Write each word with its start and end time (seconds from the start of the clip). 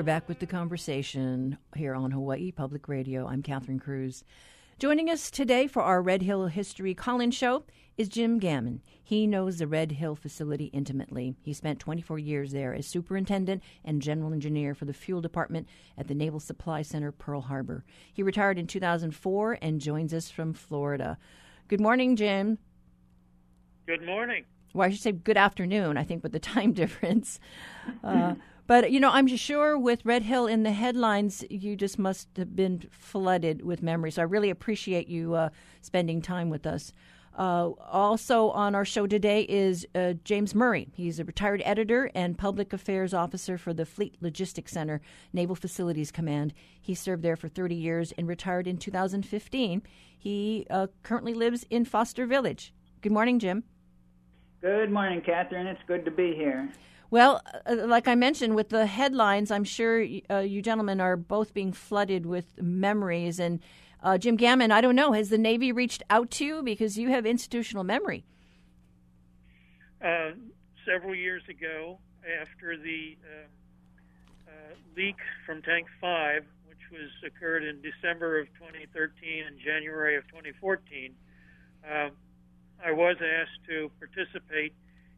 Are 0.00 0.02
back 0.02 0.30
with 0.30 0.38
the 0.38 0.46
conversation 0.46 1.58
here 1.76 1.94
on 1.94 2.10
Hawaii 2.10 2.52
Public 2.52 2.88
Radio. 2.88 3.26
I'm 3.26 3.42
Catherine 3.42 3.78
Cruz. 3.78 4.24
Joining 4.78 5.10
us 5.10 5.30
today 5.30 5.66
for 5.66 5.82
our 5.82 6.00
Red 6.00 6.22
Hill 6.22 6.46
History 6.46 6.94
call 6.94 7.20
in 7.20 7.30
show 7.30 7.64
is 7.98 8.08
Jim 8.08 8.38
Gammon. 8.38 8.80
He 9.04 9.26
knows 9.26 9.58
the 9.58 9.66
Red 9.66 9.92
Hill 9.92 10.14
facility 10.14 10.70
intimately. 10.72 11.36
He 11.42 11.52
spent 11.52 11.80
24 11.80 12.18
years 12.18 12.52
there 12.52 12.72
as 12.72 12.86
superintendent 12.86 13.62
and 13.84 14.00
general 14.00 14.32
engineer 14.32 14.74
for 14.74 14.86
the 14.86 14.94
fuel 14.94 15.20
department 15.20 15.68
at 15.98 16.08
the 16.08 16.14
Naval 16.14 16.40
Supply 16.40 16.80
Center, 16.80 17.12
Pearl 17.12 17.42
Harbor. 17.42 17.84
He 18.10 18.22
retired 18.22 18.58
in 18.58 18.66
2004 18.66 19.58
and 19.60 19.82
joins 19.82 20.14
us 20.14 20.30
from 20.30 20.54
Florida. 20.54 21.18
Good 21.68 21.82
morning, 21.82 22.16
Jim. 22.16 22.56
Good 23.86 24.06
morning. 24.06 24.46
Well, 24.72 24.86
I 24.86 24.92
should 24.92 25.02
say 25.02 25.12
good 25.12 25.36
afternoon, 25.36 25.98
I 25.98 26.04
think, 26.04 26.22
with 26.22 26.32
the 26.32 26.40
time 26.40 26.72
difference. 26.82 27.38
Uh, 28.02 28.36
but, 28.70 28.92
you 28.92 29.00
know, 29.00 29.10
I'm 29.10 29.26
sure 29.26 29.76
with 29.76 30.04
Red 30.04 30.22
Hill 30.22 30.46
in 30.46 30.62
the 30.62 30.70
headlines, 30.70 31.44
you 31.50 31.74
just 31.74 31.98
must 31.98 32.28
have 32.36 32.54
been 32.54 32.86
flooded 32.92 33.62
with 33.62 33.82
memories. 33.82 34.14
So 34.14 34.22
I 34.22 34.26
really 34.26 34.48
appreciate 34.48 35.08
you 35.08 35.34
uh, 35.34 35.48
spending 35.80 36.22
time 36.22 36.50
with 36.50 36.68
us. 36.68 36.92
Uh, 37.36 37.70
also 37.90 38.50
on 38.50 38.76
our 38.76 38.84
show 38.84 39.08
today 39.08 39.42
is 39.48 39.88
uh, 39.96 40.12
James 40.22 40.54
Murray. 40.54 40.86
He's 40.94 41.18
a 41.18 41.24
retired 41.24 41.62
editor 41.64 42.12
and 42.14 42.38
public 42.38 42.72
affairs 42.72 43.12
officer 43.12 43.58
for 43.58 43.74
the 43.74 43.84
Fleet 43.84 44.14
Logistics 44.20 44.70
Center, 44.70 45.00
Naval 45.32 45.56
Facilities 45.56 46.12
Command. 46.12 46.54
He 46.80 46.94
served 46.94 47.24
there 47.24 47.34
for 47.34 47.48
30 47.48 47.74
years 47.74 48.12
and 48.16 48.28
retired 48.28 48.68
in 48.68 48.76
2015. 48.76 49.82
He 50.16 50.64
uh, 50.70 50.86
currently 51.02 51.34
lives 51.34 51.66
in 51.70 51.84
Foster 51.84 52.24
Village. 52.24 52.72
Good 53.00 53.10
morning, 53.10 53.40
Jim. 53.40 53.64
Good 54.60 54.92
morning, 54.92 55.22
Catherine. 55.22 55.66
It's 55.66 55.82
good 55.88 56.04
to 56.04 56.12
be 56.12 56.36
here. 56.36 56.70
Well, 57.10 57.42
uh, 57.66 57.74
like 57.86 58.06
I 58.06 58.14
mentioned, 58.14 58.54
with 58.54 58.68
the 58.68 58.86
headlines, 58.86 59.50
I'm 59.50 59.64
sure 59.64 60.04
uh, 60.30 60.38
you 60.38 60.62
gentlemen 60.62 61.00
are 61.00 61.16
both 61.16 61.52
being 61.52 61.72
flooded 61.72 62.24
with 62.24 62.60
memories. 62.62 63.40
And 63.40 63.58
uh, 64.00 64.16
Jim 64.16 64.36
Gammon, 64.36 64.70
I 64.70 64.80
don't 64.80 64.94
know, 64.94 65.12
has 65.12 65.28
the 65.28 65.38
Navy 65.38 65.72
reached 65.72 66.04
out 66.08 66.30
to 66.32 66.44
you 66.44 66.62
because 66.62 66.96
you 66.96 67.08
have 67.08 67.26
institutional 67.26 67.82
memory? 67.82 68.24
Uh, 70.02 70.30
several 70.86 71.14
years 71.14 71.42
ago, 71.48 71.98
after 72.40 72.76
the 72.76 73.16
uh, 73.24 74.50
uh, 74.50 74.74
leak 74.96 75.16
from 75.44 75.62
Tank 75.62 75.88
5, 76.00 76.44
which 76.68 76.78
was 76.92 77.10
occurred 77.26 77.64
in 77.64 77.82
December 77.82 78.38
of 78.38 78.46
2013 78.54 79.46
and 79.48 79.58
January 79.58 80.16
of 80.16 80.22
2014, 80.28 81.12
I 82.82 82.92
was 82.92 83.16
asked 83.20 83.66
to 83.68 83.90
participate 83.98 84.72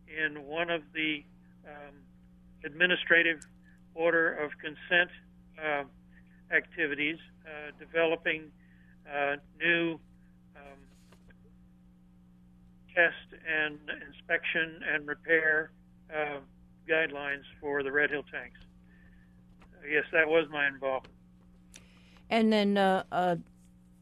in 0.09 0.47
one 0.47 0.69
of 0.69 0.83
the 0.95 1.25
um, 1.67 1.95
administrative 2.65 3.41
order 3.95 4.33
of 4.35 4.51
consent 4.59 5.11
uh, 5.63 5.85
activities, 6.55 7.19
uh, 7.47 7.71
developing 7.79 8.51
uh, 9.11 9.37
new 9.59 9.99
um, 10.57 10.79
test 12.95 13.41
and 13.47 13.79
inspection 14.07 14.81
and 14.93 15.07
repair 15.07 15.71
uh, 16.15 16.39
guidelines 16.89 17.43
for 17.61 17.83
the 17.83 17.91
Red 17.91 18.11
Hill 18.11 18.25
tanks. 18.31 18.59
Yes, 19.89 20.05
that 20.13 20.29
was 20.29 20.47
my 20.51 20.69
involvement. 20.69 21.15
And 22.31 22.53
then, 22.53 22.79
uh, 22.79 23.03
uh, 23.11 23.37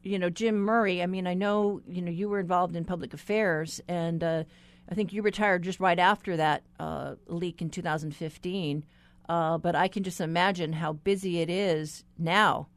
you 0.03 0.19
know, 0.19 0.29
Jim 0.29 0.59
Murray. 0.59 1.01
I 1.01 1.05
mean, 1.05 1.27
I 1.27 1.33
know 1.33 1.81
you 1.87 2.01
know 2.01 2.11
you 2.11 2.29
were 2.29 2.39
involved 2.39 2.75
in 2.75 2.85
public 2.85 3.13
affairs, 3.13 3.81
and 3.87 4.45
I 4.91 4.93
think 4.93 5.13
you 5.13 5.21
retired 5.21 5.63
just 5.63 5.79
right 5.79 5.97
after 5.97 6.35
that 6.35 6.63
uh, 6.77 7.15
leak 7.27 7.61
in 7.61 7.69
2015. 7.69 8.83
Uh, 9.29 9.57
but 9.57 9.73
I 9.73 9.87
can 9.87 10.03
just 10.03 10.19
imagine 10.19 10.73
how 10.73 10.91
busy 10.91 11.39
it 11.39 11.49
is 11.49 12.03
now. 12.19 12.67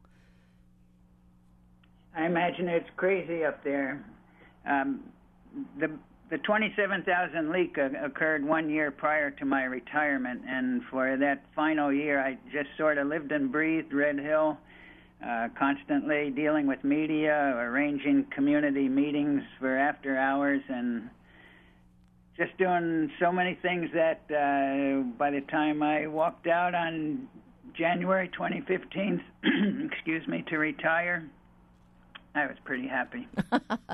I 2.15 2.25
imagine 2.25 2.69
it's 2.69 2.89
crazy 2.95 3.43
up 3.43 3.61
there. 3.65 4.05
Um, 4.65 5.01
the 5.77 5.91
the 6.31 6.39
27,000 6.39 7.51
leak 7.51 7.77
occurred 7.77 8.43
one 8.43 8.67
year 8.67 8.89
prior 8.89 9.29
to 9.29 9.45
my 9.45 9.63
retirement, 9.63 10.41
and 10.47 10.81
for 10.89 11.15
that 11.17 11.45
final 11.55 11.93
year, 11.93 12.19
I 12.19 12.35
just 12.51 12.69
sort 12.79 12.97
of 12.97 13.07
lived 13.07 13.31
and 13.31 13.51
breathed 13.51 13.93
Red 13.93 14.17
Hill, 14.17 14.57
uh, 15.23 15.49
constantly 15.57 16.31
dealing 16.31 16.65
with 16.65 16.83
media, 16.83 17.53
arranging 17.55 18.25
community 18.33 18.89
meetings 18.89 19.43
for 19.59 19.77
after 19.77 20.17
hours, 20.17 20.61
and 20.67 21.11
just 22.37 22.57
doing 22.57 23.09
so 23.19 23.31
many 23.31 23.57
things 23.61 23.89
that 23.93 24.21
uh, 24.29 25.03
by 25.17 25.31
the 25.31 25.41
time 25.49 25.81
I 25.81 26.07
walked 26.07 26.47
out 26.47 26.75
on 26.75 27.27
January 27.73 28.29
2015, 28.29 29.23
excuse 29.91 30.27
me, 30.27 30.43
to 30.49 30.57
retire, 30.57 31.29
I 32.33 32.47
was 32.47 32.57
pretty 32.65 32.87
happy. 32.87 33.27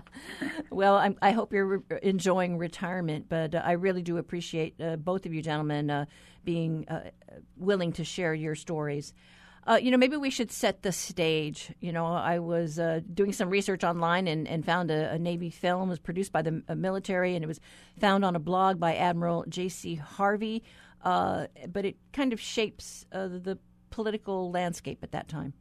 well, 0.72 0.98
I'm, 0.98 1.16
i 1.22 1.32
hope 1.32 1.54
you're 1.54 1.78
re- 1.78 2.00
enjoying 2.02 2.58
retirement, 2.58 3.28
but 3.30 3.54
uh, 3.54 3.62
I 3.64 3.74
really 3.74 4.02
do 4.02 4.18
appreciate 4.18 4.82
uh, 4.82 4.96
both 4.96 5.28
of 5.28 5.34
you 5.34 5.44
gentlemen 5.44 5.92
uh, 5.92 6.06
being 6.44 6.88
uh, 6.88 7.12
willing 7.58 7.94
to 7.94 8.04
share 8.04 8.34
your 8.34 8.56
stories. 8.56 9.14
Uh, 9.68 9.80
you 9.82 9.92
know, 9.92 9.98
maybe 9.98 10.18
we 10.18 10.30
should 10.30 10.52
set 10.52 10.82
the 10.82 10.92
stage. 10.92 11.72
You 11.80 11.92
know, 11.92 12.06
I 12.06 12.40
was 12.40 12.80
uh, 12.80 13.02
doing 13.14 13.32
some 13.32 13.50
research 13.50 13.84
online 13.84 14.28
and, 14.28 14.48
and 14.48 14.66
found 14.66 14.90
a, 14.90 15.12
a, 15.12 15.20
Navy 15.20 15.52
film. 15.52 15.90
Was 15.90 16.00
produced 16.00 16.32
by 16.32 16.42
the 16.42 16.64
military 16.76 17.36
and 17.36 17.44
it 17.44 17.48
was 17.48 17.60
found 18.00 18.26
on 18.26 18.36
a 18.36 18.40
blog 18.40 18.80
by 18.80 18.96
Admiral 18.96 19.46
J.C. 19.48 19.96
Harvey. 19.96 20.64
Uh, 21.04 21.48
but 21.72 21.86
it 21.86 21.98
kind 22.12 22.34
of 22.34 22.40
shapes 22.40 23.06
uh, 23.12 23.28
the 23.28 23.58
political 23.92 24.52
landscape 24.52 25.00
at 25.04 25.12
that 25.12 25.28
time. 25.28 25.54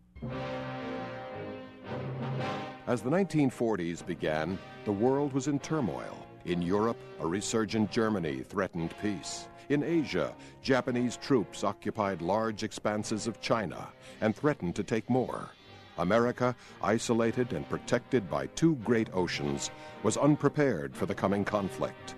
As 2.87 3.03
the 3.03 3.11
1940s 3.11 4.05
began, 4.07 4.59
the 4.85 4.93
world 4.93 5.33
was 5.33 5.47
in 5.47 5.59
turmoil. 5.59 6.27
In 6.47 6.63
Europe, 6.63 6.97
a 7.21 7.27
resurgent 7.27 7.91
Germany 7.91 8.43
threatened 8.43 8.95
peace. 9.03 9.47
In 9.71 9.85
Asia, 9.85 10.35
Japanese 10.63 11.17
troops 11.17 11.63
occupied 11.63 12.23
large 12.23 12.65
expanses 12.65 13.29
of 13.29 13.41
China 13.41 13.87
and 14.21 14.35
threatened 14.35 14.75
to 14.75 14.83
take 14.83 15.09
more. 15.09 15.51
America, 15.99 16.57
isolated 16.83 17.53
and 17.53 17.69
protected 17.69 18.29
by 18.29 18.47
two 18.49 18.75
great 18.85 19.09
oceans, 19.15 19.71
was 20.03 20.17
unprepared 20.17 20.97
for 20.97 21.07
the 21.07 21.15
coming 21.15 21.45
conflict. 21.45 22.17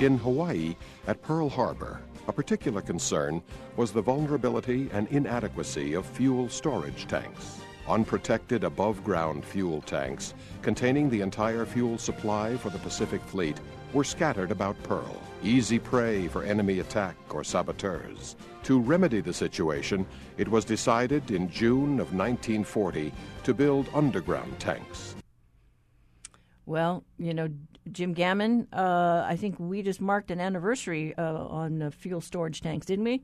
In 0.00 0.18
Hawaii, 0.18 0.74
at 1.06 1.22
Pearl 1.22 1.48
Harbor, 1.48 2.00
a 2.26 2.32
particular 2.32 2.82
concern 2.82 3.40
was 3.76 3.92
the 3.92 4.02
vulnerability 4.02 4.90
and 4.92 5.06
inadequacy 5.08 5.94
of 5.94 6.04
fuel 6.04 6.48
storage 6.48 7.06
tanks. 7.06 7.60
Unprotected 7.86 8.64
above 8.64 9.04
ground 9.04 9.44
fuel 9.44 9.80
tanks 9.80 10.34
containing 10.60 11.08
the 11.08 11.20
entire 11.20 11.64
fuel 11.64 11.96
supply 11.98 12.56
for 12.56 12.70
the 12.70 12.80
Pacific 12.80 13.22
Fleet 13.22 13.60
were 13.96 14.04
scattered 14.04 14.50
about 14.50 14.80
Pearl, 14.82 15.16
easy 15.42 15.78
prey 15.78 16.28
for 16.28 16.42
enemy 16.42 16.80
attack 16.80 17.16
or 17.30 17.42
saboteurs. 17.42 18.36
To 18.64 18.78
remedy 18.78 19.22
the 19.22 19.32
situation, 19.32 20.06
it 20.36 20.46
was 20.46 20.66
decided 20.66 21.30
in 21.30 21.50
June 21.50 21.98
of 21.98 22.12
1940 22.12 23.10
to 23.44 23.54
build 23.54 23.88
underground 23.94 24.60
tanks. 24.60 25.16
Well, 26.66 27.04
you 27.18 27.32
know, 27.32 27.48
Jim 27.90 28.12
Gammon, 28.12 28.68
uh, 28.70 29.24
I 29.26 29.34
think 29.36 29.58
we 29.58 29.80
just 29.80 30.02
marked 30.02 30.30
an 30.30 30.40
anniversary 30.40 31.14
uh, 31.16 31.22
on 31.22 31.80
uh, 31.80 31.90
fuel 31.90 32.20
storage 32.20 32.60
tanks, 32.60 32.84
didn't 32.84 33.04
we? 33.06 33.22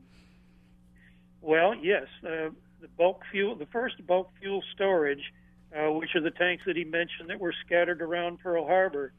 Well, 1.42 1.74
yes. 1.74 2.06
Uh, 2.24 2.48
the 2.80 2.88
bulk 2.96 3.20
fuel, 3.30 3.56
the 3.56 3.66
first 3.66 4.06
bulk 4.06 4.30
fuel 4.40 4.62
storage, 4.72 5.34
uh, 5.76 5.92
which 5.92 6.14
are 6.14 6.22
the 6.22 6.30
tanks 6.30 6.62
that 6.66 6.76
he 6.76 6.84
mentioned 6.84 7.28
that 7.28 7.38
were 7.38 7.54
scattered 7.66 8.00
around 8.00 8.38
Pearl 8.38 8.66
Harbor, 8.66 9.12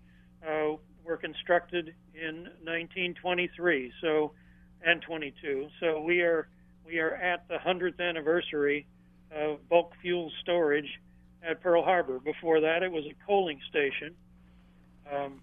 uh, 0.48 0.78
were 1.06 1.18
constructed 1.18 1.94
in 2.14 2.44
1923. 2.64 3.92
So, 4.02 4.32
and 4.86 5.02
22. 5.02 5.68
So 5.80 6.02
we 6.02 6.22
are 6.22 6.48
we 6.86 7.00
are 7.00 7.16
at 7.16 7.48
the 7.48 7.56
100th 7.56 8.00
anniversary 8.00 8.86
of 9.32 9.68
bulk 9.70 9.94
fuel 10.02 10.32
storage 10.42 11.00
at 11.42 11.62
Pearl 11.62 11.84
Harbor. 11.84 12.20
Before 12.20 12.60
that, 12.62 12.84
it 12.84 12.92
was 12.92 13.06
a 13.06 13.26
coaling 13.26 13.60
station, 13.70 14.14
um, 15.12 15.42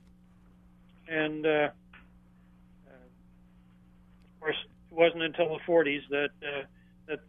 and 1.08 1.46
uh, 1.46 1.48
uh, 1.48 1.70
of 4.34 4.40
course, 4.40 4.56
it 4.90 4.94
wasn't 4.94 5.22
until 5.22 5.48
the 5.48 5.60
40s 5.66 6.00
that 6.10 6.30
uh, 6.42 6.62
that 7.08 7.20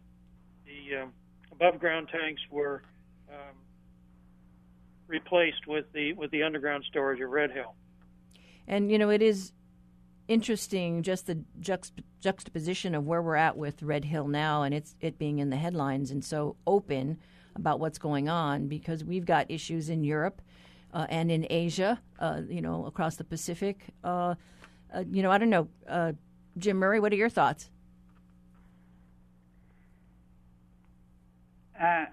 the 0.66 1.02
um, 1.02 1.12
above 1.50 1.80
ground 1.80 2.08
tanks 2.12 2.42
were 2.50 2.82
um, 3.30 3.56
replaced 5.06 5.66
with 5.66 5.86
the 5.92 6.12
with 6.12 6.30
the 6.30 6.42
underground 6.42 6.84
storage 6.88 7.20
at 7.20 7.28
Red 7.28 7.50
Hill. 7.50 7.74
And 8.66 8.90
you 8.90 8.98
know, 8.98 9.10
it 9.10 9.22
is 9.22 9.52
interesting 10.28 11.02
just 11.02 11.26
the 11.26 11.38
juxt- 11.60 12.02
juxtaposition 12.20 12.94
of 12.94 13.06
where 13.06 13.22
we're 13.22 13.36
at 13.36 13.56
with 13.56 13.82
Red 13.82 14.04
Hill 14.04 14.28
now, 14.28 14.62
and 14.62 14.74
it's 14.74 14.94
it 15.00 15.18
being 15.18 15.38
in 15.38 15.50
the 15.50 15.56
headlines 15.56 16.10
and 16.10 16.24
so 16.24 16.56
open 16.66 17.18
about 17.54 17.80
what's 17.80 17.98
going 17.98 18.28
on 18.28 18.68
because 18.68 19.04
we've 19.04 19.26
got 19.26 19.50
issues 19.50 19.88
in 19.88 20.04
Europe 20.04 20.40
uh, 20.94 21.06
and 21.08 21.30
in 21.30 21.46
Asia, 21.50 22.00
uh, 22.18 22.40
you 22.48 22.62
know, 22.62 22.86
across 22.86 23.16
the 23.16 23.24
Pacific. 23.24 23.78
Uh, 24.02 24.34
uh 24.94 25.04
you 25.10 25.22
know, 25.22 25.30
I 25.30 25.38
don't 25.38 25.50
know, 25.50 25.68
uh, 25.88 26.12
Jim 26.56 26.78
Murray. 26.78 27.00
What 27.00 27.12
are 27.12 27.16
your 27.16 27.28
thoughts? 27.28 27.70
Uh, 31.80 32.04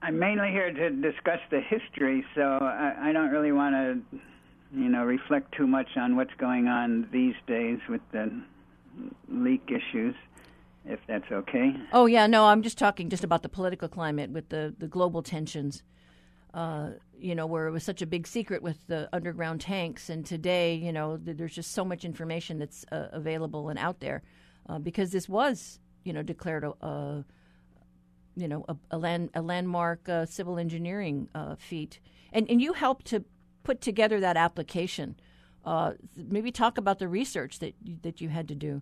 I'm 0.00 0.18
mainly 0.18 0.50
here 0.50 0.72
to 0.72 0.90
discuss 0.90 1.40
the 1.50 1.60
history, 1.60 2.24
so 2.34 2.42
I, 2.42 3.08
I 3.08 3.12
don't 3.12 3.30
really 3.30 3.52
want 3.52 3.74
to, 3.74 4.18
you 4.74 4.88
know, 4.88 5.04
reflect 5.04 5.52
too 5.52 5.66
much 5.66 5.96
on 5.96 6.16
what's 6.16 6.34
going 6.38 6.68
on 6.68 7.08
these 7.12 7.34
days 7.46 7.78
with 7.88 8.02
the 8.12 8.30
leak 9.28 9.68
issues, 9.68 10.14
if 10.84 11.00
that's 11.06 11.30
okay. 11.30 11.74
Oh 11.92 12.06
yeah, 12.06 12.26
no, 12.26 12.46
I'm 12.46 12.62
just 12.62 12.78
talking 12.78 13.08
just 13.08 13.24
about 13.24 13.42
the 13.42 13.48
political 13.48 13.88
climate 13.88 14.30
with 14.30 14.48
the 14.48 14.74
the 14.78 14.88
global 14.88 15.22
tensions. 15.22 15.82
Uh, 16.54 16.92
you 17.20 17.34
know, 17.34 17.46
where 17.46 17.66
it 17.66 17.70
was 17.70 17.84
such 17.84 18.00
a 18.00 18.06
big 18.06 18.26
secret 18.26 18.62
with 18.62 18.78
the 18.86 19.08
underground 19.12 19.60
tanks, 19.60 20.08
and 20.08 20.24
today, 20.24 20.74
you 20.74 20.92
know, 20.92 21.18
there's 21.18 21.54
just 21.54 21.72
so 21.72 21.84
much 21.84 22.04
information 22.04 22.58
that's 22.58 22.86
uh, 22.90 23.08
available 23.12 23.68
and 23.68 23.78
out 23.78 24.00
there 24.00 24.22
uh, 24.68 24.78
because 24.78 25.10
this 25.10 25.28
was, 25.28 25.78
you 26.04 26.12
know, 26.12 26.22
declared 26.22 26.64
a, 26.64 26.72
a 26.80 27.24
you 28.34 28.48
know, 28.48 28.64
a, 28.68 28.76
a, 28.92 28.98
land, 28.98 29.30
a 29.34 29.42
landmark 29.42 30.08
uh, 30.08 30.24
civil 30.24 30.58
engineering 30.58 31.28
uh, 31.34 31.54
feat, 31.56 32.00
and 32.32 32.48
and 32.48 32.62
you 32.62 32.72
helped 32.72 33.06
to 33.06 33.24
put 33.68 33.82
together 33.82 34.18
that 34.18 34.38
application. 34.38 35.14
Uh, 35.62 35.92
maybe 36.16 36.50
talk 36.50 36.78
about 36.78 36.98
the 36.98 37.06
research 37.06 37.58
that 37.58 37.74
that 38.02 38.18
you 38.22 38.30
had 38.30 38.48
to 38.48 38.54
do. 38.54 38.80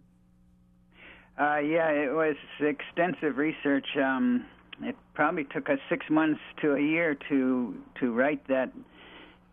Uh, 1.36 1.58
yeah, 1.58 1.88
it 1.90 2.12
was 2.14 2.36
extensive 2.60 3.36
research. 3.36 3.88
Um, 3.96 4.46
it 4.82 4.94
probably 5.12 5.42
took 5.42 5.68
us 5.68 5.80
six 5.88 6.06
months 6.08 6.40
to 6.62 6.76
a 6.76 6.80
year 6.80 7.16
to 7.28 7.74
to 7.98 8.12
write 8.12 8.46
that 8.46 8.70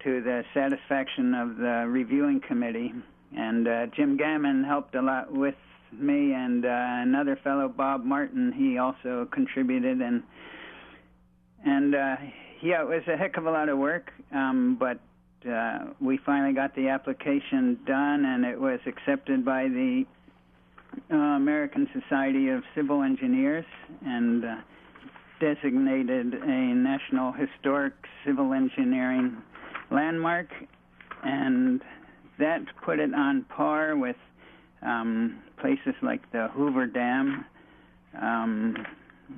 to 0.03 0.21
the 0.21 0.43
satisfaction 0.53 1.33
of 1.33 1.57
the 1.57 1.85
reviewing 1.87 2.39
committee, 2.39 2.93
and 3.35 3.67
uh, 3.67 3.87
Jim 3.87 4.15
Gammon 4.15 4.63
helped 4.63 4.93
a 4.93 5.01
lot 5.01 5.33
with 5.33 5.55
me 5.91 6.33
and 6.33 6.63
uh, 6.63 6.69
another 7.09 7.35
fellow, 7.43 7.67
Bob 7.67 8.05
Martin. 8.05 8.51
He 8.51 8.77
also 8.77 9.27
contributed, 9.31 9.99
and 9.99 10.21
and 11.65 11.95
uh, 11.95 12.17
yeah, 12.61 12.81
it 12.83 12.87
was 12.87 13.01
a 13.07 13.17
heck 13.17 13.37
of 13.37 13.47
a 13.47 13.51
lot 13.51 13.69
of 13.69 13.79
work. 13.79 14.11
Um, 14.31 14.77
but 14.79 14.99
uh, 15.47 15.93
we 15.99 16.19
finally 16.25 16.53
got 16.53 16.75
the 16.75 16.89
application 16.89 17.79
done, 17.85 18.25
and 18.25 18.45
it 18.45 18.59
was 18.59 18.79
accepted 18.85 19.43
by 19.45 19.63
the 19.63 20.05
uh, 21.11 21.15
American 21.15 21.87
Society 21.93 22.49
of 22.49 22.63
Civil 22.75 23.03
Engineers, 23.03 23.65
and. 24.05 24.45
Uh, 24.45 24.55
designated 25.43 26.33
a 26.35 26.73
National 26.73 27.33
Historic 27.33 27.93
Civil 28.25 28.53
Engineering 28.53 29.37
Landmark, 29.91 30.47
and 31.23 31.81
that 32.39 32.61
put 32.83 32.99
it 32.99 33.13
on 33.13 33.43
par 33.49 33.97
with 33.97 34.15
um, 34.81 35.39
places 35.59 35.95
like 36.01 36.21
the 36.31 36.47
Hoover 36.53 36.85
Dam. 36.85 37.45
Um, 38.21 38.75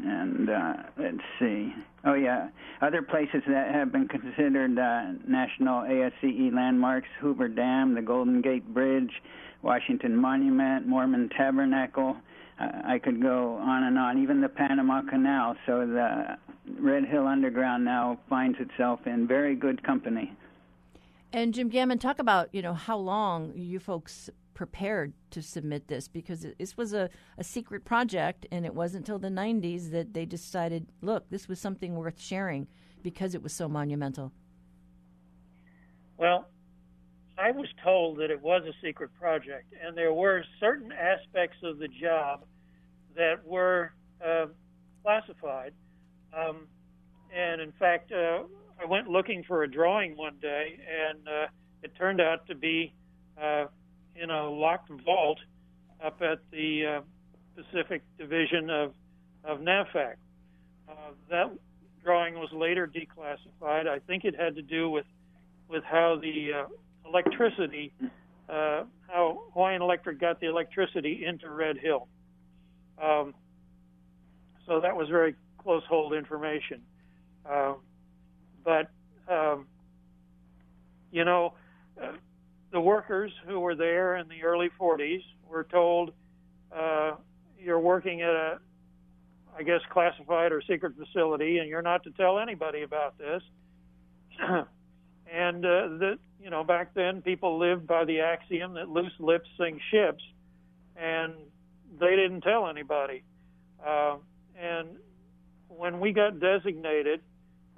and 0.04 0.50
uh, 0.50 0.74
let's 0.98 1.24
see. 1.40 1.74
Oh 2.04 2.14
yeah, 2.14 2.50
other 2.82 3.02
places 3.02 3.42
that 3.48 3.74
have 3.74 3.92
been 3.92 4.08
considered 4.08 4.78
uh, 4.78 5.14
national 5.28 5.82
ASCE 5.82 6.54
landmarks: 6.54 7.08
Hoover 7.20 7.48
Dam, 7.48 7.96
the 7.96 8.02
Golden 8.02 8.42
Gate 8.42 8.74
Bridge, 8.74 9.12
Washington 9.62 10.16
Monument, 10.16 10.88
Mormon 10.88 11.30
Tabernacle. 11.30 12.16
Uh, 12.60 12.70
I 12.86 13.00
could 13.00 13.22
go 13.22 13.56
on 13.56 13.84
and 13.84 13.98
on. 13.98 14.22
Even 14.22 14.42
the 14.42 14.50
Panama 14.50 15.02
Canal. 15.02 15.56
So 15.66 15.86
the 15.86 16.38
Red 16.80 17.06
Hill 17.06 17.28
Underground 17.28 17.84
now 17.84 18.20
finds 18.30 18.60
itself 18.60 19.02
in 19.06 19.28
very 19.28 19.56
good 19.56 19.84
company. 19.84 20.34
And 21.34 21.54
Jim 21.54 21.70
Gammon, 21.70 22.00
talk 22.00 22.20
about 22.20 22.50
you 22.54 22.62
know 22.62 22.74
how 22.74 22.98
long 22.98 23.54
you 23.56 23.80
folks 23.80 24.30
prepared 24.56 25.14
to 25.30 25.42
submit 25.42 25.88
this 25.88 26.08
because 26.08 26.48
this 26.58 26.76
was 26.78 26.94
a, 26.94 27.10
a 27.38 27.44
secret 27.44 27.86
project 27.86 28.48
and 28.52 28.66
it 28.66 28.74
wasn't 28.74 29.02
until 29.02 29.20
the 29.20 29.28
90s 29.28 29.92
that 29.92 30.14
they 30.14 30.26
decided 30.26 30.88
look 31.02 31.30
this 31.30 31.48
was 31.48 31.60
something 31.60 31.96
worth 31.96 32.20
sharing 32.20 32.66
because 33.04 33.36
it 33.36 33.44
was 33.44 33.54
so 33.54 33.70
monumental. 33.70 34.32
Well 36.18 36.48
i 37.38 37.52
was 37.52 37.68
told 37.84 38.18
that 38.18 38.32
it 38.32 38.42
was 38.42 38.64
a 38.64 38.74
secret 38.82 39.12
project 39.20 39.74
and 39.86 39.96
there 39.96 40.14
were 40.14 40.44
certain 40.60 40.92
aspects 40.92 41.58
of 41.62 41.78
the 41.78 41.90
job 41.90 42.46
that 43.16 43.46
were 43.46 43.92
uh, 44.26 44.46
classified. 45.04 45.74
Um, 46.34 46.68
and 47.36 47.60
in 47.60 47.74
fact 47.74 48.14
uh, 48.14 48.44
i 48.82 48.86
went 48.86 49.10
looking 49.10 49.44
for 49.44 49.64
a 49.64 49.70
drawing 49.70 50.16
one 50.16 50.38
day 50.42 50.80
and 50.80 51.28
uh, 51.28 51.48
it 51.84 51.92
turned 51.98 52.22
out 52.22 52.48
to 52.48 52.56
be 52.56 52.94
uh, 53.42 53.66
in 54.16 54.30
a 54.30 54.50
locked 54.50 54.90
vault 55.04 55.40
up 56.04 56.22
at 56.22 56.40
the 56.52 56.86
uh, 56.86 57.02
Pacific 57.56 58.02
Division 58.18 58.70
of, 58.70 58.94
of 59.44 59.60
NAVFAC. 59.60 60.16
Uh, 60.88 60.94
that 61.30 61.52
drawing 62.04 62.36
was 62.36 62.50
later 62.54 62.88
declassified. 62.88 63.88
I 63.88 64.00
think 64.00 64.24
it 64.24 64.36
had 64.40 64.56
to 64.56 64.62
do 64.62 64.90
with 64.90 65.06
with 65.68 65.84
how 65.84 66.20
the 66.22 66.52
uh, 66.54 67.10
electricity, 67.10 67.92
uh, 68.48 68.84
how 69.08 69.42
Hawaiian 69.54 69.82
Electric 69.82 70.20
got 70.20 70.40
the 70.40 70.48
electricity 70.48 71.26
into 71.26 71.50
Red 71.50 71.78
Hill. 71.78 72.08
Um, 73.02 73.34
so 74.68 74.80
that 74.80 74.96
was 74.96 75.10
very 75.10 75.34
close 75.58 75.82
hold 75.90 76.14
information. 76.14 76.82
Uh, 77.50 77.74
but 78.64 78.92
um, 79.28 79.66
you 81.12 81.26
know, 81.26 81.54
uh, 82.02 82.12
the 82.76 82.82
workers 82.82 83.32
who 83.48 83.62
were 83.62 83.74
there 83.74 84.18
in 84.18 84.28
the 84.28 84.44
early 84.44 84.70
40s 84.78 85.24
were 85.50 85.64
told, 85.64 86.12
uh, 86.76 87.14
you're 87.58 87.80
working 87.80 88.22
at 88.22 88.32
a, 88.32 88.60
I 89.58 89.64
guess, 89.64 89.80
classified 89.90 90.52
or 90.52 90.62
secret 90.62 90.92
facility, 90.98 91.60
and 91.60 91.70
you're 91.70 91.82
not 91.82 92.04
to 92.04 92.12
tell 92.12 92.38
anybody 92.38 92.82
about 92.82 93.18
this. 93.18 93.42
and 95.32 95.66
uh, 95.66 95.88
that, 96.00 96.18
you 96.44 96.50
know, 96.50 96.66
back 96.66 96.94
then 96.94 97.22
people 97.22 97.58
lived 97.58 97.88
by 97.88 98.04
the 98.04 98.20
axiom 98.20 98.74
that 98.74 98.90
loose 98.90 99.14
lips 99.20 99.48
sink 99.58 99.80
ships, 99.90 100.24
and 100.98 101.34
they 101.98 102.18
didn't 102.18 102.42
tell 102.42 102.68
anybody. 102.68 103.24
Uh, 103.88 104.18
and 104.60 104.90
when 105.70 106.02
we 106.02 106.12
got 106.12 106.42
designated 106.42 107.22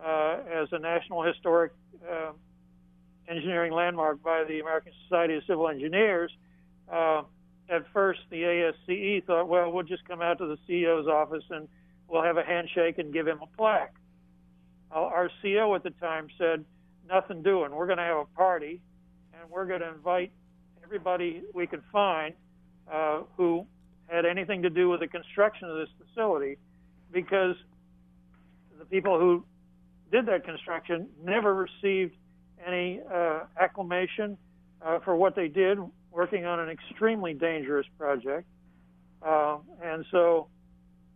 uh, 0.03 0.37
as 0.51 0.69
a 0.71 0.79
National 0.79 1.21
Historic 1.21 1.73
uh, 2.11 2.31
engineering 3.27 3.71
landmark 3.71 4.23
by 4.23 4.43
the 4.47 4.59
American 4.59 4.93
Society 5.03 5.35
of 5.35 5.43
Civil 5.47 5.67
Engineers, 5.69 6.31
uh, 6.91 7.23
at 7.69 7.83
first 7.93 8.21
the 8.29 8.43
ASCE 8.43 9.25
thought, 9.25 9.47
well, 9.47 9.71
we'll 9.71 9.83
just 9.83 10.07
come 10.07 10.21
out 10.21 10.37
to 10.37 10.47
the 10.47 10.57
CEO's 10.67 11.07
office 11.07 11.43
and 11.49 11.67
we'll 12.07 12.23
have 12.23 12.37
a 12.37 12.43
handshake 12.43 12.97
and 12.97 13.13
give 13.13 13.27
him 13.27 13.39
a 13.41 13.57
plaque. 13.57 13.93
Our 14.91 15.29
CEO 15.43 15.75
at 15.75 15.83
the 15.83 15.89
time 15.89 16.29
said, 16.37 16.63
nothing 17.09 17.43
doing. 17.43 17.71
We're 17.71 17.87
going 17.87 17.97
to 17.97 18.03
have 18.03 18.17
a 18.17 18.25
party 18.25 18.81
and 19.33 19.49
we're 19.49 19.65
going 19.65 19.81
to 19.81 19.89
invite 19.89 20.31
everybody 20.83 21.43
we 21.53 21.67
could 21.67 21.83
find 21.91 22.33
uh, 22.91 23.23
who 23.35 23.65
had 24.07 24.25
anything 24.25 24.61
to 24.61 24.69
do 24.69 24.89
with 24.89 25.01
the 25.01 25.07
construction 25.07 25.69
of 25.69 25.75
this 25.77 25.89
facility 26.05 26.57
because 27.11 27.55
the 28.79 28.85
people 28.85 29.19
who 29.19 29.43
did 30.11 30.25
that 30.27 30.45
construction 30.45 31.09
never 31.23 31.53
received 31.53 32.15
any 32.65 33.01
uh, 33.13 33.41
acclamation 33.59 34.37
uh, 34.81 34.99
for 34.99 35.15
what 35.15 35.35
they 35.35 35.47
did, 35.47 35.77
working 36.11 36.45
on 36.45 36.59
an 36.59 36.69
extremely 36.69 37.33
dangerous 37.33 37.85
project. 37.97 38.45
Uh, 39.21 39.57
and 39.83 40.05
so 40.11 40.47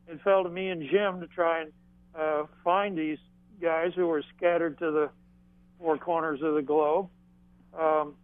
it 0.08 0.20
fell 0.24 0.44
to 0.44 0.50
me 0.50 0.70
and 0.70 0.82
Jim 0.90 1.20
to 1.22 1.28
try 1.28 1.62
and 1.62 1.72
uh, 2.18 2.44
find 2.64 2.98
these 2.98 3.20
guys 3.62 3.92
who 3.96 4.08
were 4.08 4.24
scattered 4.36 4.78
to 4.80 4.92
the 4.92 5.10
four 5.80 5.98
corners 5.98 6.42
of 6.42 6.56
the 6.56 6.62
globe. 6.62 7.10
Um, 7.80 8.16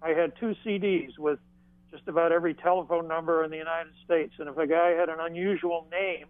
I 0.00 0.10
had 0.10 0.32
two 0.38 0.54
CDs 0.64 1.18
with 1.18 1.38
just 1.90 2.08
about 2.08 2.32
every 2.32 2.54
telephone 2.54 3.06
number 3.06 3.44
in 3.44 3.50
the 3.50 3.56
United 3.56 3.92
States, 4.04 4.32
and 4.38 4.48
if 4.48 4.56
a 4.56 4.66
guy 4.66 4.90
had 4.90 5.08
an 5.08 5.20
unusual 5.20 5.86
name, 5.90 6.26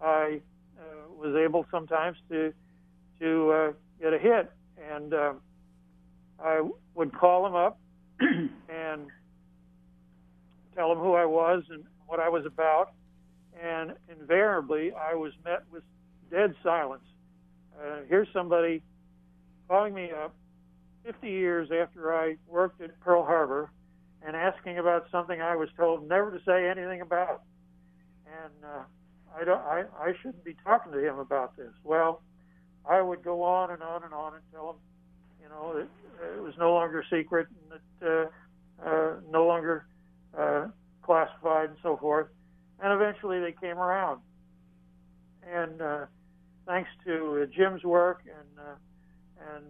I 0.00 0.40
uh, 0.78 1.12
was 1.14 1.34
able 1.36 1.66
sometimes 1.70 2.16
to 2.30 2.52
to 3.20 3.50
uh, 3.50 3.72
get 4.00 4.12
a 4.12 4.18
hit 4.18 4.52
and 4.94 5.14
uh, 5.14 5.32
I 6.42 6.68
would 6.94 7.12
call 7.12 7.46
him 7.46 7.54
up 7.54 7.78
and 8.20 9.06
tell 10.74 10.92
him 10.92 10.98
who 10.98 11.14
I 11.14 11.24
was 11.24 11.64
and 11.70 11.84
what 12.06 12.20
I 12.20 12.28
was 12.28 12.44
about, 12.46 12.92
and 13.62 13.92
invariably 14.08 14.92
I 14.92 15.14
was 15.14 15.32
met 15.44 15.62
with 15.72 15.82
dead 16.30 16.54
silence. 16.62 17.04
Uh, 17.78 18.00
here's 18.08 18.28
somebody 18.32 18.82
calling 19.68 19.94
me 19.94 20.10
up 20.10 20.34
50 21.04 21.28
years 21.28 21.68
after 21.70 22.14
I 22.14 22.36
worked 22.46 22.80
at 22.80 22.98
Pearl 23.00 23.24
Harbor 23.24 23.70
and 24.26 24.34
asking 24.34 24.78
about 24.78 25.06
something 25.10 25.40
I 25.40 25.56
was 25.56 25.68
told 25.76 26.08
never 26.08 26.30
to 26.30 26.44
say 26.44 26.68
anything 26.68 27.00
about. 27.00 27.42
And 28.26 28.64
uh, 28.64 28.82
I, 29.38 29.44
don't, 29.44 29.60
I, 29.60 29.84
I 29.98 30.12
shouldn't 30.20 30.44
be 30.44 30.56
talking 30.64 30.92
to 30.92 30.98
him 30.98 31.18
about 31.18 31.56
this. 31.56 31.72
Well, 31.84 32.22
I 32.88 33.00
would 33.02 33.22
go 33.22 33.42
on 33.42 33.70
and 33.70 33.82
on 33.82 34.04
and 34.04 34.14
on 34.14 34.34
and 34.34 34.42
tell 34.52 34.66
them, 34.66 34.76
you 35.42 35.48
know, 35.48 35.74
that 35.74 36.36
it 36.36 36.42
was 36.42 36.54
no 36.58 36.72
longer 36.72 37.04
secret 37.10 37.48
and 37.50 37.80
that 38.00 38.30
uh, 38.82 38.88
uh, 38.88 39.14
no 39.30 39.46
longer 39.46 39.86
uh, 40.36 40.66
classified 41.02 41.70
and 41.70 41.78
so 41.82 41.96
forth. 41.96 42.28
And 42.80 42.92
eventually 42.92 43.40
they 43.40 43.52
came 43.52 43.78
around. 43.78 44.20
And 45.52 45.80
uh, 45.80 46.06
thanks 46.66 46.90
to 47.06 47.42
uh, 47.42 47.46
Jim's 47.56 47.84
work 47.84 48.22
and 48.26 48.58
uh, 48.58 49.54
and 49.54 49.64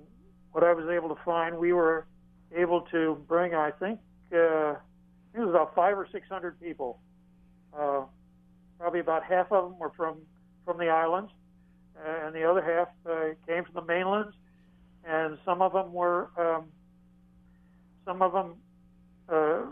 what 0.53 0.65
I 0.65 0.73
was 0.73 0.89
able 0.89 1.15
to 1.15 1.21
find, 1.23 1.59
we 1.59 1.73
were 1.73 2.07
able 2.55 2.81
to 2.93 3.23
bring, 3.29 3.55
I 3.55 3.73
think, 3.73 4.01
uh, 4.33 4.77
it 5.35 5.41
was 5.41 5.51
about 5.51 5.75
five 5.75 5.99
or 5.99 6.09
six 6.11 6.27
hundred 6.29 6.59
people. 6.61 6.99
Uh, 7.79 8.03
probably 8.79 9.01
about 9.01 9.23
half 9.25 9.53
of 9.53 9.65
them 9.65 9.79
were 9.79 9.93
from 9.97 10.17
from 10.65 10.79
the 10.79 10.89
islands, 10.89 11.31
and 12.05 12.35
the 12.35 12.45
other 12.45 12.63
half 12.63 12.89
uh, 13.11 13.35
came 13.47 13.65
from 13.65 13.75
the 13.75 13.83
mainlands, 13.83 14.35
and 15.05 15.39
some 15.45 15.63
of 15.63 15.73
them 15.73 15.93
were 15.93 16.29
um, 16.39 16.67
some 18.05 18.23
of 18.23 18.33
them 18.33 18.55
uh, 19.29 19.63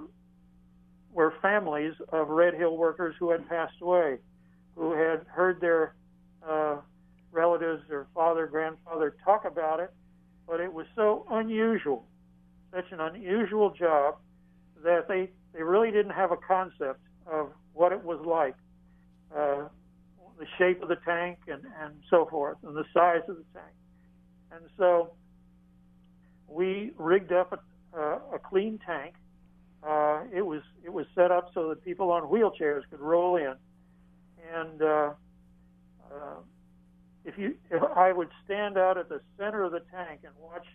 were 1.13 1.35
families 1.41 1.95
of 2.13 2.29
Red 2.29 2.55
Hill 2.55 2.77
workers 2.77 3.15
who 3.19 3.31
had 3.31 3.49
passed 3.49 3.81
away, 3.81 4.19
who 4.75 4.93
had 4.93 5.27
heard 5.29 5.61
their 5.61 5.95
uh, 6.47 6.77
relatives, 7.31 7.83
their 7.89 8.07
father, 8.15 8.47
grandfather 8.47 9.17
talk 9.25 9.45
about 9.45 9.81
it, 9.81 9.93
but 10.47 10.61
it 10.61 10.73
was 10.73 10.87
so 10.95 11.27
unusual, 11.31 12.05
such 12.73 12.91
an 12.91 13.01
unusual 13.01 13.71
job 13.71 14.17
that 14.83 15.09
they 15.09 15.31
they 15.53 15.63
really 15.63 15.91
didn't 15.91 16.13
have 16.13 16.33
a 16.33 16.37
concept 16.37 17.01
of 17.27 17.51
what 17.73 17.93
it 17.93 18.05
was 18.05 18.21
like, 18.27 18.57
uh, 19.37 19.69
the 20.45 20.51
shape 20.59 20.83
of 20.83 20.89
the 20.89 20.97
tank 20.97 21.39
and, 21.49 21.63
and 21.81 21.95
so 22.11 22.27
forth, 22.27 22.59
and 22.63 22.77
the 22.77 22.85
size 22.93 23.23
of 23.29 23.37
the 23.37 23.45
tank. 23.55 23.75
And 24.53 24.63
so 24.77 25.13
we 26.49 26.93
rigged 26.99 27.33
up 27.33 27.53
a, 27.53 27.99
uh, 27.99 28.19
a 28.35 28.39
clean 28.39 28.79
tank. 28.85 29.15
Uh, 29.83 30.23
it 30.33 30.45
was 30.45 30.63
it 30.83 30.93
was 30.93 31.07
set 31.15 31.31
up 31.31 31.51
so 31.53 31.69
that 31.69 31.85
people 31.85 32.11
on 32.11 32.23
wheelchairs 32.23 32.83
could 32.91 33.01
roll 33.01 33.37
in, 33.37 33.55
and 34.55 34.83
uh, 34.83 35.11
uh, 36.11 36.37
if 37.25 37.37
you 37.37 37.55
if 37.71 37.83
I 37.83 38.13
would 38.13 38.31
stand 38.45 38.79
out 38.79 38.97
at 38.97 39.09
the 39.09 39.21
center 39.39 39.63
of 39.63 39.73
the 39.73 39.83
tank 39.93 40.21
and 40.25 40.33
watch, 40.41 40.67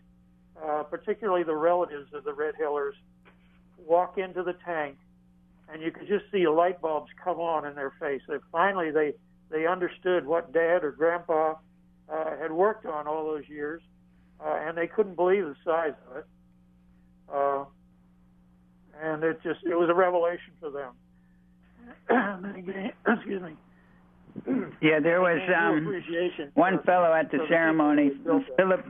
uh, 0.63 0.83
particularly 0.83 1.43
the 1.43 1.55
relatives 1.55 2.13
of 2.13 2.23
the 2.23 2.33
Red 2.33 2.53
Hillers 2.55 2.95
walk 3.77 4.19
into 4.19 4.43
the 4.43 4.53
tank, 4.63 4.97
and 5.71 5.81
you 5.81 5.91
could 5.91 6.07
just 6.07 6.25
see 6.31 6.47
light 6.47 6.79
bulbs 6.79 7.09
come 7.23 7.39
on 7.39 7.65
in 7.65 7.73
their 7.73 7.93
face. 7.99 8.21
They 8.27 8.37
finally 8.51 8.91
they 8.91 9.13
they 9.49 9.65
understood 9.65 10.25
what 10.25 10.53
Dad 10.53 10.83
or 10.83 10.91
Grandpa 10.91 11.55
uh, 12.11 12.37
had 12.37 12.51
worked 12.51 12.85
on 12.85 13.07
all 13.07 13.25
those 13.25 13.47
years, 13.47 13.81
uh, 14.43 14.59
and 14.61 14.77
they 14.77 14.87
couldn't 14.87 15.15
believe 15.15 15.43
the 15.43 15.55
size 15.65 15.93
of 16.09 16.17
it. 16.17 16.25
Uh, 17.31 17.65
and 19.01 19.23
it 19.23 19.39
just 19.43 19.59
it 19.65 19.75
was 19.75 19.89
a 19.89 19.93
revelation 19.93 20.53
for 20.59 20.71
them. 20.71 20.93
Excuse 23.07 23.41
me. 23.41 23.55
Yeah, 24.81 25.01
there 25.01 25.19
was 25.19 25.41
um, 25.53 26.51
one 26.53 26.81
fellow 26.83 27.13
at 27.13 27.29
the 27.29 27.39
ceremony, 27.49 28.11
Philip 28.55 28.85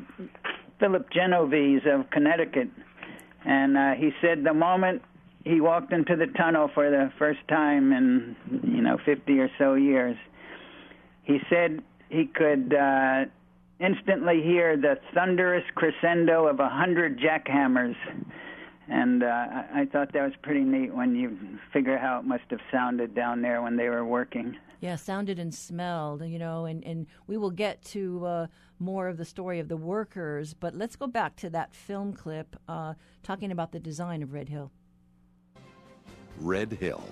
Philip 0.79 1.09
Genovese 1.11 1.81
of 1.91 2.07
Connecticut 2.11 2.69
and 3.45 3.77
uh, 3.77 3.91
he 3.93 4.11
said 4.21 4.43
the 4.43 4.53
moment 4.53 5.01
he 5.45 5.61
walked 5.61 5.93
into 5.93 6.15
the 6.15 6.27
tunnel 6.37 6.69
for 6.73 6.89
the 6.89 7.11
first 7.17 7.39
time 7.47 7.91
in 7.91 8.35
you 8.63 8.81
know 8.81 8.97
50 9.05 9.39
or 9.39 9.49
so 9.57 9.73
years, 9.75 10.17
he 11.29 11.39
said 11.47 11.83
he 12.09 12.25
could 12.25 12.73
uh, 12.73 13.25
instantly 13.79 14.41
hear 14.41 14.75
the 14.75 14.97
thunderous 15.13 15.63
crescendo 15.75 16.47
of 16.47 16.59
a 16.59 16.67
hundred 16.67 17.19
jackhammers. 17.19 17.95
And 18.87 19.21
uh, 19.21 19.27
I, 19.27 19.81
I 19.81 19.85
thought 19.85 20.11
that 20.13 20.23
was 20.23 20.33
pretty 20.41 20.61
neat 20.61 20.91
when 20.91 21.15
you 21.15 21.37
figure 21.71 21.99
how 21.99 22.17
it 22.17 22.25
must 22.25 22.45
have 22.49 22.61
sounded 22.71 23.13
down 23.13 23.43
there 23.43 23.61
when 23.61 23.77
they 23.77 23.89
were 23.89 24.03
working. 24.03 24.57
Yeah, 24.81 24.95
sounded 24.95 25.37
and 25.37 25.53
smelled, 25.53 26.25
you 26.25 26.39
know, 26.39 26.65
and, 26.65 26.83
and 26.83 27.05
we 27.27 27.37
will 27.37 27.51
get 27.51 27.83
to 27.85 28.25
uh, 28.25 28.47
more 28.79 29.07
of 29.07 29.17
the 29.17 29.25
story 29.25 29.59
of 29.59 29.67
the 29.67 29.77
workers, 29.77 30.55
but 30.55 30.73
let's 30.73 30.95
go 30.95 31.05
back 31.05 31.35
to 31.35 31.49
that 31.51 31.75
film 31.75 32.11
clip 32.11 32.55
uh, 32.67 32.95
talking 33.21 33.51
about 33.51 33.71
the 33.71 33.79
design 33.79 34.23
of 34.23 34.33
Red 34.33 34.49
Hill. 34.49 34.71
Red 36.39 36.71
Hill. 36.71 37.03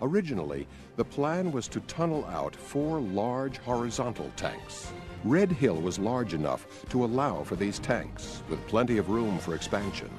Originally, 0.00 0.66
the 0.98 1.04
plan 1.04 1.52
was 1.52 1.68
to 1.68 1.78
tunnel 1.82 2.24
out 2.24 2.56
four 2.56 2.98
large 2.98 3.58
horizontal 3.58 4.28
tanks. 4.34 4.92
Red 5.22 5.52
Hill 5.52 5.76
was 5.76 5.96
large 5.96 6.34
enough 6.34 6.66
to 6.88 7.04
allow 7.04 7.44
for 7.44 7.54
these 7.54 7.78
tanks, 7.78 8.42
with 8.50 8.66
plenty 8.66 8.98
of 8.98 9.08
room 9.08 9.38
for 9.38 9.54
expansion. 9.54 10.10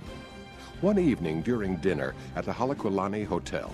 One 0.80 0.98
evening 0.98 1.42
during 1.42 1.76
dinner 1.82 2.16
at 2.38 2.46
the 2.46 2.54
Halekulani 2.54 3.26
Hotel, 3.26 3.70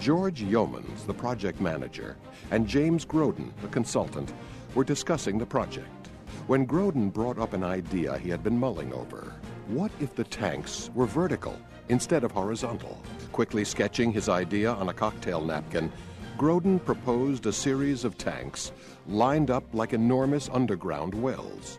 George 0.00 0.40
Yeomans, 0.40 1.04
the 1.04 1.12
project 1.12 1.60
manager, 1.60 2.16
and 2.50 2.66
James 2.66 3.04
Groden, 3.04 3.50
the 3.60 3.68
consultant, 3.68 4.32
were 4.74 4.84
discussing 4.84 5.36
the 5.36 5.44
project 5.44 6.08
when 6.46 6.66
Groden 6.66 7.12
brought 7.12 7.38
up 7.38 7.52
an 7.52 7.64
idea 7.64 8.16
he 8.16 8.30
had 8.30 8.42
been 8.42 8.58
mulling 8.58 8.94
over. 8.94 9.34
What 9.66 9.92
if 10.00 10.14
the 10.14 10.24
tanks 10.24 10.88
were 10.94 11.06
vertical 11.06 11.54
instead 11.90 12.24
of 12.24 12.32
horizontal? 12.32 13.02
Quickly 13.30 13.62
sketching 13.62 14.10
his 14.10 14.30
idea 14.30 14.72
on 14.72 14.88
a 14.88 14.94
cocktail 14.94 15.42
napkin, 15.42 15.92
Groden 16.40 16.82
proposed 16.82 17.44
a 17.44 17.52
series 17.52 18.02
of 18.02 18.16
tanks 18.16 18.72
lined 19.06 19.50
up 19.50 19.62
like 19.74 19.92
enormous 19.92 20.48
underground 20.50 21.12
wells. 21.12 21.78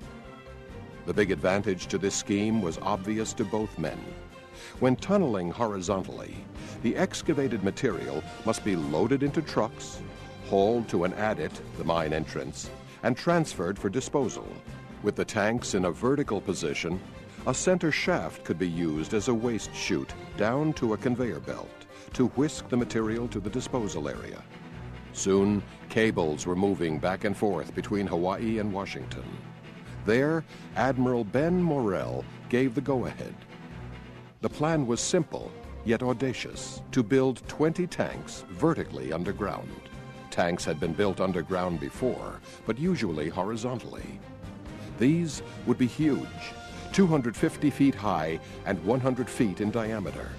The 1.08 1.16
big 1.16 1.32
advantage 1.32 1.88
to 1.88 1.98
this 1.98 2.14
scheme 2.14 2.62
was 2.62 2.78
obvious 2.78 3.34
to 3.34 3.44
both 3.44 3.80
men. 3.80 3.98
When 4.80 4.96
tunneling 4.98 5.50
horizontally, 5.50 6.46
the 6.84 6.96
excavated 6.96 7.64
material 7.64 8.24
must 8.46 8.64
be 8.64 8.76
loaded 8.76 9.24
into 9.24 9.42
trucks, 9.42 10.00
hauled 10.46 10.88
to 10.90 11.06
an 11.06 11.14
adit, 11.14 11.60
the 11.80 11.84
mine 11.84 12.14
entrance, 12.14 12.70
and 13.02 13.18
transferred 13.18 13.80
for 13.80 13.90
disposal. 13.90 14.48
With 15.02 15.16
the 15.16 15.26
tanks 15.26 15.74
in 15.74 15.86
a 15.86 15.92
vertical 15.92 16.40
position, 16.40 17.02
a 17.48 17.54
center 17.56 17.92
shaft 17.92 18.44
could 18.44 18.60
be 18.60 18.70
used 18.70 19.16
as 19.16 19.28
a 19.28 19.34
waste 19.34 19.74
chute 19.74 20.14
down 20.38 20.72
to 20.74 20.94
a 20.94 20.98
conveyor 20.98 21.40
belt 21.40 21.82
to 22.14 22.28
whisk 22.28 22.68
the 22.70 22.78
material 22.78 23.28
to 23.30 23.40
the 23.40 23.50
disposal 23.50 24.08
area. 24.10 24.44
Soon, 25.14 25.62
cables 25.90 26.46
were 26.46 26.56
moving 26.56 26.98
back 26.98 27.26
and 27.26 27.36
forth 27.36 27.76
between 27.76 28.08
Hawaii 28.08 28.60
and 28.60 28.72
Washington. 28.72 29.26
There, 30.06 30.44
Admiral 30.76 31.24
Ben 31.24 31.62
Moreell 31.62 32.24
gave 32.50 32.74
the 32.74 32.82
go 32.82 33.06
ahead. 33.06 33.36
The 34.42 34.50
plan 34.50 34.88
was 34.88 35.00
simple, 35.00 35.52
yet 35.86 36.02
audacious 36.02 36.82
to 36.92 37.04
build 37.04 37.48
20 37.48 37.86
tanks 37.88 38.46
vertically 38.50 39.14
underground. 39.14 39.70
Tanks 40.32 40.64
had 40.64 40.80
been 40.80 40.94
built 40.94 41.20
underground 41.20 41.80
before, 41.80 42.40
but 42.66 42.80
usually 42.80 43.30
horizontally. 43.30 44.20
These 44.98 45.44
would 45.68 45.78
be 45.78 45.88
huge, 45.88 46.54
250 46.94 47.70
feet 47.70 47.96
high 47.96 48.40
and 48.66 48.84
100 48.86 49.30
feet 49.30 49.62
in 49.62 49.72
diameter. 49.72 50.30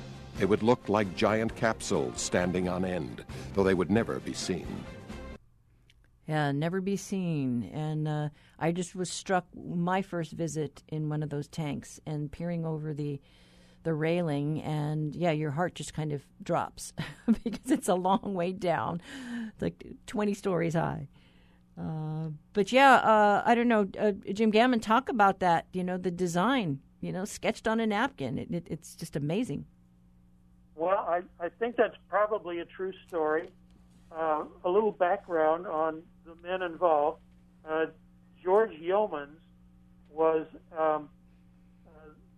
They 0.42 0.46
would 0.46 0.64
look 0.64 0.88
like 0.88 1.14
giant 1.14 1.54
capsules 1.54 2.20
standing 2.20 2.68
on 2.68 2.84
end, 2.84 3.24
though 3.54 3.62
they 3.62 3.74
would 3.74 3.92
never 3.92 4.18
be 4.18 4.32
seen. 4.32 4.66
Yeah, 6.26 6.50
never 6.50 6.80
be 6.80 6.96
seen. 6.96 7.70
And 7.72 8.08
uh, 8.08 8.28
I 8.58 8.72
just 8.72 8.96
was 8.96 9.08
struck 9.08 9.46
my 9.54 10.02
first 10.02 10.32
visit 10.32 10.82
in 10.88 11.08
one 11.08 11.22
of 11.22 11.30
those 11.30 11.46
tanks 11.46 12.00
and 12.06 12.32
peering 12.32 12.66
over 12.66 12.92
the 12.92 13.20
the 13.84 13.94
railing, 13.94 14.60
and 14.62 15.14
yeah, 15.14 15.30
your 15.30 15.52
heart 15.52 15.76
just 15.76 15.94
kind 15.94 16.10
of 16.10 16.26
drops 16.42 16.92
because 17.44 17.70
it's 17.70 17.88
a 17.88 17.94
long 17.94 18.34
way 18.34 18.50
down, 18.50 19.00
it's 19.46 19.62
like 19.62 19.86
20 20.08 20.34
stories 20.34 20.74
high. 20.74 21.06
Uh, 21.80 22.30
but 22.52 22.72
yeah, 22.72 22.94
uh, 22.94 23.44
I 23.46 23.54
don't 23.54 23.68
know, 23.68 23.86
uh, 23.96 24.10
Jim 24.32 24.50
Gammon, 24.50 24.80
talk 24.80 25.08
about 25.08 25.38
that. 25.38 25.66
You 25.72 25.84
know, 25.84 25.98
the 25.98 26.10
design. 26.10 26.80
You 27.00 27.12
know, 27.12 27.24
sketched 27.24 27.68
on 27.68 27.78
a 27.78 27.86
napkin. 27.86 28.38
It, 28.38 28.50
it, 28.52 28.66
it's 28.68 28.96
just 28.96 29.14
amazing. 29.14 29.66
Well, 30.82 30.98
I, 30.98 31.20
I 31.38 31.48
think 31.48 31.76
that's 31.76 31.94
probably 32.08 32.58
a 32.58 32.64
true 32.64 32.92
story. 33.06 33.50
Uh, 34.10 34.46
a 34.64 34.68
little 34.68 34.90
background 34.90 35.64
on 35.64 36.02
the 36.26 36.34
men 36.42 36.60
involved. 36.60 37.20
Uh, 37.64 37.86
George 38.42 38.72
Yeomans 38.72 39.38
was 40.10 40.44
um, 40.76 41.08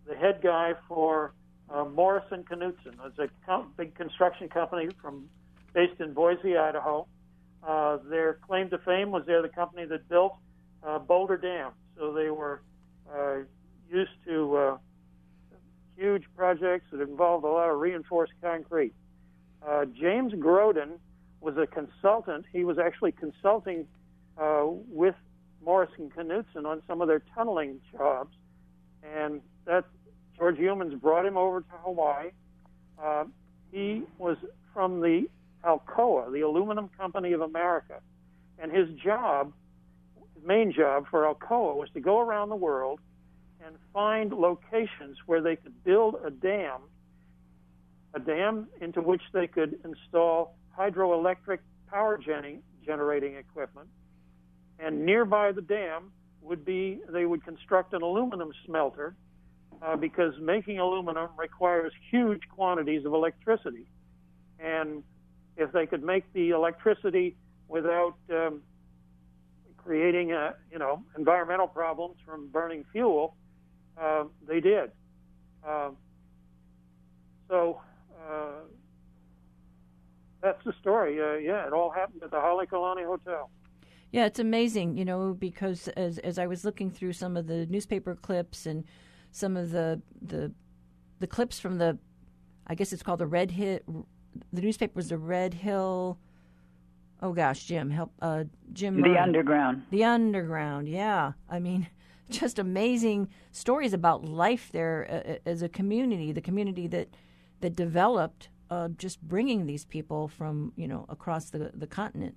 the 0.06 0.14
head 0.14 0.40
guy 0.42 0.74
for 0.86 1.32
uh, 1.70 1.86
Morrison 1.86 2.44
Knudsen. 2.44 2.96
It's 3.06 3.18
a 3.18 3.28
com- 3.46 3.72
big 3.78 3.94
construction 3.94 4.50
company 4.50 4.90
from 5.00 5.30
based 5.72 5.98
in 5.98 6.12
Boise, 6.12 6.54
Idaho. 6.54 7.06
Uh, 7.66 7.96
their 8.10 8.34
claim 8.46 8.68
to 8.68 8.76
fame 8.76 9.10
was 9.10 9.22
they're 9.26 9.40
the 9.40 9.48
company 9.48 9.86
that 9.86 10.06
built 10.10 10.34
uh, 10.86 10.98
Boulder 10.98 11.38
Dam. 11.38 11.72
So 11.96 12.12
they 12.12 12.28
were 12.28 12.60
uh, 13.10 13.36
used 13.90 14.22
to 14.26 14.54
uh, 14.54 14.76
huge 15.96 16.24
projects 16.36 16.86
that 16.92 17.00
involved 17.00 17.44
a 17.44 17.48
lot 17.48 17.70
of 17.70 17.78
reinforced 17.78 18.32
concrete. 18.42 18.92
Uh, 19.66 19.84
James 19.86 20.32
Groden 20.34 20.98
was 21.40 21.56
a 21.56 21.66
consultant. 21.66 22.44
He 22.52 22.64
was 22.64 22.78
actually 22.78 23.12
consulting 23.12 23.86
uh, 24.38 24.64
with 24.66 25.14
Morrison 25.64 26.10
Knudsen 26.16 26.66
on 26.66 26.82
some 26.86 27.00
of 27.00 27.08
their 27.08 27.22
tunneling 27.34 27.80
jobs, 27.92 28.34
and 29.02 29.40
that 29.64 29.84
George 30.36 30.56
Yeomans 30.56 31.00
brought 31.00 31.24
him 31.24 31.36
over 31.36 31.60
to 31.60 31.76
Hawaii. 31.82 32.30
Uh, 33.02 33.24
he 33.72 34.02
was 34.18 34.36
from 34.72 35.00
the 35.00 35.28
Alcoa, 35.64 36.32
the 36.32 36.42
Aluminum 36.42 36.90
Company 36.98 37.32
of 37.32 37.40
America, 37.40 38.00
and 38.58 38.70
his 38.70 38.88
job, 39.02 39.52
main 40.44 40.72
job 40.72 41.06
for 41.10 41.22
Alcoa 41.22 41.74
was 41.74 41.88
to 41.94 42.00
go 42.00 42.20
around 42.20 42.50
the 42.50 42.56
world 42.56 43.00
and 43.64 43.76
find 43.92 44.32
locations 44.32 45.16
where 45.26 45.40
they 45.40 45.56
could 45.56 45.82
build 45.84 46.16
a 46.24 46.30
dam, 46.30 46.80
a 48.14 48.20
dam 48.20 48.68
into 48.80 49.00
which 49.00 49.22
they 49.32 49.46
could 49.46 49.78
install 49.84 50.56
hydroelectric 50.78 51.58
power 51.90 52.20
generating 52.84 53.36
equipment. 53.36 53.88
And 54.78 55.06
nearby 55.06 55.52
the 55.52 55.62
dam 55.62 56.12
would 56.42 56.64
be 56.64 57.00
they 57.08 57.24
would 57.24 57.44
construct 57.44 57.94
an 57.94 58.02
aluminum 58.02 58.52
smelter 58.66 59.14
uh, 59.80 59.96
because 59.96 60.34
making 60.40 60.78
aluminum 60.78 61.30
requires 61.38 61.92
huge 62.10 62.42
quantities 62.54 63.06
of 63.06 63.14
electricity. 63.14 63.86
And 64.58 65.02
if 65.56 65.72
they 65.72 65.86
could 65.86 66.02
make 66.02 66.24
the 66.32 66.50
electricity 66.50 67.36
without 67.68 68.16
um, 68.30 68.62
creating, 69.76 70.32
a, 70.32 70.54
you 70.70 70.78
know, 70.78 71.02
environmental 71.16 71.66
problems 71.66 72.16
from 72.26 72.48
burning 72.48 72.84
fuel, 72.92 73.36
uh, 74.00 74.24
they 74.46 74.60
did. 74.60 74.90
Uh, 75.66 75.90
so 77.48 77.80
uh, 78.28 78.60
that's 80.42 80.62
the 80.64 80.72
story. 80.80 81.20
Uh, 81.20 81.34
yeah, 81.34 81.66
it 81.66 81.72
all 81.72 81.90
happened 81.90 82.22
at 82.22 82.30
the 82.30 82.36
Halekulani 82.36 83.04
Hotel. 83.04 83.50
Yeah, 84.12 84.26
it's 84.26 84.38
amazing, 84.38 84.96
you 84.96 85.04
know, 85.04 85.34
because 85.34 85.88
as 85.88 86.18
as 86.18 86.38
I 86.38 86.46
was 86.46 86.64
looking 86.64 86.90
through 86.90 87.14
some 87.14 87.36
of 87.36 87.46
the 87.46 87.66
newspaper 87.66 88.14
clips 88.14 88.66
and 88.66 88.84
some 89.32 89.56
of 89.56 89.70
the 89.70 90.00
the 90.22 90.52
the 91.18 91.26
clips 91.26 91.58
from 91.58 91.78
the, 91.78 91.98
I 92.66 92.74
guess 92.74 92.92
it's 92.92 93.02
called 93.02 93.20
the 93.20 93.26
Red 93.26 93.50
Hill. 93.50 94.06
The 94.52 94.60
newspaper 94.62 94.92
was 94.94 95.08
the 95.08 95.18
Red 95.18 95.54
Hill. 95.54 96.18
Oh 97.22 97.32
gosh, 97.32 97.64
Jim, 97.64 97.90
help, 97.90 98.12
uh, 98.20 98.44
Jim. 98.72 99.00
The 99.00 99.20
Underground. 99.20 99.82
The 99.90 100.04
Underground. 100.04 100.88
Yeah, 100.88 101.32
I 101.48 101.58
mean, 101.58 101.88
just 102.30 102.58
amazing 102.58 103.28
stories 103.52 103.92
about 103.92 104.24
life 104.24 104.70
there 104.72 105.40
uh, 105.44 105.48
as 105.48 105.62
a 105.62 105.68
community. 105.68 106.32
The 106.32 106.40
community 106.40 106.86
that 106.88 107.08
that 107.60 107.76
developed, 107.76 108.48
uh, 108.70 108.88
just 108.88 109.22
bringing 109.22 109.66
these 109.66 109.84
people 109.84 110.28
from 110.28 110.72
you 110.76 110.88
know 110.88 111.06
across 111.08 111.50
the 111.50 111.70
the 111.74 111.86
continent. 111.86 112.36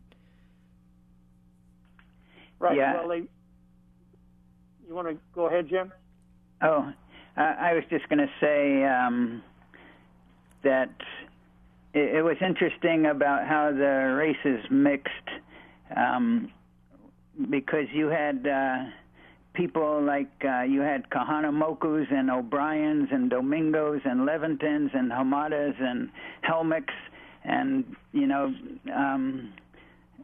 Right. 2.59 2.77
Yeah. 2.77 2.95
Well, 2.95 3.09
they, 3.09 3.23
you 4.87 4.95
want 4.95 5.07
to 5.07 5.17
go 5.35 5.47
ahead, 5.47 5.69
Jim? 5.69 5.91
Oh, 6.61 6.91
uh, 7.37 7.41
I 7.41 7.73
was 7.73 7.83
just 7.89 8.07
going 8.09 8.19
to 8.19 8.31
say 8.41 8.83
um, 8.83 9.43
that 10.63 10.89
it, 11.93 12.15
it, 12.15 12.21
was 12.23 12.37
interesting 12.41 13.05
about 13.05 13.47
how 13.47 13.71
the 13.71 14.15
races 14.17 14.65
mixed 14.71 15.11
um, 15.95 16.51
because 17.49 17.85
you 17.93 18.07
had 18.07 18.47
uh, 18.47 18.85
people 19.57 20.01
like 20.01 20.29
uh, 20.45 20.61
you 20.61 20.81
had 20.81 21.09
Kahanamokus 21.09 22.13
and 22.13 22.29
O'Briens 22.29 23.09
and 23.11 23.29
Domingos 23.29 24.01
and 24.05 24.25
Levintons 24.25 24.91
and 24.93 25.11
Hamadas 25.11 25.75
and 25.81 26.09
Helmicks 26.47 26.93
and 27.43 27.83
you 28.13 28.27
know. 28.27 28.53
Um, 28.95 29.53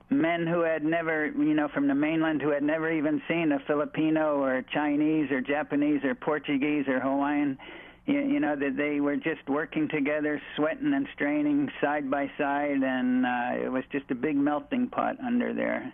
men 0.09 0.45
who 0.45 0.61
had 0.61 0.83
never, 0.83 1.27
you 1.27 1.55
know, 1.55 1.67
from 1.73 1.87
the 1.87 1.95
mainland 1.95 2.39
who 2.39 2.49
had 2.49 2.61
never 2.61 2.91
even 2.91 3.19
seen 3.27 3.51
a 3.51 3.59
Filipino 3.65 4.37
or 4.43 4.63
Chinese 4.71 5.31
or 5.31 5.41
Japanese 5.41 6.03
or 6.03 6.13
Portuguese 6.13 6.87
or 6.87 6.99
Hawaiian, 6.99 7.57
you, 8.05 8.19
you 8.19 8.39
know, 8.39 8.55
that 8.55 8.75
they 8.77 8.99
were 8.99 9.15
just 9.15 9.47
working 9.47 9.87
together, 9.89 10.41
sweating 10.55 10.93
and 10.93 11.07
straining 11.15 11.69
side 11.81 12.11
by 12.11 12.29
side, 12.37 12.83
and 12.83 13.25
uh, 13.25 13.65
it 13.65 13.71
was 13.71 13.83
just 13.91 14.05
a 14.11 14.15
big 14.15 14.35
melting 14.35 14.87
pot 14.87 15.15
under 15.25 15.53
there. 15.53 15.91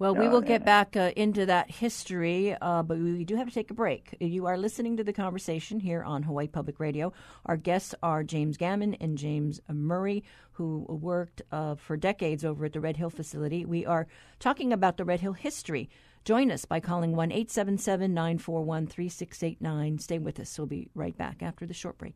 Well, 0.00 0.14
we 0.14 0.28
will 0.28 0.42
get 0.42 0.64
back 0.64 0.96
uh, 0.96 1.10
into 1.16 1.44
that 1.46 1.72
history, 1.72 2.54
uh, 2.60 2.84
but 2.84 2.98
we 2.98 3.24
do 3.24 3.34
have 3.34 3.48
to 3.48 3.54
take 3.54 3.72
a 3.72 3.74
break. 3.74 4.16
You 4.20 4.46
are 4.46 4.56
listening 4.56 4.96
to 4.96 5.02
the 5.02 5.12
conversation 5.12 5.80
here 5.80 6.04
on 6.04 6.22
Hawaii 6.22 6.46
Public 6.46 6.78
Radio. 6.78 7.12
Our 7.46 7.56
guests 7.56 7.96
are 8.00 8.22
James 8.22 8.56
Gammon 8.56 8.94
and 8.94 9.18
James 9.18 9.60
Murray, 9.68 10.22
who 10.52 10.86
worked 10.88 11.42
uh, 11.50 11.74
for 11.74 11.96
decades 11.96 12.44
over 12.44 12.66
at 12.66 12.74
the 12.74 12.80
Red 12.80 12.96
Hill 12.96 13.10
facility. 13.10 13.64
We 13.64 13.84
are 13.86 14.06
talking 14.38 14.72
about 14.72 14.98
the 14.98 15.04
Red 15.04 15.18
Hill 15.18 15.32
history. 15.32 15.90
Join 16.24 16.52
us 16.52 16.64
by 16.64 16.78
calling 16.78 17.16
1 17.16 17.32
877 17.32 18.14
941 18.14 18.86
3689. 18.86 19.98
Stay 19.98 20.18
with 20.20 20.38
us. 20.38 20.56
We'll 20.56 20.68
be 20.68 20.90
right 20.94 21.18
back 21.18 21.42
after 21.42 21.66
the 21.66 21.74
short 21.74 21.98
break. 21.98 22.14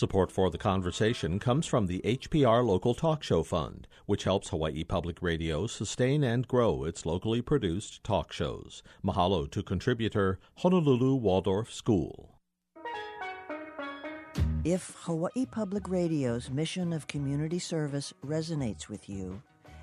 Support 0.00 0.32
for 0.32 0.48
the 0.48 0.56
conversation 0.56 1.38
comes 1.38 1.66
from 1.66 1.86
the 1.86 2.00
HPR 2.06 2.64
Local 2.64 2.94
Talk 2.94 3.22
Show 3.22 3.42
Fund, 3.42 3.86
which 4.06 4.24
helps 4.24 4.48
Hawaii 4.48 4.82
Public 4.82 5.20
Radio 5.20 5.66
sustain 5.66 6.24
and 6.24 6.48
grow 6.48 6.84
its 6.84 7.04
locally 7.04 7.42
produced 7.42 8.02
talk 8.02 8.32
shows. 8.32 8.82
Mahalo 9.04 9.50
to 9.50 9.62
contributor 9.62 10.38
Honolulu 10.54 11.16
Waldorf 11.16 11.70
School. 11.70 12.38
If 14.64 14.96
Hawaii 15.00 15.44
Public 15.44 15.86
Radio's 15.86 16.48
mission 16.48 16.94
of 16.94 17.06
community 17.06 17.58
service 17.58 18.14
resonates 18.24 18.88
with 18.88 19.06
you, 19.06 19.42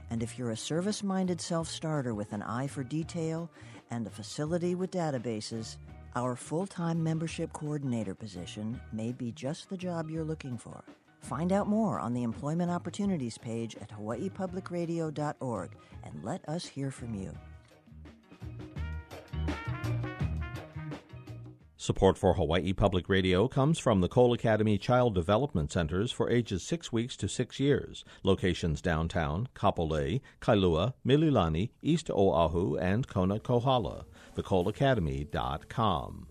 and 0.09 0.23
if 0.23 0.39
you're 0.39 0.49
a 0.49 0.57
service 0.57 1.03
minded 1.03 1.39
self 1.39 1.67
starter 1.67 2.15
with 2.15 2.33
an 2.33 2.41
eye 2.41 2.65
for 2.65 2.83
detail 2.83 3.51
and 3.91 4.07
a 4.07 4.09
facility 4.09 4.73
with 4.73 4.89
databases, 4.89 5.77
our 6.17 6.35
full 6.35 6.65
time 6.65 7.03
membership 7.03 7.53
coordinator 7.53 8.15
position 8.15 8.81
may 8.91 9.11
be 9.11 9.31
just 9.31 9.69
the 9.69 9.77
job 9.77 10.09
you're 10.09 10.23
looking 10.23 10.57
for. 10.57 10.83
Find 11.19 11.51
out 11.51 11.67
more 11.67 11.99
on 11.99 12.13
the 12.13 12.23
Employment 12.23 12.71
Opportunities 12.71 13.37
page 13.37 13.75
at 13.75 13.91
hawaiipublicradio.org 13.91 15.69
and 16.03 16.23
let 16.23 16.47
us 16.49 16.65
hear 16.65 16.89
from 16.89 17.13
you. 17.13 17.31
Support 21.75 22.17
for 22.17 22.33
Hawaii 22.33 22.73
Public 22.73 23.07
Radio 23.07 23.47
comes 23.47 23.77
from 23.77 24.01
the 24.01 24.09
Cole 24.09 24.33
Academy 24.33 24.79
Child 24.79 25.13
Development 25.13 25.71
Centers 25.71 26.11
for 26.11 26.31
ages 26.31 26.63
6 26.63 26.91
weeks 26.91 27.15
to 27.17 27.29
6 27.29 27.59
years. 27.59 28.03
Locations 28.23 28.81
downtown, 28.81 29.47
Kapolei, 29.55 30.21
Kailua, 30.41 30.95
Mililani, 31.05 31.69
East 31.83 32.09
Oahu, 32.09 32.75
and 32.77 33.07
Kona 33.07 33.39
Kohala 33.39 34.05
thecoleacademy.com. 34.37 36.27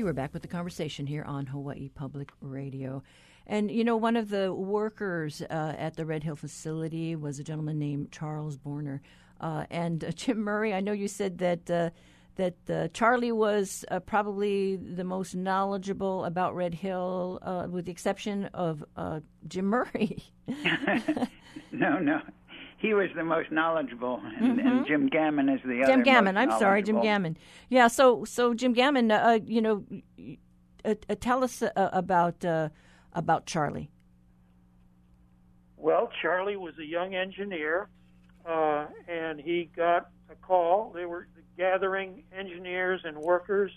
You 0.00 0.06
are 0.06 0.14
back 0.14 0.32
with 0.32 0.40
the 0.40 0.48
conversation 0.48 1.06
here 1.06 1.24
on 1.24 1.44
Hawaii 1.44 1.90
Public 1.90 2.32
Radio. 2.40 3.02
And, 3.46 3.70
you 3.70 3.84
know, 3.84 3.98
one 3.98 4.16
of 4.16 4.30
the 4.30 4.50
workers 4.50 5.42
uh, 5.42 5.74
at 5.76 5.94
the 5.94 6.06
Red 6.06 6.24
Hill 6.24 6.36
facility 6.36 7.14
was 7.16 7.38
a 7.38 7.44
gentleman 7.44 7.78
named 7.78 8.10
Charles 8.10 8.56
Borner. 8.56 9.00
Uh, 9.42 9.66
and 9.70 10.02
uh, 10.02 10.10
Jim 10.12 10.38
Murray, 10.38 10.72
I 10.72 10.80
know 10.80 10.92
you 10.92 11.06
said 11.06 11.36
that 11.40 11.70
uh, 11.70 11.90
that 12.36 12.70
uh, 12.70 12.88
Charlie 12.94 13.30
was 13.30 13.84
uh, 13.90 14.00
probably 14.00 14.76
the 14.76 15.04
most 15.04 15.34
knowledgeable 15.34 16.24
about 16.24 16.56
Red 16.56 16.72
Hill, 16.72 17.38
with 17.70 17.84
the 17.84 17.92
exception 17.92 18.46
of 18.54 18.82
Jim 19.48 19.66
Murray. 19.66 20.22
no, 21.72 21.98
no. 21.98 22.22
He 22.80 22.94
was 22.94 23.08
the 23.14 23.24
most 23.24 23.52
knowledgeable, 23.52 24.22
and, 24.24 24.58
mm-hmm. 24.58 24.66
and 24.66 24.86
Jim 24.86 25.06
Gammon 25.08 25.50
is 25.50 25.60
the 25.62 25.74
Jim 25.74 25.82
other. 25.82 25.92
Jim 25.92 26.02
Gammon. 26.02 26.36
I'm 26.38 26.58
sorry, 26.58 26.82
Jim 26.82 27.02
Gammon. 27.02 27.36
Yeah. 27.68 27.88
So, 27.88 28.24
so 28.24 28.54
Jim 28.54 28.72
Gammon, 28.72 29.10
uh, 29.10 29.16
uh, 29.16 29.38
you 29.44 29.60
know, 29.60 29.84
uh, 30.84 30.94
tell 31.20 31.44
us 31.44 31.62
about 31.76 32.42
about 33.12 33.46
Charlie? 33.46 33.90
Well, 35.76 36.10
Charlie 36.22 36.56
was 36.56 36.74
a 36.78 36.84
young 36.84 37.14
engineer, 37.14 37.88
uh, 38.46 38.86
and 39.08 39.40
he 39.40 39.70
got 39.74 40.10
a 40.30 40.34
call. 40.34 40.92
They 40.94 41.06
were 41.06 41.28
gathering 41.56 42.24
engineers 42.36 43.00
and 43.04 43.18
workers 43.18 43.70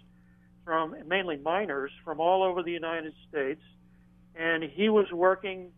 from 0.63 0.95
mainly 1.07 1.37
miners 1.37 1.91
from 2.05 2.19
all 2.19 2.43
over 2.43 2.63
the 2.63 2.71
United 2.71 3.13
States, 3.27 3.61
and 4.35 4.63
he 4.63 4.89
was 4.89 5.11
working, 5.11 5.71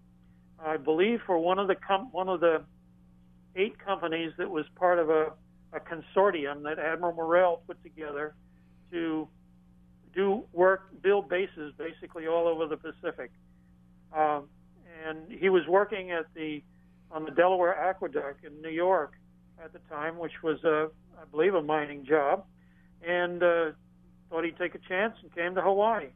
I 0.64 0.78
believe, 0.78 1.22
for 1.26 1.40
one 1.40 1.58
of 1.58 1.68
the 1.68 1.76
com- 1.76 2.12
one 2.12 2.30
of 2.30 2.40
the 2.40 2.64
eight 3.56 3.78
companies 3.80 4.32
that 4.38 4.50
was 4.50 4.66
part 4.76 5.00
of 5.00 5.10
a, 5.10 5.32
a 5.74 5.80
consortium 5.80 6.64
that 6.64 6.80
Admiral 6.80 7.14
Moreell 7.14 7.62
put 7.68 7.82
together 7.84 8.36
to 8.92 9.28
do 10.14 10.44
work, 10.54 11.02
build 11.02 11.30
bases 11.30 11.74
basically 11.78 12.28
all 12.28 12.48
over 12.48 12.68
the 12.68 12.78
Pacific. 12.78 13.32
Um, 14.14 14.46
and 15.06 15.32
he 15.32 15.50
was 15.50 15.64
working 15.68 16.12
at 16.12 16.26
the 16.34 16.64
on 17.12 17.24
the 17.24 17.32
Delaware 17.32 17.78
Aqueduct 17.78 18.44
in 18.44 18.62
New 18.62 18.70
York 18.70 19.14
at 19.64 19.72
the 19.74 19.80
time, 19.90 20.18
which 20.18 20.44
was 20.44 20.64
a, 20.64 20.90
I 21.20 21.26
believe, 21.32 21.54
a 21.54 21.62
mining 21.62 22.06
job, 22.06 22.46
and 23.06 23.42
uh, 23.42 23.72
thought 24.30 24.44
he'd 24.44 24.58
take 24.58 24.76
a 24.76 24.80
chance 24.80 25.16
and 25.22 25.34
came 25.34 25.56
to 25.56 25.62
Hawaii. 25.62 26.08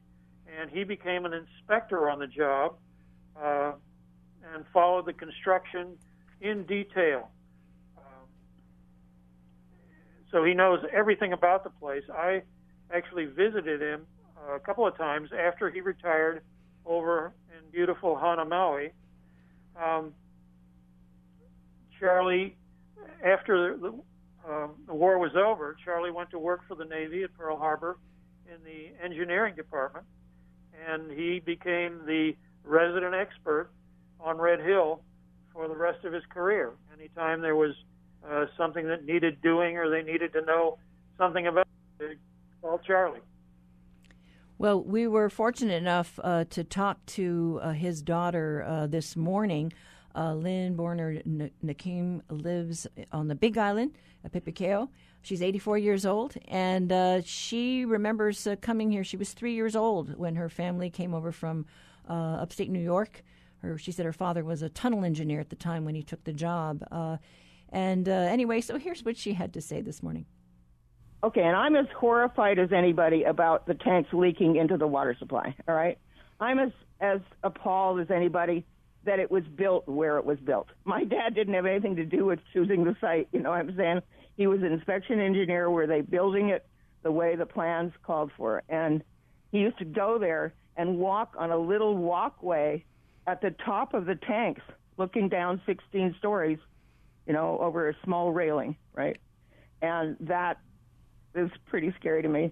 And 0.60 0.70
he 0.70 0.84
became 0.84 1.26
an 1.26 1.34
inspector 1.34 2.10
on 2.10 2.20
the 2.20 2.28
job 2.28 2.76
uh, 3.42 3.74
and 4.54 4.66
followed 4.74 5.06
the 5.06 5.14
construction 5.14 5.98
in 6.42 6.64
detail. 6.64 7.30
Um, 7.98 8.28
so 10.32 10.44
he 10.44 10.54
knows 10.54 10.80
everything 10.94 11.34
about 11.34 11.64
the 11.64 11.70
place. 11.70 12.04
I 12.14 12.44
actually 12.94 13.26
visited 13.26 13.82
him 13.82 14.06
a 14.54 14.60
couple 14.60 14.88
of 14.88 14.98
times 14.98 15.30
after 15.38 15.70
he 15.70 15.82
retired 15.82 16.42
over 16.86 17.34
in 17.50 17.72
beautiful 17.72 18.18
Hana 18.18 18.46
Maui. 18.46 18.92
Um, 19.82 20.14
Charlie, 22.00 22.56
after 23.24 23.78
the, 23.78 23.94
uh, 24.50 24.68
the 24.88 24.94
war 24.94 25.20
was 25.20 25.32
over, 25.36 25.76
Charlie 25.84 26.12
went 26.12 26.32
to 26.32 26.40
work 26.40 26.62
for 26.68 26.76
the 26.76 26.86
Navy 26.86 27.24
at 27.24 27.34
Pearl 27.38 27.58
Harbor 27.58 27.98
in 28.48 28.64
the 28.64 28.92
engineering 29.04 29.56
department, 29.56 30.06
and 30.88 31.12
he 31.12 31.40
became 31.40 32.02
the 32.06 32.36
resident 32.64 33.14
expert 33.14 33.70
on 34.20 34.38
Red 34.38 34.62
Hill 34.62 35.02
for 35.54 35.68
the 35.68 35.76
rest 35.76 36.06
of 36.06 36.14
his 36.14 36.24
career. 36.30 36.74
Anytime 36.98 37.42
there 37.42 37.56
was 37.56 37.74
uh, 38.28 38.46
something 38.58 38.88
that 38.88 39.06
needed 39.06 39.42
doing 39.42 39.78
or 39.78 39.90
they 39.90 40.04
needed 40.04 40.34
to 40.34 40.42
know 40.42 40.78
something 41.18 41.48
about 41.48 41.68
they 42.00 42.16
called 42.62 42.82
Charlie. 42.86 43.20
Well, 44.58 44.84
we 44.84 45.08
were 45.08 45.30
fortunate 45.30 45.76
enough 45.76 46.20
uh, 46.22 46.46
to 46.50 46.64
talk 46.64 47.06
to 47.08 47.60
uh, 47.62 47.72
his 47.72 48.02
daughter 48.02 48.66
uh, 48.68 48.88
this 48.88 49.16
morning. 49.16 49.72
Uh, 50.16 50.34
Lynn 50.34 50.76
Borner 50.76 51.50
Nakim 51.62 52.24
lives 52.30 52.88
on 53.12 53.30
the 53.30 53.36
Big 53.36 53.58
Island 53.58 53.94
at 54.26 54.34
Papaikou. 54.34 54.90
She's 55.22 55.42
84 55.42 55.78
years 55.78 56.06
old, 56.06 56.36
and 56.48 56.92
uh, 56.92 57.22
she 57.24 57.86
remembers 57.86 58.48
coming 58.62 58.92
here. 58.92 59.04
She 59.04 59.18
was 59.18 59.32
three 59.32 59.54
years 59.54 59.76
old 59.76 60.18
when 60.18 60.36
her 60.36 60.50
family 60.50 60.90
came 60.90 61.14
over 61.14 61.32
from 61.32 61.66
upstate 62.10 62.70
New 62.70 62.80
York. 62.80 63.24
Her, 63.62 63.78
she 63.78 63.92
said 63.92 64.06
her 64.06 64.14
father 64.14 64.44
was 64.44 64.62
a 64.62 64.70
tunnel 64.70 65.04
engineer 65.04 65.40
at 65.40 65.50
the 65.50 65.56
time 65.56 65.86
when 65.86 65.96
he 65.96 66.04
took 66.04 66.24
the 66.24 66.34
job. 66.34 66.84
Uh, 66.92 67.18
and 67.70 68.08
uh, 68.08 68.12
anyway, 68.12 68.62
so 68.62 68.78
here's 68.78 69.04
what 69.04 69.18
she 69.18 69.34
had 69.34 69.54
to 69.54 69.62
say 69.62 69.82
this 69.82 70.02
morning. 70.02 70.26
Okay, 71.24 71.44
and 71.44 71.56
I'm 71.56 71.76
as 71.76 71.88
horrified 71.98 72.60
as 72.60 72.72
anybody 72.72 73.24
about 73.24 73.68
the 73.68 73.74
tanks 73.74 74.10
leaking 74.14 74.56
into 74.56 74.78
the 74.78 74.88
water 74.88 75.16
supply. 75.20 75.54
All 75.68 75.76
right, 75.76 75.98
I'm 76.40 76.60
as 76.60 76.72
as 77.02 77.20
appalled 77.44 78.00
as 78.00 78.10
anybody 78.10 78.66
that 79.06 79.20
it 79.20 79.32
was 79.32 79.44
built 79.44 79.88
where 79.88 80.18
it 80.18 80.26
was 80.26 80.38
built. 80.40 80.68
My 80.86 81.04
dad 81.04 81.34
didn't 81.36 81.54
have 81.54 81.66
anything 81.66 81.96
to 81.98 82.06
do 82.06 82.26
with 82.26 82.40
choosing 82.54 82.84
the 82.84 82.96
site. 83.00 83.28
You 83.32 83.42
know 83.42 83.52
what 83.52 83.60
I'm 83.60 83.76
saying? 83.76 84.02
He 84.36 84.48
was 84.48 84.62
an 84.62 84.72
inspection 84.72 85.20
engineer. 85.20 85.70
Were 85.70 85.88
they 85.88 86.02
building 86.02 86.50
it 86.50 86.66
the 87.04 87.12
way 87.12 87.36
the 87.36 87.46
plans 87.46 87.94
called 88.04 88.32
for? 88.38 88.64
And 88.70 89.04
he 89.52 89.60
used 89.60 89.78
to 89.80 89.86
go 89.86 90.20
there 90.20 90.54
and 90.76 90.98
walk 90.98 91.36
on 91.38 91.52
a 91.52 91.58
little 91.58 91.98
walkway 91.98 92.86
at 93.30 93.42
the 93.42 93.52
top 93.52 93.94
of 93.94 94.06
the 94.06 94.16
tanks, 94.16 94.62
looking 94.98 95.30
down 95.30 95.62
16 95.66 96.16
stories, 96.18 96.58
you 97.28 97.34
know, 97.34 97.60
over 97.60 97.90
a 97.90 97.94
small 98.04 98.32
railing, 98.32 98.76
right? 98.94 99.18
And 99.82 100.18
that 100.22 100.60
is 101.36 101.52
pretty 101.68 101.94
scary 102.00 102.24
to 102.24 102.28
me. 102.28 102.52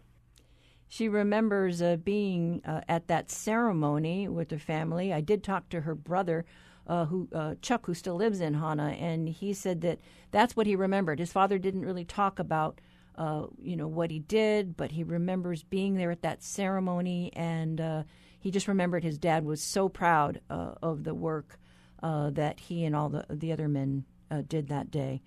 She 0.87 1.09
remembers 1.09 1.81
uh, 1.81 1.97
being 1.97 2.61
uh, 2.63 2.81
at 2.87 3.07
that 3.07 3.31
ceremony 3.31 4.27
with 4.27 4.51
her 4.51 4.59
family. 4.59 5.11
I 5.11 5.19
did 5.19 5.43
talk 5.43 5.67
to 5.69 5.81
her 5.81 5.95
brother, 5.95 6.45
uh, 6.85 7.05
who 7.05 7.27
uh, 7.33 7.55
Chuck, 7.61 7.87
who 7.87 7.93
still 7.93 8.15
lives 8.15 8.39
in 8.39 8.53
Hana, 8.53 8.91
and 8.91 9.27
he 9.27 9.53
said 9.53 9.81
that 9.81 9.99
that's 10.31 10.55
what 10.55 10.67
he 10.67 10.75
remembered. 10.75 11.19
His 11.19 11.33
father 11.33 11.57
didn't 11.57 11.85
really 11.85 12.05
talk 12.05 12.39
about, 12.39 12.79
uh, 13.15 13.47
you 13.61 13.75
know, 13.75 13.87
what 13.87 14.11
he 14.11 14.19
did, 14.19 14.77
but 14.77 14.91
he 14.91 15.03
remembers 15.03 15.63
being 15.63 15.95
there 15.95 16.11
at 16.11 16.21
that 16.21 16.41
ceremony, 16.41 17.31
and 17.35 17.81
uh, 17.81 18.03
he 18.47 18.51
just 18.51 18.69
remembered 18.69 19.03
his 19.03 19.17
dad 19.17 19.43
was 19.43 19.61
so 19.61 19.89
proud 19.89 20.39
uh, 20.49 20.71
of 20.81 21.03
the 21.03 21.13
work 21.13 21.59
uh, 22.01 22.29
that 22.29 22.61
he 22.61 22.85
and 22.85 22.95
all 22.95 23.09
the 23.09 23.25
the 23.29 23.51
other 23.51 23.67
men 23.67 24.05
uh, 24.31 24.41
did 24.47 24.69
that 24.69 24.89
day. 24.89 25.21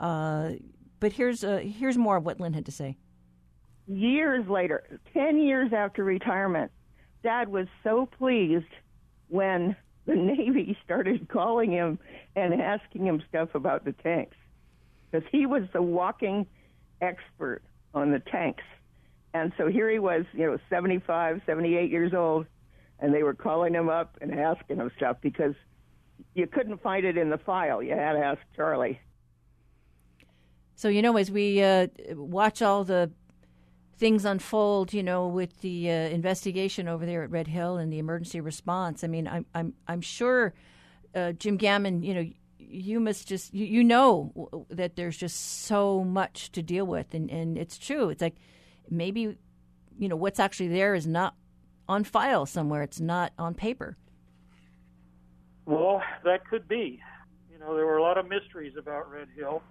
But 0.00 1.12
here's 1.12 1.44
uh, 1.44 1.58
here's 1.58 1.96
more 1.96 2.16
of 2.16 2.24
what 2.24 2.40
Lynn 2.40 2.52
had 2.52 2.66
to 2.66 2.72
say. 2.72 2.96
Years 3.86 4.48
later, 4.48 4.98
ten 5.12 5.38
years 5.38 5.72
after 5.72 6.02
retirement, 6.02 6.72
Dad 7.22 7.48
was 7.48 7.68
so 7.84 8.06
pleased 8.06 8.66
when 9.28 9.76
the 10.06 10.16
Navy 10.16 10.76
started 10.84 11.28
calling 11.28 11.70
him 11.70 12.00
and 12.34 12.60
asking 12.60 13.06
him 13.06 13.22
stuff 13.28 13.54
about 13.54 13.84
the 13.84 13.92
tanks, 13.92 14.36
because 15.12 15.24
he 15.30 15.46
was 15.46 15.62
the 15.72 15.80
walking 15.80 16.44
expert 17.00 17.62
on 17.94 18.10
the 18.10 18.18
tanks. 18.18 18.64
And 19.32 19.52
so 19.56 19.68
here 19.68 19.88
he 19.88 20.00
was, 20.00 20.24
you 20.32 20.46
know, 20.46 20.58
75, 20.68 21.40
78 21.46 21.88
years 21.88 22.12
old, 22.12 22.46
and 23.00 23.12
they 23.14 23.22
were 23.22 23.34
calling 23.34 23.74
him 23.74 23.88
up 23.88 24.16
and 24.20 24.32
asking 24.38 24.76
him 24.76 24.90
stuff 24.96 25.16
because 25.20 25.54
you 26.34 26.46
couldn't 26.46 26.82
find 26.82 27.04
it 27.04 27.16
in 27.16 27.30
the 27.30 27.38
file. 27.38 27.82
You 27.82 27.92
had 27.92 28.12
to 28.12 28.18
ask 28.18 28.40
Charlie. 28.56 29.00
So, 30.76 30.88
you 30.88 31.02
know, 31.02 31.16
as 31.16 31.30
we 31.30 31.62
uh, 31.62 31.86
watch 32.12 32.62
all 32.62 32.84
the 32.84 33.10
things 33.96 34.24
unfold, 34.24 34.92
you 34.92 35.02
know, 35.02 35.28
with 35.28 35.60
the 35.60 35.88
uh, 35.88 35.92
investigation 35.92 36.88
over 36.88 37.06
there 37.06 37.22
at 37.22 37.30
Red 37.30 37.46
Hill 37.46 37.76
and 37.76 37.92
the 37.92 37.98
emergency 37.98 38.40
response, 38.40 39.04
I 39.04 39.06
mean, 39.06 39.28
I'm, 39.28 39.46
I'm, 39.54 39.74
I'm 39.86 40.00
sure, 40.00 40.52
uh, 41.14 41.32
Jim 41.32 41.56
Gammon, 41.56 42.02
you 42.02 42.14
know, 42.14 42.28
you 42.58 42.98
must 42.98 43.28
just, 43.28 43.54
you, 43.54 43.66
you 43.66 43.84
know 43.84 44.66
that 44.68 44.96
there's 44.96 45.16
just 45.16 45.62
so 45.64 46.02
much 46.02 46.50
to 46.52 46.62
deal 46.62 46.86
with. 46.86 47.14
And, 47.14 47.30
and 47.30 47.56
it's 47.56 47.78
true. 47.78 48.08
It's 48.08 48.22
like 48.22 48.36
maybe, 48.90 49.36
you 49.96 50.08
know, 50.08 50.16
what's 50.16 50.40
actually 50.40 50.68
there 50.68 50.96
is 50.96 51.06
not 51.06 51.34
on 51.88 52.04
file 52.04 52.46
somewhere, 52.46 52.82
it's 52.82 53.00
not 53.00 53.32
on 53.38 53.54
paper. 53.54 53.96
Well, 55.66 56.02
that 56.24 56.46
could 56.48 56.68
be. 56.68 57.00
You 57.52 57.58
know, 57.58 57.74
there 57.74 57.86
were 57.86 57.96
a 57.96 58.02
lot 58.02 58.18
of 58.18 58.28
mysteries 58.28 58.74
about 58.78 59.10
Red 59.10 59.28
Hill, 59.36 59.62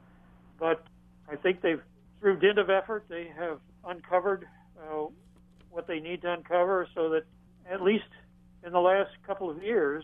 but 0.60 0.84
I 1.30 1.36
think 1.36 1.62
they've, 1.62 1.82
through 2.20 2.40
dint 2.40 2.58
of 2.58 2.70
effort, 2.70 3.06
they 3.10 3.32
have 3.38 3.60
uncovered 3.86 4.48
uh, 4.80 5.06
what 5.70 5.88
they 5.88 6.00
need 6.00 6.22
to 6.22 6.34
uncover 6.34 6.88
so 6.96 7.10
that 7.10 7.24
at 7.70 7.82
least 7.82 8.06
in 8.66 8.72
the 8.72 8.80
last 8.80 9.12
couple 9.26 9.50
of 9.50 9.62
years, 9.62 10.04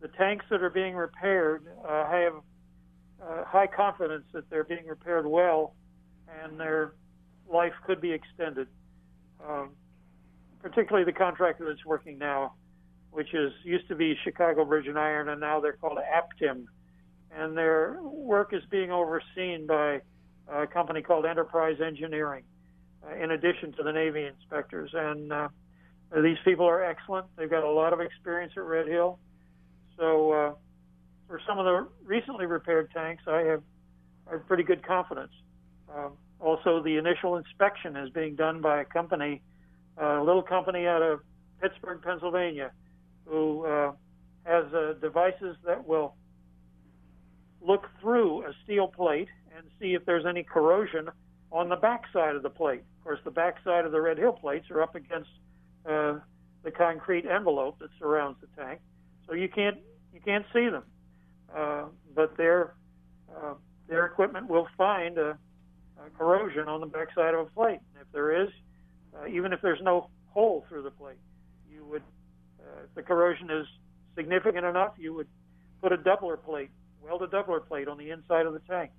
the 0.00 0.08
tanks 0.08 0.44
that 0.50 0.62
are 0.62 0.70
being 0.70 0.94
repaired 0.94 1.64
uh, 1.86 2.06
have 2.10 2.34
uh, 3.22 3.44
high 3.44 3.68
confidence 3.68 4.24
that 4.32 4.50
they're 4.50 4.64
being 4.64 4.86
repaired 4.86 5.26
well 5.26 5.74
and 6.42 6.58
their 6.58 6.94
life 7.50 7.72
could 7.86 8.00
be 8.00 8.12
extended. 8.12 8.66
Um, 9.46 9.70
particularly 10.62 11.04
the 11.04 11.12
contractor 11.12 11.66
that's 11.66 11.84
working 11.84 12.18
now, 12.18 12.54
which 13.10 13.34
is 13.34 13.52
used 13.64 13.88
to 13.88 13.94
be 13.94 14.16
Chicago 14.24 14.64
Bridge 14.64 14.86
and 14.86 14.98
Iron, 14.98 15.28
and 15.28 15.40
now 15.40 15.60
they're 15.60 15.74
called 15.74 15.98
Aptim, 15.98 16.66
and 17.36 17.56
their 17.56 17.98
work 18.02 18.54
is 18.54 18.62
being 18.70 18.90
overseen 18.90 19.66
by 19.66 20.00
a 20.48 20.66
company 20.66 21.02
called 21.02 21.26
Enterprise 21.26 21.78
Engineering, 21.84 22.44
uh, 23.04 23.14
in 23.14 23.32
addition 23.32 23.72
to 23.72 23.82
the 23.82 23.92
Navy 23.92 24.24
inspectors. 24.24 24.90
And 24.94 25.32
uh, 25.32 25.48
these 26.22 26.38
people 26.44 26.66
are 26.66 26.82
excellent. 26.84 27.26
They've 27.36 27.50
got 27.50 27.64
a 27.64 27.70
lot 27.70 27.92
of 27.92 28.00
experience 28.00 28.52
at 28.56 28.62
Red 28.62 28.86
Hill. 28.86 29.18
So 29.98 30.32
uh, 30.32 30.52
for 31.28 31.40
some 31.46 31.58
of 31.58 31.64
the 31.64 31.88
recently 32.04 32.46
repaired 32.46 32.90
tanks, 32.92 33.24
I 33.26 33.40
have, 33.40 33.62
I 34.28 34.32
have 34.32 34.46
pretty 34.46 34.62
good 34.62 34.86
confidence. 34.86 35.32
Um, 35.94 36.12
also, 36.40 36.82
the 36.82 36.96
initial 36.96 37.36
inspection 37.36 37.96
is 37.96 38.10
being 38.10 38.34
done 38.34 38.60
by 38.60 38.80
a 38.80 38.84
company, 38.84 39.42
a 39.98 40.22
little 40.22 40.42
company 40.42 40.86
out 40.86 41.02
of 41.02 41.20
Pittsburgh, 41.60 42.00
Pennsylvania, 42.02 42.72
who 43.26 43.64
uh, 43.64 43.92
has 44.44 44.64
uh, 44.72 44.94
devices 45.00 45.56
that 45.64 45.86
will 45.86 46.14
look 47.60 47.86
through 48.00 48.44
a 48.44 48.52
steel 48.64 48.88
plate 48.88 49.28
and 49.56 49.66
see 49.80 49.94
if 49.94 50.04
there's 50.04 50.26
any 50.26 50.42
corrosion 50.42 51.08
on 51.50 51.68
the 51.68 51.76
backside 51.76 52.34
of 52.34 52.42
the 52.42 52.50
plate. 52.50 52.82
Of 52.98 53.04
course, 53.04 53.20
the 53.24 53.30
backside 53.30 53.84
of 53.84 53.92
the 53.92 54.00
Red 54.00 54.18
Hill 54.18 54.32
plates 54.32 54.70
are 54.70 54.82
up 54.82 54.94
against 54.94 55.30
uh, 55.88 56.18
the 56.64 56.70
concrete 56.70 57.26
envelope 57.26 57.78
that 57.80 57.90
surrounds 57.98 58.38
the 58.40 58.62
tank, 58.62 58.80
so 59.26 59.34
you 59.34 59.48
can't 59.48 59.78
you 60.12 60.20
can't 60.20 60.44
see 60.52 60.68
them. 60.68 60.84
Uh, 61.54 61.84
but 62.14 62.36
their 62.36 62.74
uh, 63.36 63.54
their 63.88 64.06
equipment 64.06 64.48
will 64.48 64.68
find 64.76 65.18
a, 65.18 65.36
a 65.98 66.10
corrosion 66.16 66.68
on 66.68 66.80
the 66.80 66.86
backside 66.86 67.34
of 67.34 67.46
a 67.46 67.50
plate. 67.50 67.80
If 68.00 68.10
there 68.12 68.42
is, 68.42 68.48
uh, 69.16 69.26
even 69.26 69.52
if 69.52 69.60
there's 69.60 69.80
no 69.82 70.08
hole 70.30 70.64
through 70.68 70.82
the 70.82 70.90
plate, 70.90 71.18
you 71.70 71.84
would, 71.84 72.02
uh, 72.60 72.84
if 72.84 72.94
the 72.94 73.02
corrosion 73.02 73.50
is 73.50 73.66
significant 74.16 74.64
enough, 74.64 74.94
you 74.98 75.14
would 75.14 75.28
put 75.80 75.92
a 75.92 75.96
doubler 75.96 76.42
plate, 76.42 76.70
weld 77.02 77.22
a 77.22 77.26
doubler 77.26 77.66
plate 77.66 77.88
on 77.88 77.98
the 77.98 78.10
inside 78.10 78.46
of 78.46 78.52
the 78.52 78.60
tank 78.60 78.90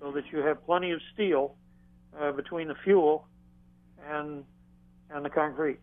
so 0.00 0.12
that 0.12 0.24
you 0.32 0.38
have 0.38 0.64
plenty 0.64 0.92
of 0.92 1.00
steel 1.12 1.56
uh, 2.18 2.32
between 2.32 2.68
the 2.68 2.74
fuel 2.84 3.26
and 4.08 4.44
and 5.10 5.24
the 5.24 5.30
concrete. 5.30 5.78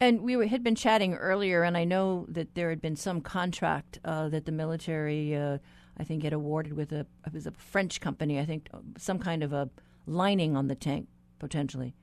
And 0.00 0.22
we 0.22 0.36
were, 0.36 0.46
had 0.46 0.64
been 0.64 0.74
chatting 0.74 1.14
earlier, 1.14 1.62
and 1.62 1.76
I 1.76 1.84
know 1.84 2.26
that 2.28 2.54
there 2.54 2.70
had 2.70 2.80
been 2.80 2.96
some 2.96 3.20
contract 3.20 4.00
uh, 4.04 4.28
that 4.30 4.46
the 4.46 4.52
military, 4.52 5.36
uh, 5.36 5.58
I 5.96 6.04
think, 6.04 6.24
had 6.24 6.32
awarded 6.32 6.72
with 6.72 6.92
a 6.92 7.06
it 7.26 7.32
was 7.32 7.46
a 7.46 7.52
French 7.52 8.00
company. 8.00 8.40
I 8.40 8.44
think 8.44 8.68
some 8.98 9.18
kind 9.18 9.42
of 9.42 9.52
a 9.52 9.70
lining 10.06 10.56
on 10.56 10.66
the 10.68 10.74
tank 10.74 11.08
potentially. 11.38 11.94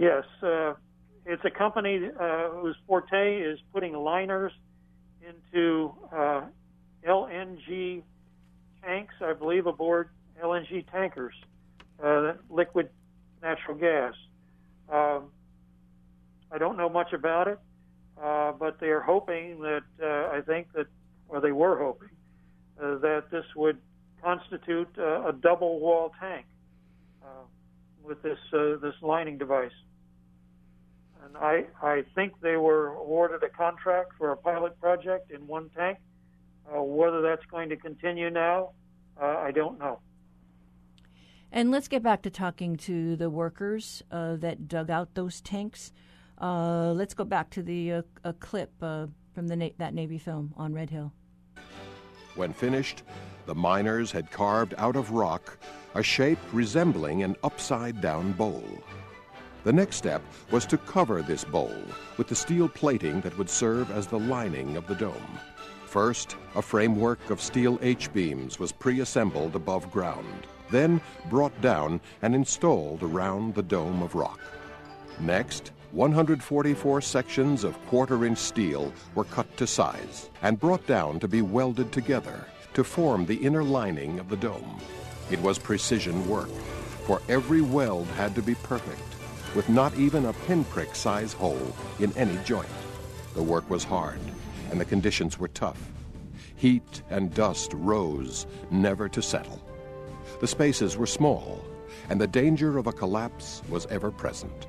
Yes, 0.00 0.24
uh, 0.42 0.72
it's 1.26 1.44
a 1.44 1.50
company 1.50 2.08
uh, 2.18 2.48
whose 2.48 2.74
forte 2.86 3.42
is 3.42 3.58
putting 3.70 3.92
liners 3.92 4.50
into 5.20 5.92
uh, 6.10 6.44
LNG 7.06 8.02
tanks, 8.82 9.12
I 9.20 9.34
believe, 9.34 9.66
aboard 9.66 10.08
LNG 10.42 10.90
tankers, 10.90 11.34
uh, 12.02 12.32
liquid 12.48 12.88
natural 13.42 13.76
gas. 13.76 14.14
Um, 14.90 15.24
I 16.50 16.56
don't 16.56 16.78
know 16.78 16.88
much 16.88 17.12
about 17.12 17.48
it, 17.48 17.58
uh, 18.18 18.52
but 18.52 18.80
they 18.80 18.88
are 18.88 19.02
hoping 19.02 19.60
that 19.60 19.82
uh, 20.02 20.34
I 20.34 20.40
think 20.40 20.72
that, 20.72 20.86
or 21.28 21.42
they 21.42 21.52
were 21.52 21.78
hoping 21.78 22.08
that 22.78 23.24
this 23.30 23.44
would 23.54 23.76
constitute 24.24 24.88
a 24.96 25.34
double 25.42 25.78
wall 25.78 26.10
tank 26.18 26.46
with 28.02 28.22
this 28.22 28.38
this 28.50 28.94
lining 29.02 29.36
device. 29.36 29.70
And 31.24 31.36
I 31.36 31.64
I 31.82 32.04
think 32.14 32.40
they 32.40 32.56
were 32.56 32.88
awarded 32.94 33.42
a 33.42 33.48
contract 33.48 34.12
for 34.18 34.32
a 34.32 34.36
pilot 34.36 34.78
project 34.80 35.30
in 35.30 35.46
one 35.46 35.70
tank. 35.76 35.98
Uh, 36.72 36.82
whether 36.82 37.20
that's 37.20 37.44
going 37.46 37.68
to 37.68 37.76
continue 37.76 38.30
now, 38.30 38.70
uh, 39.20 39.38
I 39.38 39.50
don't 39.50 39.78
know. 39.78 39.98
And 41.50 41.72
let's 41.72 41.88
get 41.88 42.02
back 42.02 42.22
to 42.22 42.30
talking 42.30 42.76
to 42.76 43.16
the 43.16 43.28
workers 43.28 44.04
uh, 44.12 44.36
that 44.36 44.68
dug 44.68 44.88
out 44.88 45.14
those 45.14 45.40
tanks. 45.40 45.92
Uh, 46.40 46.92
let's 46.92 47.12
go 47.12 47.24
back 47.24 47.50
to 47.50 47.62
the 47.62 47.92
uh, 47.92 48.02
a 48.24 48.32
clip 48.32 48.72
uh, 48.80 49.06
from 49.34 49.48
the 49.48 49.56
Na- 49.56 49.68
that 49.78 49.94
Navy 49.94 50.18
film 50.18 50.54
on 50.56 50.72
Red 50.72 50.90
Hill. 50.90 51.12
When 52.36 52.52
finished, 52.52 53.02
the 53.46 53.54
miners 53.54 54.12
had 54.12 54.30
carved 54.30 54.74
out 54.78 54.94
of 54.94 55.10
rock 55.10 55.58
a 55.94 56.02
shape 56.02 56.38
resembling 56.52 57.24
an 57.24 57.36
upside 57.42 58.00
down 58.00 58.32
bowl. 58.32 58.64
The 59.62 59.72
next 59.72 59.96
step 59.96 60.22
was 60.50 60.64
to 60.66 60.78
cover 60.78 61.20
this 61.20 61.44
bowl 61.44 61.74
with 62.16 62.28
the 62.28 62.34
steel 62.34 62.68
plating 62.68 63.20
that 63.20 63.36
would 63.36 63.50
serve 63.50 63.90
as 63.90 64.06
the 64.06 64.18
lining 64.18 64.76
of 64.76 64.86
the 64.86 64.94
dome. 64.94 65.38
First, 65.84 66.36
a 66.54 66.62
framework 66.62 67.30
of 67.30 67.42
steel 67.42 67.78
H 67.82 68.10
beams 68.12 68.58
was 68.58 68.72
pre 68.72 69.00
assembled 69.00 69.56
above 69.56 69.90
ground, 69.90 70.46
then 70.70 71.00
brought 71.28 71.60
down 71.60 72.00
and 72.22 72.34
installed 72.34 73.02
around 73.02 73.54
the 73.54 73.62
dome 73.62 74.02
of 74.02 74.14
rock. 74.14 74.40
Next, 75.18 75.72
144 75.92 77.00
sections 77.00 77.64
of 77.64 77.78
quarter 77.86 78.24
inch 78.24 78.38
steel 78.38 78.92
were 79.14 79.24
cut 79.24 79.54
to 79.58 79.66
size 79.66 80.30
and 80.40 80.58
brought 80.60 80.86
down 80.86 81.20
to 81.20 81.28
be 81.28 81.42
welded 81.42 81.92
together 81.92 82.46
to 82.72 82.84
form 82.84 83.26
the 83.26 83.36
inner 83.36 83.64
lining 83.64 84.20
of 84.20 84.28
the 84.30 84.36
dome. 84.36 84.80
It 85.30 85.40
was 85.40 85.58
precision 85.58 86.26
work, 86.28 86.48
for 87.04 87.20
every 87.28 87.60
weld 87.60 88.06
had 88.16 88.34
to 88.36 88.42
be 88.42 88.54
perfect, 88.54 89.19
with 89.54 89.68
not 89.68 89.94
even 89.96 90.26
a 90.26 90.32
pinprick 90.32 90.94
size 90.94 91.32
hole 91.32 91.74
in 91.98 92.12
any 92.16 92.38
joint. 92.44 92.68
The 93.34 93.42
work 93.42 93.68
was 93.70 93.84
hard, 93.84 94.20
and 94.70 94.80
the 94.80 94.84
conditions 94.84 95.38
were 95.38 95.48
tough. 95.48 95.80
Heat 96.56 97.02
and 97.10 97.32
dust 97.34 97.72
rose, 97.74 98.46
never 98.70 99.08
to 99.08 99.22
settle. 99.22 99.62
The 100.40 100.46
spaces 100.46 100.96
were 100.96 101.06
small, 101.06 101.64
and 102.08 102.20
the 102.20 102.26
danger 102.26 102.78
of 102.78 102.86
a 102.86 102.92
collapse 102.92 103.62
was 103.68 103.86
ever 103.86 104.10
present. 104.10 104.66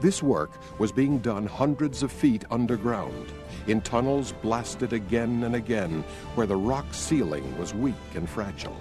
This 0.00 0.22
work 0.22 0.50
was 0.78 0.92
being 0.92 1.18
done 1.18 1.46
hundreds 1.46 2.02
of 2.02 2.12
feet 2.12 2.44
underground, 2.50 3.32
in 3.66 3.80
tunnels 3.80 4.32
blasted 4.42 4.92
again 4.92 5.44
and 5.44 5.54
again, 5.54 6.04
where 6.34 6.46
the 6.46 6.56
rock 6.56 6.92
ceiling 6.92 7.56
was 7.58 7.74
weak 7.74 7.94
and 8.14 8.28
fragile. 8.28 8.76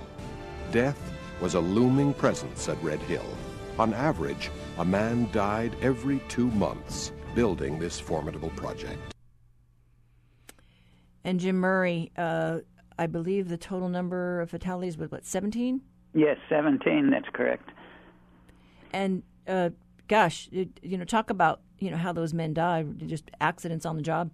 Death 0.71 0.99
was 1.39 1.53
a 1.53 1.59
looming 1.59 2.13
presence 2.13 2.67
at 2.67 2.81
Red 2.83 2.99
Hill. 3.01 3.25
On 3.79 3.93
average, 3.93 4.51
a 4.77 4.85
man 4.85 5.29
died 5.31 5.75
every 5.81 6.19
two 6.27 6.47
months 6.51 7.11
building 7.33 7.79
this 7.79 7.99
formidable 7.99 8.49
project. 8.51 8.99
And 11.23 11.39
Jim 11.39 11.57
Murray, 11.57 12.11
uh, 12.17 12.59
I 12.97 13.07
believe 13.07 13.49
the 13.49 13.57
total 13.57 13.89
number 13.89 14.41
of 14.41 14.49
fatalities 14.49 14.97
was 14.97 15.11
what, 15.11 15.25
17? 15.25 15.81
Yes, 16.13 16.37
17, 16.49 17.09
that's 17.09 17.29
correct. 17.33 17.69
And 18.91 19.23
uh, 19.47 19.69
gosh, 20.07 20.49
it, 20.51 20.69
you 20.81 20.97
know, 20.97 21.05
talk 21.05 21.29
about 21.29 21.61
you 21.79 21.89
know 21.89 21.97
how 21.97 22.13
those 22.13 22.33
men 22.33 22.53
died, 22.53 23.07
just 23.07 23.31
accidents 23.39 23.85
on 23.85 23.95
the 23.95 24.01
job. 24.01 24.29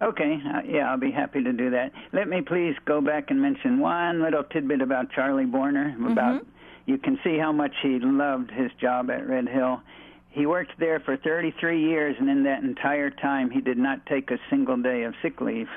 Okay, 0.00 0.38
uh, 0.54 0.60
yeah, 0.64 0.90
I'll 0.90 0.98
be 0.98 1.10
happy 1.10 1.42
to 1.42 1.52
do 1.52 1.70
that. 1.70 1.90
Let 2.12 2.28
me 2.28 2.40
please 2.40 2.74
go 2.84 3.00
back 3.00 3.30
and 3.30 3.42
mention 3.42 3.80
one 3.80 4.22
little 4.22 4.44
tidbit 4.44 4.80
about 4.80 5.10
Charlie 5.10 5.44
Borner. 5.44 5.96
About 5.96 6.42
Mm-hmm. 6.42 6.50
You 6.88 6.96
can 6.96 7.18
see 7.22 7.36
how 7.38 7.52
much 7.52 7.74
he 7.82 7.98
loved 8.00 8.50
his 8.50 8.70
job 8.80 9.10
at 9.10 9.28
Red 9.28 9.46
Hill. 9.46 9.82
He 10.30 10.46
worked 10.46 10.72
there 10.78 11.00
for 11.00 11.18
33 11.18 11.82
years, 11.82 12.16
and 12.18 12.30
in 12.30 12.44
that 12.44 12.62
entire 12.62 13.10
time, 13.10 13.50
he 13.50 13.60
did 13.60 13.76
not 13.76 14.06
take 14.06 14.30
a 14.30 14.38
single 14.48 14.78
day 14.78 15.02
of 15.02 15.12
sick 15.20 15.38
leave. 15.42 15.68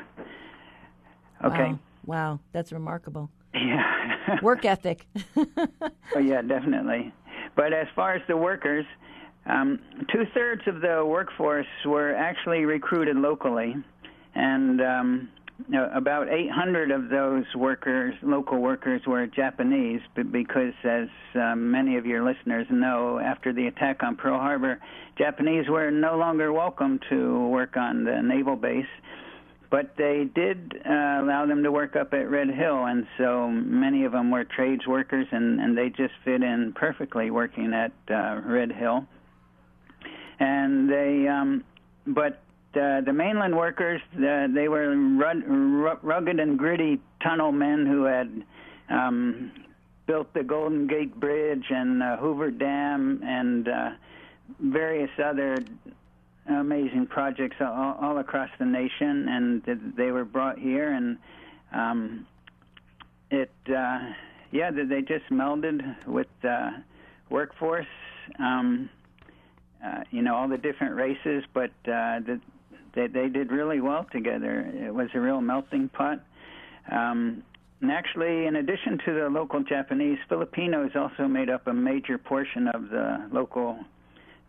Okay. 1.43 1.71
Wow, 1.71 1.80
wow 2.06 2.39
that's 2.54 2.71
remarkable. 2.71 3.30
Yeah. 3.54 4.39
Work 4.41 4.65
ethic. 4.65 5.06
Oh, 6.13 6.19
yeah, 6.19 6.41
definitely. 6.41 7.13
But 7.56 7.71
as 7.71 7.88
far 7.95 8.13
as 8.13 8.21
the 8.28 8.36
workers, 8.36 8.86
um, 9.45 9.80
two 10.12 10.26
thirds 10.34 10.62
of 10.67 10.82
the 10.82 11.06
workforce 11.06 11.65
were 11.86 12.13
actually 12.13 12.65
recruited 12.65 13.15
locally, 13.15 13.74
and 14.36 14.82
um, 14.82 15.30
about 15.93 16.30
800 16.30 16.91
of 16.91 17.10
those 17.10 17.45
workers, 17.56 18.13
local 18.21 18.60
workers, 18.60 19.02
were 19.06 19.28
Japanese. 19.28 20.02
Because, 20.15 20.74
as 20.84 21.08
um, 21.36 21.71
many 21.71 21.97
of 21.97 22.06
your 22.06 22.24
listeners 22.24 22.67
know, 22.69 23.19
after 23.19 23.54
the 23.54 23.67
attack 23.67 24.04
on 24.04 24.15
Pearl 24.15 24.39
Harbor, 24.39 24.80
Japanese 25.17 25.67
were 25.69 25.91
no 25.91 26.17
longer 26.17 26.52
welcome 26.52 27.00
to 27.10 27.47
work 27.47 27.78
on 27.78 28.04
the 28.04 28.21
naval 28.21 28.56
base 28.56 28.86
but 29.71 29.95
they 29.97 30.30
did 30.36 30.74
uh, 30.86 31.21
allow 31.24 31.45
them 31.47 31.63
to 31.63 31.71
work 31.71 31.95
up 31.95 32.13
at 32.13 32.30
Red 32.30 32.50
Hill, 32.50 32.86
and 32.86 33.08
so 33.17 33.47
many 33.50 34.04
of 34.04 34.12
them 34.12 34.30
were 34.30 34.43
trades 34.43 34.86
workers, 34.86 35.26
and, 35.32 35.62
and 35.62 35.78
they 35.78 35.88
just 35.88 36.13
fit 36.26 36.43
in 36.43 36.74
perfectly 36.76 37.32
working 37.32 37.74
at 37.74 37.93
uh, 38.13 38.41
Red 38.45 38.74
Hill. 38.74 39.08
And 40.41 40.89
they, 40.89 41.26
um, 41.30 41.63
but 42.06 42.43
uh, 42.75 43.01
the 43.01 43.13
mainland 43.13 43.55
workers, 43.55 44.01
uh, 44.15 44.47
they 44.53 44.67
were 44.67 44.95
rud- 44.95 45.99
rugged 46.01 46.39
and 46.39 46.57
gritty 46.57 46.99
tunnel 47.23 47.51
men 47.51 47.86
who 47.86 48.03
had 48.03 48.43
um, 48.89 49.51
built 50.07 50.34
the 50.34 50.43
Golden 50.43 50.88
Gate 50.88 51.17
Bridge 51.19 51.65
and 51.69 52.01
uh, 52.01 52.17
Hoover 52.17 52.51
Dam 52.51 53.21
and 53.23 53.67
uh, 53.67 53.89
various 54.60 55.12
other 55.23 55.63
amazing 56.47 57.07
projects 57.07 57.57
all, 57.60 57.97
all 58.01 58.17
across 58.17 58.49
the 58.60 58.65
nation, 58.65 59.27
and 59.29 59.93
they 59.95 60.12
were 60.12 60.25
brought 60.25 60.57
here, 60.57 60.91
and 60.91 61.17
um, 61.71 62.25
it, 63.29 63.51
uh, 63.69 63.99
yeah, 64.51 64.71
they 64.71 65.01
just 65.01 65.29
melded 65.29 66.05
with 66.05 66.27
uh, 66.43 66.71
workforce. 67.29 67.86
Um, 68.39 68.89
uh, 69.86 70.03
you 70.12 70.21
know 70.21 70.36
all 70.36 70.47
the 70.47 70.57
different 70.57 70.95
races, 70.95 71.43
but 71.53 71.71
uh, 71.86 72.19
the, 72.19 72.39
they 72.93 73.08
they 73.08 73.30
did 73.30 73.51
really 73.51 73.82
well 73.82 74.06
together. 74.12 74.71
It 74.73 74.93
was 74.93 75.10
a 75.13 75.19
real 75.19 75.41
melting 75.41 75.89
pot. 75.89 76.23
Um, 76.91 77.43
and 77.82 77.91
actually, 77.91 78.45
in 78.45 78.58
addition 78.58 78.99
to 79.06 79.13
the 79.13 79.30
local 79.30 79.63
Japanese, 79.63 80.19
Filipinos 80.30 80.91
also 80.95 81.27
made 81.27 81.49
up 81.49 81.65
a 81.67 81.73
major 81.73 82.17
portion 82.17 82.67
of 82.67 82.89
the 82.89 83.27
local 83.32 83.80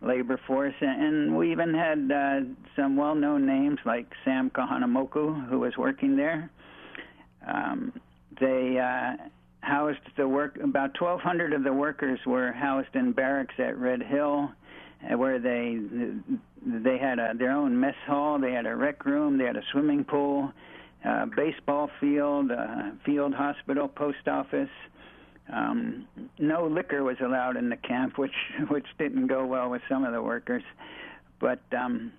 labor 0.01 0.39
force, 0.45 0.75
and 0.81 1.35
we 1.35 1.51
even 1.51 1.73
had 1.73 2.11
uh, 2.11 2.41
some 2.75 2.95
well-known 2.95 3.45
names 3.45 3.79
like 3.85 4.05
Sam 4.25 4.51
Kahanamoku, 4.51 5.49
who 5.49 5.59
was 5.59 5.73
working 5.77 6.15
there. 6.15 6.51
Um, 7.47 7.93
they 8.39 8.77
uh, 8.77 9.23
housed 9.61 9.99
the 10.17 10.27
work. 10.27 10.57
About 10.57 10.99
1,200 10.99 11.53
of 11.53 11.63
the 11.63 11.73
workers 11.73 12.19
were 12.25 12.51
housed 12.51 12.93
in 12.95 13.13
barracks 13.13 13.55
at 13.57 13.77
Red 13.77 14.03
Hill, 14.03 14.51
uh, 15.09 15.17
where 15.17 15.39
they 15.39 15.79
they 16.65 16.97
had 16.97 17.19
a, 17.19 17.33
their 17.37 17.51
own 17.51 17.79
mess 17.79 17.95
hall. 18.05 18.39
They 18.39 18.51
had 18.51 18.65
a 18.65 18.75
rec 18.75 19.05
room. 19.05 19.37
They 19.37 19.45
had 19.45 19.57
a 19.57 19.63
swimming 19.71 20.03
pool, 20.03 20.51
uh, 21.05 21.25
baseball 21.35 21.89
field, 21.99 22.51
uh, 22.51 22.91
field 23.05 23.33
hospital, 23.33 23.87
post 23.87 24.27
office. 24.27 24.69
Um, 25.51 26.07
no 26.39 26.67
liquor 26.67 27.03
was 27.03 27.17
allowed 27.21 27.57
in 27.57 27.69
the 27.69 27.75
camp, 27.77 28.17
which 28.17 28.35
which 28.69 28.87
didn't 28.97 29.27
go 29.27 29.45
well 29.45 29.69
with 29.69 29.81
some 29.89 30.05
of 30.05 30.13
the 30.13 30.21
workers. 30.21 30.63
But 31.39 31.61
um, 31.77 32.11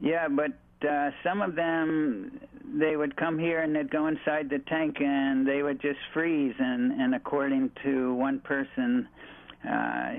yeah, 0.00 0.28
but 0.28 0.52
uh, 0.86 1.10
some 1.24 1.40
of 1.40 1.54
them 1.54 2.40
they 2.78 2.96
would 2.96 3.16
come 3.16 3.38
here 3.38 3.60
and 3.60 3.74
they'd 3.74 3.90
go 3.90 4.06
inside 4.06 4.50
the 4.50 4.58
tank 4.58 5.00
and 5.00 5.46
they 5.46 5.62
would 5.62 5.80
just 5.80 5.98
freeze. 6.12 6.54
And 6.58 6.92
and 6.92 7.14
according 7.14 7.70
to 7.84 8.14
one 8.14 8.40
person, 8.40 9.08
uh, 9.08 9.31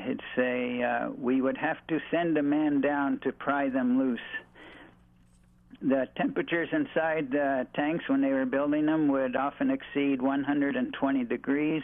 he'd 0.06 0.22
say, 0.36 0.84
uh, 0.84 1.10
We 1.18 1.42
would 1.42 1.58
have 1.58 1.78
to 1.88 2.00
send 2.12 2.38
a 2.38 2.44
man 2.44 2.82
down 2.82 3.20
to 3.24 3.32
pry 3.32 3.70
them 3.70 4.00
loose. 4.00 4.20
The 5.82 6.08
temperatures 6.16 6.70
inside 6.72 7.30
the 7.32 7.68
tanks 7.76 8.08
when 8.08 8.22
they 8.22 8.32
were 8.32 8.46
building 8.46 8.86
them 8.86 9.10
would 9.10 9.36
often 9.36 9.70
exceed 9.70 10.22
120 10.22 11.24
degrees. 11.26 11.84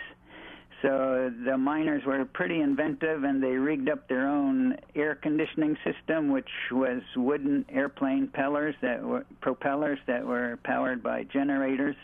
So 0.81 1.33
the 1.45 1.57
miners 1.57 2.05
were 2.05 2.23
pretty 2.23 2.61
inventive 2.61 3.25
and 3.25 3.43
they 3.43 3.51
rigged 3.51 3.89
up 3.89 4.07
their 4.07 4.29
own 4.29 4.77
air 4.95 5.15
conditioning 5.15 5.77
system, 5.83 6.31
which 6.31 6.49
was 6.71 7.01
wooden 7.17 7.65
airplane 7.67 8.29
that 8.33 9.03
were, 9.03 9.25
propellers 9.41 9.99
that 10.07 10.25
were 10.25 10.57
powered 10.63 11.03
by 11.03 11.23
generators. 11.23 11.97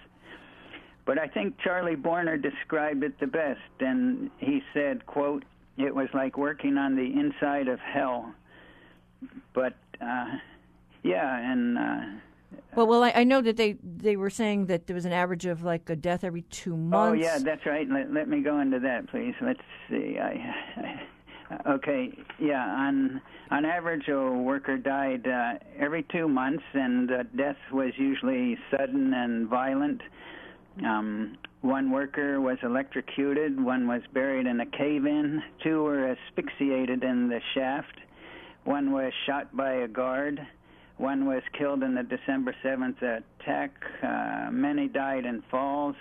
But 1.06 1.20
I 1.20 1.28
think 1.28 1.58
Charlie 1.63 1.96
Boerner 1.96 2.41
described 2.41 3.04
it 3.04 3.20
the 3.20 3.28
best, 3.28 3.60
and 3.80 4.32
he 4.39 4.62
said, 4.74 5.06
"quote 5.06 5.46
It 5.78 5.94
was 5.94 6.08
like 6.13 6.38
working 6.38 6.78
on 6.78 6.96
the 6.96 7.04
inside 7.04 7.68
of 7.68 7.80
hell." 7.80 8.34
But 9.54 9.76
uh, 10.02 10.26
yeah, 11.04 11.52
and 11.52 11.78
uh, 11.78 12.02
well, 12.76 12.88
well, 12.88 13.04
I, 13.04 13.12
I, 13.12 13.24
know 13.24 13.41
that 13.41 13.56
they 13.58 13.78
they 13.84 14.15
were 14.15 14.30
saying 14.30 14.65
that 14.68 14.88
there 14.88 14.96
was 14.96 15.06
an 15.06 15.13
average 15.13 15.46
of 15.46 15.63
like 15.63 15.89
a 15.89 15.96
death 15.96 16.24
every 16.24 16.41
two 16.44 16.76
months. 16.76 17.12
Oh 17.12 17.13
yeah, 17.13 17.38
that's 17.38 17.65
right. 17.65 17.88
Let, 17.89 18.12
let 18.12 18.28
me 18.28 18.41
go 18.41 18.60
into 18.60 18.80
that, 18.80 19.08
please. 19.10 19.34
Let's 19.41 19.62
see. 19.89 20.18
I, 20.20 20.54
I, 21.52 21.70
okay, 21.74 22.18
yeah. 22.39 22.65
On 22.65 23.22
on 23.52 23.65
average, 23.65 24.08
a 24.10 24.32
worker 24.32 24.78
died 24.78 25.28
uh, 25.28 25.54
every 25.78 26.04
two 26.04 26.28
months, 26.28 26.63
and 26.74 27.12
uh, 27.12 27.24
death 27.36 27.58
was 27.72 27.94
usually 27.98 28.58
sudden 28.72 29.13
and 29.13 29.48
violent. 29.48 30.02
Um, 30.83 31.38
one 31.61 31.91
worker 31.91 32.41
was 32.41 32.57
electrocuted, 32.63 33.63
one 33.63 33.88
was 33.88 34.01
buried 34.13 34.45
in 34.45 34.59
a 34.59 34.65
cave 34.65 35.05
in, 35.05 35.41
two 35.63 35.83
were 35.83 36.07
asphyxiated 36.07 37.03
in 37.03 37.29
the 37.29 37.39
shaft, 37.53 37.97
one 38.65 38.91
was 38.91 39.13
shot 39.25 39.55
by 39.55 39.73
a 39.73 39.88
guard, 39.88 40.39
one 40.97 41.25
was 41.25 41.41
killed 41.57 41.81
in 41.81 41.95
the 41.95 42.03
December 42.03 42.55
7th 42.63 43.01
attack, 43.01 43.71
uh, 44.03 44.49
many 44.51 44.88
died 44.88 45.25
in 45.25 45.41
falls, 45.49 45.95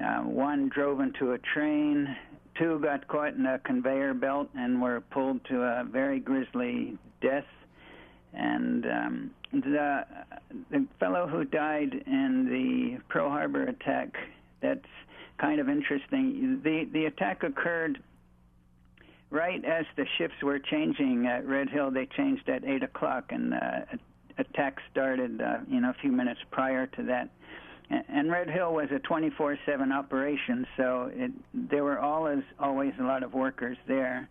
uh, 0.00 0.22
one 0.22 0.68
drove 0.68 1.00
into 1.00 1.32
a 1.32 1.38
train, 1.38 2.16
two 2.58 2.78
got 2.80 3.06
caught 3.08 3.34
in 3.34 3.46
a 3.46 3.58
conveyor 3.60 4.14
belt 4.14 4.48
and 4.56 4.80
were 4.80 5.00
pulled 5.00 5.44
to 5.46 5.62
a 5.62 5.84
very 5.84 6.20
grisly 6.20 6.98
death. 7.20 7.44
And 8.32 8.86
um, 8.86 9.30
the 9.62 10.06
the 10.70 10.86
fellow 10.98 11.26
who 11.26 11.44
died 11.44 11.94
in 12.06 12.46
the 12.46 13.02
Pearl 13.08 13.28
Harbor 13.28 13.64
attack, 13.64 14.16
that's 14.60 14.86
kind 15.38 15.60
of 15.60 15.68
interesting. 15.68 16.60
The 16.62 16.88
the 16.92 17.06
attack 17.06 17.42
occurred 17.42 18.02
right 19.30 19.64
as 19.64 19.84
the 19.96 20.06
ships 20.16 20.34
were 20.42 20.58
changing 20.58 21.26
at 21.26 21.46
Red 21.46 21.68
Hill. 21.68 21.90
They 21.90 22.06
changed 22.06 22.48
at 22.48 22.64
eight 22.64 22.82
o'clock, 22.82 23.30
and 23.30 23.52
the 23.52 23.56
uh, 23.56 23.84
attack 24.38 24.78
started, 24.90 25.40
uh, 25.40 25.58
you 25.68 25.80
know, 25.80 25.90
a 25.90 25.96
few 26.00 26.12
minutes 26.12 26.40
prior 26.50 26.86
to 26.86 27.02
that. 27.04 27.30
And 27.90 28.30
Red 28.30 28.48
Hill 28.48 28.72
was 28.72 28.88
a 28.90 28.98
24/7 28.98 29.92
operation, 29.92 30.66
so 30.76 31.10
it, 31.12 31.32
there 31.52 31.84
were 31.84 31.98
always 31.98 32.42
always 32.58 32.92
a 32.98 33.02
lot 33.02 33.22
of 33.22 33.34
workers 33.34 33.76
there. 33.86 34.28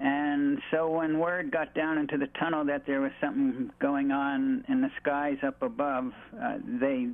And 0.00 0.60
so 0.70 0.90
when 0.90 1.18
word 1.18 1.50
got 1.50 1.74
down 1.74 1.98
into 1.98 2.18
the 2.18 2.28
tunnel 2.38 2.64
that 2.66 2.86
there 2.86 3.00
was 3.00 3.10
something 3.20 3.70
going 3.80 4.12
on 4.12 4.64
in 4.68 4.80
the 4.80 4.90
skies 5.00 5.38
up 5.42 5.60
above, 5.62 6.12
uh, 6.40 6.58
they 6.80 7.08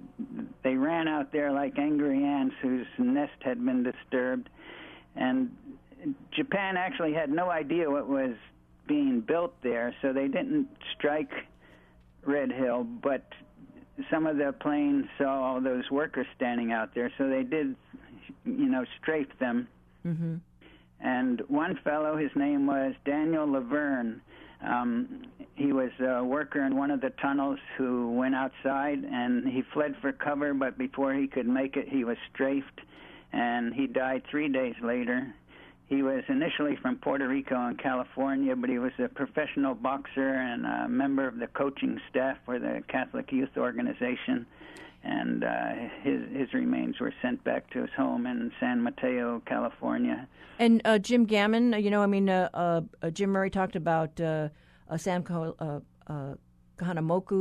they 0.62 0.74
ran 0.74 1.08
out 1.08 1.32
there 1.32 1.52
like 1.52 1.78
angry 1.78 2.22
ants 2.22 2.54
whose 2.60 2.86
nest 2.98 3.32
had 3.40 3.64
been 3.64 3.84
disturbed. 3.84 4.50
And 5.16 5.50
Japan 6.32 6.76
actually 6.76 7.14
had 7.14 7.30
no 7.30 7.50
idea 7.50 7.90
what 7.90 8.08
was 8.08 8.34
being 8.86 9.20
built 9.20 9.54
there, 9.62 9.94
so 10.02 10.12
they 10.12 10.28
didn't 10.28 10.68
strike 10.96 11.30
Red 12.26 12.50
Hill, 12.52 12.84
but 12.84 13.26
some 14.10 14.26
of 14.26 14.36
the 14.36 14.52
planes 14.60 15.06
saw 15.18 15.42
all 15.42 15.60
those 15.60 15.90
workers 15.90 16.26
standing 16.36 16.72
out 16.72 16.94
there, 16.94 17.10
so 17.16 17.28
they 17.28 17.44
did, 17.44 17.76
you 18.44 18.66
know, 18.66 18.84
strafe 19.00 19.28
them. 19.38 19.68
Mm-hmm. 20.06 20.34
And 21.04 21.42
one 21.48 21.78
fellow, 21.84 22.16
his 22.16 22.30
name 22.34 22.66
was 22.66 22.94
Daniel 23.04 23.46
Laverne. 23.46 24.22
Um, 24.66 25.26
he 25.54 25.70
was 25.70 25.90
a 26.00 26.24
worker 26.24 26.64
in 26.64 26.76
one 26.76 26.90
of 26.90 27.02
the 27.02 27.10
tunnels 27.20 27.58
who 27.76 28.10
went 28.12 28.34
outside 28.34 29.04
and 29.04 29.46
he 29.46 29.62
fled 29.74 29.96
for 30.00 30.12
cover, 30.12 30.54
but 30.54 30.78
before 30.78 31.12
he 31.12 31.26
could 31.26 31.46
make 31.46 31.76
it, 31.76 31.86
he 31.88 32.04
was 32.04 32.16
strafed 32.32 32.80
and 33.34 33.74
he 33.74 33.86
died 33.86 34.22
three 34.30 34.48
days 34.48 34.74
later. 34.82 35.34
He 35.88 36.02
was 36.02 36.24
initially 36.28 36.76
from 36.80 36.96
Puerto 36.96 37.28
Rico 37.28 37.54
and 37.54 37.78
California, 37.78 38.56
but 38.56 38.70
he 38.70 38.78
was 38.78 38.92
a 38.98 39.08
professional 39.08 39.74
boxer 39.74 40.32
and 40.32 40.64
a 40.64 40.88
member 40.88 41.28
of 41.28 41.36
the 41.36 41.48
coaching 41.48 42.00
staff 42.08 42.38
for 42.46 42.58
the 42.58 42.82
Catholic 42.88 43.30
Youth 43.30 43.58
Organization 43.58 44.46
and 45.04 45.44
uh, 45.44 45.72
his 46.02 46.20
his 46.32 46.52
remains 46.54 46.98
were 46.98 47.12
sent 47.20 47.44
back 47.44 47.70
to 47.70 47.82
his 47.82 47.90
home 47.96 48.26
in 48.26 48.50
San 48.58 48.82
Mateo, 48.82 49.42
California. 49.46 50.26
And 50.58 50.80
uh, 50.84 50.98
Jim 50.98 51.26
Gammon, 51.26 51.74
you 51.74 51.90
know, 51.90 52.02
I 52.02 52.06
mean, 52.06 52.28
uh, 52.28 52.48
uh, 52.54 52.80
uh 53.02 53.10
Jim 53.10 53.30
Murray 53.30 53.50
talked 53.50 53.76
about 53.76 54.18
uh, 54.20 54.48
Sam 54.96 55.22
Kahanamoku. 55.22 55.74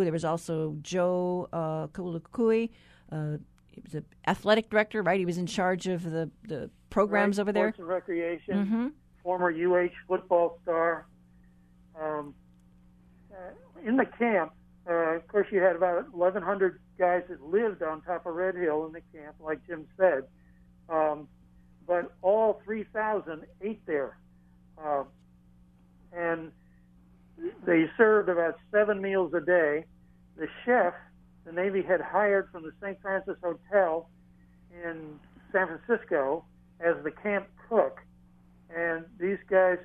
There 0.04 0.12
was 0.12 0.26
also 0.26 0.76
Joe 0.82 1.47
uh, 1.54 1.88
Kaulukukui. 1.88 2.69
he 3.10 3.82
was 3.82 3.93
an 3.93 4.06
athletic 4.28 4.69
director, 4.69 5.02
right? 5.02 5.19
He 5.19 5.26
was 5.26 5.38
in 5.38 5.45
charge 5.45 5.88
of 5.88 6.04
the, 6.04 6.30
the 6.47 6.69
programs 6.89 7.38
right, 7.38 7.43
over 7.43 7.54
there. 7.54 7.69
Sports 7.69 7.80
and 7.80 7.88
recreation. 7.88 8.65
Mm-hmm. 8.65 8.88
Former 9.23 9.52
UH 9.52 9.89
football 10.08 10.60
star. 10.63 11.06
Um, 11.99 12.34
in 13.86 13.95
the 13.95 14.06
camp, 14.06 14.52
of 14.86 15.28
course, 15.28 15.47
you 15.52 15.62
had 15.62 15.76
about 15.78 16.13
1,100 16.13 16.80
guys 16.97 17.23
that 17.29 17.41
lived 17.43 17.82
on 17.82 18.01
top 18.01 18.25
of 18.25 18.36
Red 18.36 18.56
Hill 18.56 18.86
in 18.86 18.93
the 18.93 19.01
camp, 19.17 19.36
like 19.39 19.65
Jim 19.67 19.88
said. 19.97 20.23
Um, 20.89 21.27
but 21.88 22.13
all 22.21 22.62
3,000 22.65 23.43
ate 23.62 23.86
there. 23.86 24.17
Uh, 24.77 25.03
and 26.15 26.51
they 27.65 27.86
served 27.97 28.29
about 28.29 28.56
seven 28.71 29.01
meals 29.01 29.34
a 29.34 29.41
day. 29.41 29.86
The 30.38 30.47
chef, 30.65 30.93
the 31.45 31.51
Navy 31.51 31.82
had 31.82 32.01
hired 32.01 32.49
from 32.51 32.63
the 32.63 32.71
St. 32.82 32.97
Francis 33.01 33.38
Hotel 33.43 34.10
in 34.84 35.19
San 35.51 35.67
Francisco 35.67 36.45
as 36.79 36.95
the 37.03 37.12
camp 37.12 37.47
cook. 37.69 37.99
And 38.75 39.06
these 39.19 39.38
guys, 39.49 39.77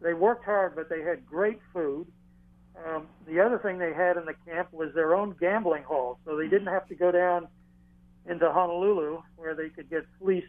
they 0.00 0.14
worked 0.14 0.44
hard, 0.44 0.74
but 0.74 0.88
they 0.88 1.02
had 1.02 1.24
great 1.26 1.60
food. 1.72 2.06
Um, 2.84 3.06
the 3.26 3.40
other 3.40 3.58
thing 3.58 3.78
they 3.78 3.92
had 3.92 4.16
in 4.16 4.24
the 4.26 4.34
camp 4.46 4.72
was 4.72 4.92
their 4.94 5.14
own 5.14 5.34
gambling 5.40 5.82
hall, 5.84 6.18
so 6.24 6.36
they 6.36 6.48
didn't 6.48 6.66
have 6.66 6.86
to 6.88 6.94
go 6.94 7.10
down 7.10 7.48
into 8.28 8.50
Honolulu 8.50 9.22
where 9.36 9.54
they 9.54 9.68
could 9.68 9.88
get 9.88 10.04
fleeced 10.20 10.46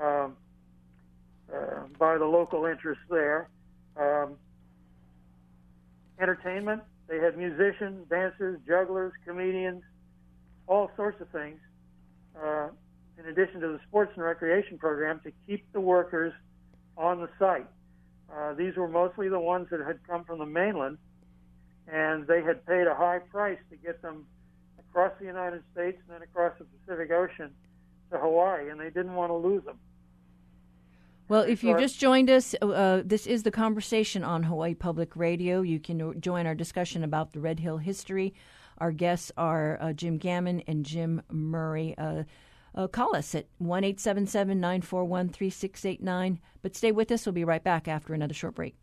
um, 0.00 0.36
uh, 1.52 1.84
by 1.98 2.16
the 2.18 2.24
local 2.24 2.66
interests 2.66 3.04
there. 3.10 3.48
Um, 3.96 4.36
entertainment, 6.20 6.82
they 7.08 7.18
had 7.18 7.36
musicians, 7.36 8.08
dancers, 8.08 8.60
jugglers, 8.66 9.12
comedians, 9.26 9.82
all 10.66 10.90
sorts 10.96 11.20
of 11.20 11.28
things. 11.30 11.58
Uh, 12.40 12.68
in 13.18 13.26
addition 13.26 13.60
to 13.60 13.68
the 13.68 13.80
sports 13.88 14.12
and 14.14 14.24
recreation 14.24 14.78
program, 14.78 15.20
to 15.24 15.32
keep 15.46 15.70
the 15.72 15.80
workers 15.80 16.32
on 16.96 17.20
the 17.20 17.28
site. 17.38 17.66
Uh, 18.34 18.54
these 18.54 18.74
were 18.76 18.88
mostly 18.88 19.28
the 19.28 19.38
ones 19.38 19.66
that 19.70 19.80
had 19.80 19.98
come 20.06 20.24
from 20.24 20.38
the 20.38 20.46
mainland 20.46 20.96
and 21.88 22.26
they 22.26 22.42
had 22.42 22.64
paid 22.66 22.86
a 22.86 22.94
high 22.94 23.18
price 23.18 23.58
to 23.70 23.76
get 23.76 24.02
them 24.02 24.26
across 24.78 25.12
the 25.18 25.26
United 25.26 25.62
States 25.72 25.98
and 26.06 26.14
then 26.14 26.22
across 26.22 26.52
the 26.58 26.64
Pacific 26.64 27.10
Ocean 27.10 27.50
to 28.10 28.18
Hawaii, 28.18 28.68
and 28.70 28.78
they 28.78 28.90
didn't 28.90 29.14
want 29.14 29.30
to 29.30 29.36
lose 29.36 29.64
them. 29.64 29.78
Well, 31.28 31.42
if 31.42 31.64
you 31.64 31.78
just 31.78 31.98
joined 31.98 32.28
us, 32.28 32.54
uh, 32.60 33.02
this 33.04 33.26
is 33.26 33.42
the 33.42 33.50
conversation 33.50 34.22
on 34.22 34.42
Hawaii 34.42 34.74
Public 34.74 35.16
Radio. 35.16 35.62
You 35.62 35.80
can 35.80 36.20
join 36.20 36.46
our 36.46 36.54
discussion 36.54 37.04
about 37.04 37.32
the 37.32 37.40
Red 37.40 37.58
Hill 37.60 37.78
history. 37.78 38.34
Our 38.78 38.92
guests 38.92 39.32
are 39.38 39.78
uh, 39.80 39.92
Jim 39.94 40.18
Gammon 40.18 40.62
and 40.66 40.84
Jim 40.84 41.22
Murray. 41.30 41.94
Uh, 41.96 42.24
uh 42.74 42.86
call 42.86 43.16
us 43.16 43.34
at 43.34 43.46
1 43.58 43.84
877 43.84 44.60
941 44.60 45.28
3689. 45.30 46.40
But 46.60 46.76
stay 46.76 46.92
with 46.92 47.10
us. 47.10 47.24
We'll 47.24 47.32
be 47.32 47.44
right 47.44 47.64
back 47.64 47.88
after 47.88 48.12
another 48.12 48.34
short 48.34 48.54
break. 48.54 48.74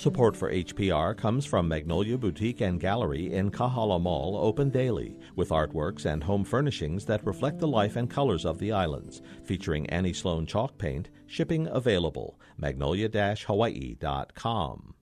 Support 0.00 0.34
for 0.34 0.50
HPR 0.50 1.14
comes 1.14 1.44
from 1.44 1.68
Magnolia 1.68 2.16
Boutique 2.16 2.62
and 2.62 2.80
Gallery 2.80 3.34
in 3.34 3.50
Kahala 3.50 4.00
Mall, 4.00 4.34
open 4.34 4.70
daily, 4.70 5.14
with 5.36 5.50
artworks 5.50 6.06
and 6.06 6.24
home 6.24 6.42
furnishings 6.42 7.04
that 7.04 7.26
reflect 7.26 7.58
the 7.58 7.68
life 7.68 7.96
and 7.96 8.08
colors 8.08 8.46
of 8.46 8.58
the 8.58 8.72
islands. 8.72 9.20
Featuring 9.44 9.86
Annie 9.90 10.14
Sloan 10.14 10.46
chalk 10.46 10.78
paint, 10.78 11.10
shipping 11.26 11.66
available. 11.66 12.40
magnolia-hawaii.com. 12.56 14.94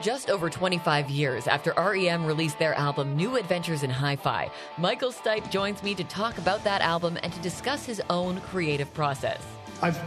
Just 0.00 0.30
over 0.30 0.48
25 0.48 1.10
years 1.10 1.46
after 1.46 1.74
REM 1.76 2.24
released 2.24 2.58
their 2.58 2.72
album 2.72 3.14
New 3.14 3.36
Adventures 3.36 3.82
in 3.82 3.90
Hi 3.90 4.16
Fi, 4.16 4.50
Michael 4.78 5.12
Stipe 5.12 5.50
joins 5.50 5.82
me 5.82 5.94
to 5.94 6.04
talk 6.04 6.38
about 6.38 6.64
that 6.64 6.80
album 6.80 7.18
and 7.22 7.30
to 7.30 7.40
discuss 7.40 7.84
his 7.84 8.00
own 8.08 8.40
creative 8.40 8.94
process. 8.94 9.57
I've 9.82 10.00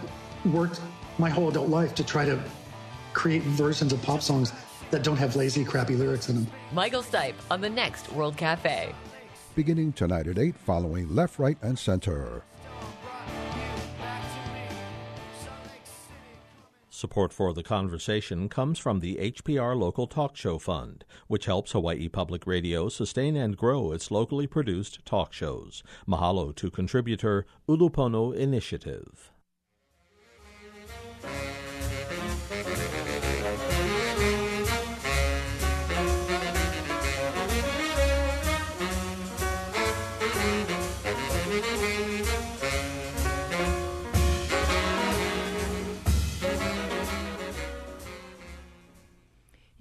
worked 0.46 0.82
my 1.18 1.30
whole 1.30 1.50
adult 1.50 1.70
life 1.70 1.96
to 1.96 2.04
try 2.04 2.26
to 2.26 2.42
create 3.14 3.44
versions 3.44 3.94
of 3.94 4.02
pop 4.02 4.22
songs 4.22 4.52
that 4.90 5.04
don't 5.04 5.18
have 5.18 5.36
lazy, 5.36 5.64
crappy 5.64 5.96
lyrics 5.96 6.30
in 6.30 6.36
them. 6.36 6.48
Michael 6.74 7.02
Stipe 7.04 7.36
on 7.50 7.62
the 7.62 7.70
next 7.70 8.12
World 8.12 8.38
Cafe. 8.38 8.94
Beginning 9.56 9.94
tonight 9.94 10.28
at 10.28 10.38
8, 10.38 10.56
following 10.56 11.14
Left, 11.14 11.40
Right, 11.40 11.58
and 11.62 11.78
Center. 11.78 12.44
Support 16.90 17.34
for 17.34 17.52
the 17.52 17.64
conversation 17.64 18.48
comes 18.48 18.78
from 18.78 19.00
the 19.00 19.16
HPR 19.16 19.76
Local 19.76 20.06
Talk 20.06 20.36
Show 20.36 20.60
Fund, 20.60 21.04
which 21.28 21.48
helps 21.48 21.72
Hawaii 21.72 22.08
Public 22.08 22.46
Radio 22.46 22.90
sustain 22.90 23.36
and 23.36 23.58
grow 23.58 23.92
its 23.92 24.12
locally 24.12 24.46
produced 24.46 25.04
talk 25.04 25.34
shows. 25.34 25.82
Mahalo 26.08 26.56
to 26.56 26.70
contributor 26.70 27.48
Ulupono 27.68 28.36
Initiative. 28.36 29.31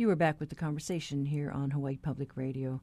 You 0.01 0.09
are 0.09 0.17
back 0.17 0.41
with 0.41 0.49
the 0.49 0.55
conversation 0.55 1.27
here 1.27 1.51
on 1.51 1.71
Hawaii 1.71 1.97
Public 1.97 2.37
Radio. 2.37 2.81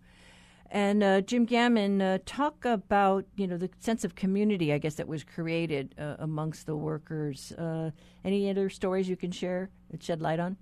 And 0.70 1.01
uh, 1.01 1.22
Jim 1.22 1.45
Gammon, 1.45 2.01
uh, 2.01 2.18
talk 2.26 2.65
about 2.65 3.26
you 3.36 3.47
know 3.47 3.57
the 3.57 3.70
sense 3.80 4.03
of 4.03 4.15
community, 4.15 4.74
I 4.74 4.78
guess 4.78 4.95
that 4.95 5.07
was 5.07 5.24
created 5.24 5.95
uh, 5.97 6.15
amongst 6.20 6.65
the 6.65 6.76
workers. 6.76 7.53
Uh, 7.53 7.91
any 8.26 8.49
other 8.49 8.70
stories 8.70 9.07
you 9.07 9.15
can 9.15 9.32
share 9.32 9.70
that 9.91 10.03
shed 10.03 10.22
light 10.22 10.39
on? 10.39 10.57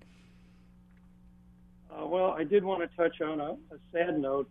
Uh, 1.90 2.06
well, 2.06 2.30
I 2.30 2.44
did 2.44 2.64
want 2.64 2.88
to 2.88 2.96
touch 2.96 3.20
on 3.20 3.40
a, 3.40 3.52
a 3.52 3.78
sad 3.92 4.18
note 4.18 4.48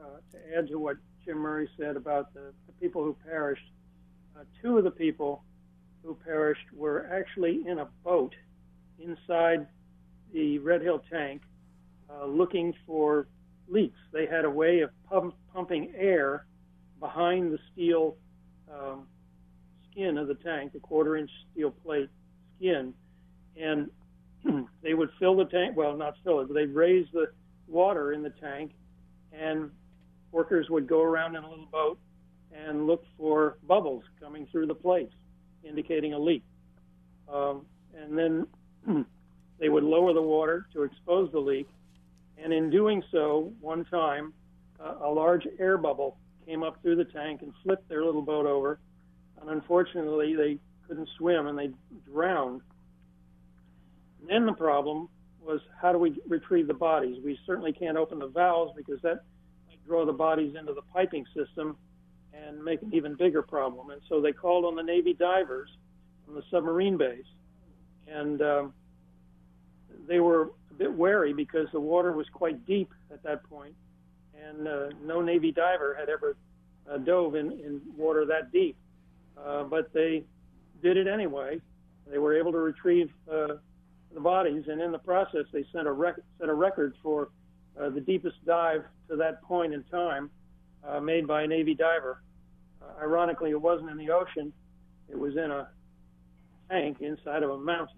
uh, 0.00 0.04
to 0.32 0.58
add 0.58 0.68
to 0.68 0.78
what 0.78 0.96
Jim 1.24 1.38
Murray 1.38 1.68
said 1.78 1.96
about 1.96 2.34
the, 2.34 2.52
the 2.66 2.72
people 2.80 3.04
who 3.04 3.14
perished. 3.24 3.70
two 4.60 4.78
of 4.78 4.84
the 4.84 4.90
people 4.90 5.44
who 6.02 6.16
perished 6.24 6.72
were 6.74 7.08
actually 7.12 7.62
in 7.66 7.78
a 7.78 7.86
boat 8.02 8.34
inside 8.98 9.66
the 10.32 10.58
Red 10.58 10.82
Hill 10.82 11.02
tank 11.10 11.42
looking 12.26 12.74
for 12.86 13.26
leaks. 13.70 13.98
They 14.12 14.26
had 14.26 14.44
a 14.44 14.50
way 14.50 14.80
of 14.80 14.90
pump, 15.08 15.34
pumping 15.52 15.92
air 15.96 16.46
behind 16.98 17.52
the 17.52 17.58
steel 17.72 18.16
um, 18.72 19.06
skin 19.90 20.18
of 20.18 20.28
the 20.28 20.34
tank, 20.34 20.72
the 20.72 20.80
quarter 20.80 21.16
inch 21.16 21.30
steel 21.52 21.70
plate 21.70 22.08
skin, 22.56 22.94
and 23.60 23.90
they 24.82 24.94
would 24.94 25.10
fill 25.18 25.36
the 25.36 25.44
tank. 25.46 25.76
Well, 25.76 25.96
not 25.96 26.14
fill 26.24 26.40
it, 26.40 26.48
but 26.48 26.54
they'd 26.54 26.74
raise 26.74 27.06
the 27.12 27.26
water 27.66 28.12
in 28.12 28.22
the 28.22 28.30
tank, 28.30 28.72
and 29.32 29.70
workers 30.32 30.68
would 30.70 30.86
go 30.86 31.02
around 31.02 31.36
in 31.36 31.44
a 31.44 31.48
little 31.48 31.66
boat 31.66 31.98
and 32.52 32.86
look 32.86 33.04
for 33.16 33.58
bubbles 33.66 34.02
coming 34.20 34.46
through 34.50 34.66
the 34.66 34.74
plates, 34.74 35.14
indicating 35.62 36.14
a 36.14 36.18
leak. 36.18 36.44
Um, 37.32 37.64
and 37.96 38.18
then 38.18 38.46
they 39.58 39.68
would 39.68 39.84
lower 39.84 40.12
the 40.12 40.22
water 40.22 40.66
to 40.72 40.82
expose 40.82 41.30
the 41.32 41.38
leak, 41.38 41.68
and 42.42 42.52
in 42.52 42.70
doing 42.70 43.02
so, 43.10 43.52
one 43.60 43.84
time, 43.84 44.32
uh, 44.82 44.94
a 45.02 45.10
large 45.10 45.46
air 45.58 45.76
bubble 45.76 46.16
came 46.46 46.62
up 46.62 46.80
through 46.82 46.96
the 46.96 47.04
tank 47.04 47.42
and 47.42 47.52
flipped 47.62 47.88
their 47.88 48.04
little 48.04 48.22
boat 48.22 48.46
over. 48.46 48.80
And 49.40 49.50
unfortunately, 49.50 50.34
they 50.34 50.58
couldn't 50.86 51.08
swim 51.16 51.46
and 51.46 51.58
they 51.58 51.70
drowned. 52.10 52.62
And 54.20 54.28
then 54.28 54.46
the 54.46 54.52
problem 54.52 55.08
was 55.40 55.60
how 55.80 55.92
do 55.92 55.98
we 55.98 56.20
retrieve 56.26 56.66
the 56.66 56.74
bodies? 56.74 57.16
We 57.24 57.38
certainly 57.46 57.72
can't 57.72 57.96
open 57.96 58.18
the 58.18 58.28
valves 58.28 58.72
because 58.76 59.00
that 59.02 59.24
might 59.68 59.84
draw 59.86 60.04
the 60.04 60.12
bodies 60.12 60.54
into 60.58 60.72
the 60.72 60.82
piping 60.92 61.24
system 61.34 61.76
and 62.32 62.62
make 62.62 62.82
an 62.82 62.92
even 62.94 63.14
bigger 63.14 63.42
problem. 63.42 63.90
And 63.90 64.00
so 64.08 64.20
they 64.20 64.32
called 64.32 64.64
on 64.64 64.76
the 64.76 64.82
Navy 64.82 65.14
divers 65.14 65.70
from 66.24 66.34
the 66.34 66.42
submarine 66.50 66.96
base. 66.96 67.24
And 68.06 68.42
um, 68.42 68.74
they 70.08 70.20
were 70.20 70.50
bit 70.80 70.92
wary 70.92 71.34
because 71.34 71.68
the 71.72 71.78
water 71.78 72.10
was 72.12 72.26
quite 72.32 72.66
deep 72.66 72.90
at 73.12 73.22
that 73.22 73.44
point, 73.44 73.74
and 74.34 74.66
uh, 74.66 74.88
no 75.04 75.20
Navy 75.20 75.52
diver 75.52 75.94
had 75.94 76.08
ever 76.08 76.36
uh, 76.90 76.96
dove 76.96 77.34
in, 77.34 77.52
in 77.52 77.82
water 77.96 78.24
that 78.24 78.50
deep. 78.50 78.76
Uh, 79.38 79.64
but 79.64 79.92
they 79.92 80.24
did 80.82 80.96
it 80.96 81.06
anyway. 81.06 81.60
They 82.10 82.16
were 82.16 82.36
able 82.36 82.50
to 82.52 82.58
retrieve 82.58 83.10
uh, 83.30 83.56
the 84.14 84.20
bodies, 84.20 84.64
and 84.68 84.80
in 84.80 84.90
the 84.90 84.98
process, 84.98 85.44
they 85.52 85.66
set 85.70 85.86
a, 85.86 85.92
rec- 85.92 86.20
set 86.38 86.48
a 86.48 86.54
record 86.54 86.94
for 87.02 87.28
uh, 87.78 87.90
the 87.90 88.00
deepest 88.00 88.42
dive 88.46 88.82
to 89.10 89.16
that 89.16 89.42
point 89.42 89.74
in 89.74 89.84
time 89.84 90.30
uh, 90.88 90.98
made 90.98 91.26
by 91.26 91.42
a 91.42 91.46
Navy 91.46 91.74
diver. 91.74 92.22
Uh, 92.80 93.02
ironically, 93.02 93.50
it 93.50 93.60
wasn't 93.60 93.90
in 93.90 93.98
the 93.98 94.10
ocean, 94.10 94.50
it 95.10 95.18
was 95.18 95.36
in 95.36 95.50
a 95.50 95.68
tank 96.70 97.02
inside 97.02 97.42
of 97.42 97.50
a 97.50 97.58
mountain. 97.58 97.96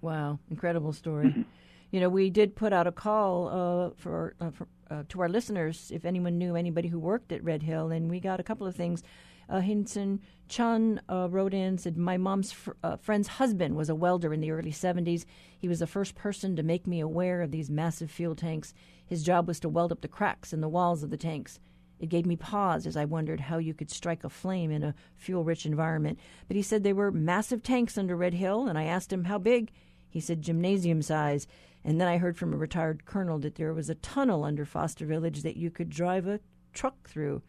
Wow, 0.00 0.38
incredible 0.50 0.92
story. 0.92 1.26
Mm-hmm. 1.28 1.42
you 1.90 2.00
know, 2.00 2.08
we 2.08 2.30
did 2.30 2.54
put 2.54 2.72
out 2.72 2.86
a 2.86 2.92
call 2.92 3.48
uh, 3.48 3.90
for, 3.96 4.34
uh, 4.40 4.50
for 4.50 4.68
uh, 4.90 5.02
to 5.08 5.20
our 5.20 5.28
listeners 5.28 5.90
if 5.94 6.04
anyone 6.04 6.38
knew 6.38 6.56
anybody 6.56 6.88
who 6.88 6.98
worked 6.98 7.32
at 7.32 7.42
Red 7.44 7.62
Hill, 7.62 7.90
and 7.90 8.10
we 8.10 8.20
got 8.20 8.40
a 8.40 8.44
couple 8.44 8.66
of 8.66 8.74
things. 8.76 9.02
Uh, 9.48 9.60
Hinson 9.60 10.20
Chun 10.48 11.00
uh, 11.10 11.28
wrote 11.30 11.54
in 11.54 11.78
said 11.78 11.96
my 11.96 12.16
mom's 12.16 12.52
fr- 12.52 12.72
uh, 12.82 12.96
friend's 12.96 13.28
husband 13.28 13.76
was 13.76 13.88
a 13.88 13.94
welder 13.94 14.32
in 14.32 14.40
the 14.40 14.50
early 14.50 14.72
70s. 14.72 15.24
He 15.58 15.68
was 15.68 15.78
the 15.78 15.86
first 15.86 16.14
person 16.14 16.56
to 16.56 16.62
make 16.62 16.86
me 16.86 17.00
aware 17.00 17.42
of 17.42 17.50
these 17.50 17.70
massive 17.70 18.10
fuel 18.10 18.34
tanks. 18.34 18.74
His 19.06 19.22
job 19.22 19.48
was 19.48 19.60
to 19.60 19.68
weld 19.68 19.92
up 19.92 20.02
the 20.02 20.08
cracks 20.08 20.52
in 20.52 20.60
the 20.60 20.68
walls 20.68 21.02
of 21.02 21.10
the 21.10 21.16
tanks. 21.16 21.60
It 21.98 22.10
gave 22.10 22.26
me 22.26 22.36
pause 22.36 22.86
as 22.86 22.96
I 22.96 23.04
wondered 23.06 23.40
how 23.40 23.58
you 23.58 23.74
could 23.74 23.90
strike 23.90 24.22
a 24.22 24.28
flame 24.28 24.70
in 24.70 24.84
a 24.84 24.94
fuel 25.16 25.44
rich 25.44 25.66
environment. 25.66 26.18
But 26.46 26.56
he 26.56 26.62
said 26.62 26.82
they 26.82 26.92
were 26.92 27.10
massive 27.10 27.62
tanks 27.62 27.98
under 27.98 28.16
Red 28.16 28.34
Hill, 28.34 28.68
and 28.68 28.78
I 28.78 28.84
asked 28.84 29.12
him 29.12 29.24
how 29.24 29.38
big. 29.38 29.72
He 30.08 30.20
said 30.20 30.42
gymnasium 30.42 31.02
size. 31.02 31.46
And 31.84 32.00
then 32.00 32.08
I 32.08 32.18
heard 32.18 32.36
from 32.36 32.52
a 32.52 32.56
retired 32.56 33.04
colonel 33.04 33.38
that 33.40 33.54
there 33.54 33.72
was 33.72 33.88
a 33.88 33.94
tunnel 33.94 34.44
under 34.44 34.64
Foster 34.64 35.06
Village 35.06 35.42
that 35.42 35.56
you 35.56 35.70
could 35.70 35.90
drive 35.90 36.26
a 36.26 36.40
truck 36.72 37.08
through. 37.08 37.42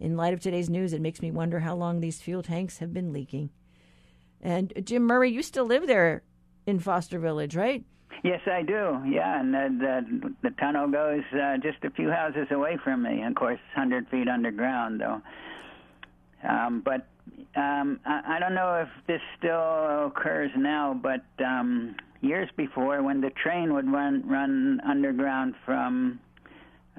In 0.00 0.16
light 0.16 0.34
of 0.34 0.40
today's 0.40 0.70
news, 0.70 0.92
it 0.92 1.00
makes 1.00 1.22
me 1.22 1.30
wonder 1.30 1.60
how 1.60 1.74
long 1.74 2.00
these 2.00 2.20
fuel 2.20 2.42
tanks 2.42 2.78
have 2.78 2.92
been 2.92 3.12
leaking. 3.12 3.50
And 4.40 4.72
uh, 4.76 4.80
Jim 4.80 5.04
Murray, 5.04 5.30
you 5.30 5.42
still 5.42 5.64
live 5.64 5.86
there 5.86 6.22
in 6.66 6.78
Foster 6.78 7.18
Village, 7.18 7.56
right? 7.56 7.84
Yes, 8.22 8.40
I 8.46 8.62
do. 8.62 9.00
Yeah, 9.06 9.40
and 9.40 9.54
the 9.54 9.68
the, 9.80 10.34
the 10.42 10.50
tunnel 10.56 10.88
goes 10.88 11.22
uh, 11.32 11.56
just 11.58 11.84
a 11.84 11.90
few 11.90 12.10
houses 12.10 12.48
away 12.50 12.76
from 12.82 13.02
me. 13.02 13.22
Of 13.22 13.34
course, 13.34 13.60
hundred 13.74 14.08
feet 14.08 14.28
underground, 14.28 15.00
though. 15.00 15.20
Um, 16.48 16.80
but 16.84 17.06
um, 17.56 18.00
I, 18.04 18.36
I 18.36 18.38
don't 18.38 18.54
know 18.54 18.74
if 18.74 18.88
this 19.06 19.20
still 19.38 20.06
occurs 20.06 20.50
now, 20.56 20.98
but 21.00 21.24
um, 21.44 21.94
years 22.20 22.48
before, 22.56 23.02
when 23.02 23.20
the 23.20 23.30
train 23.30 23.74
would 23.74 23.90
run 23.90 24.28
run 24.28 24.80
underground 24.86 25.54
from 25.64 26.20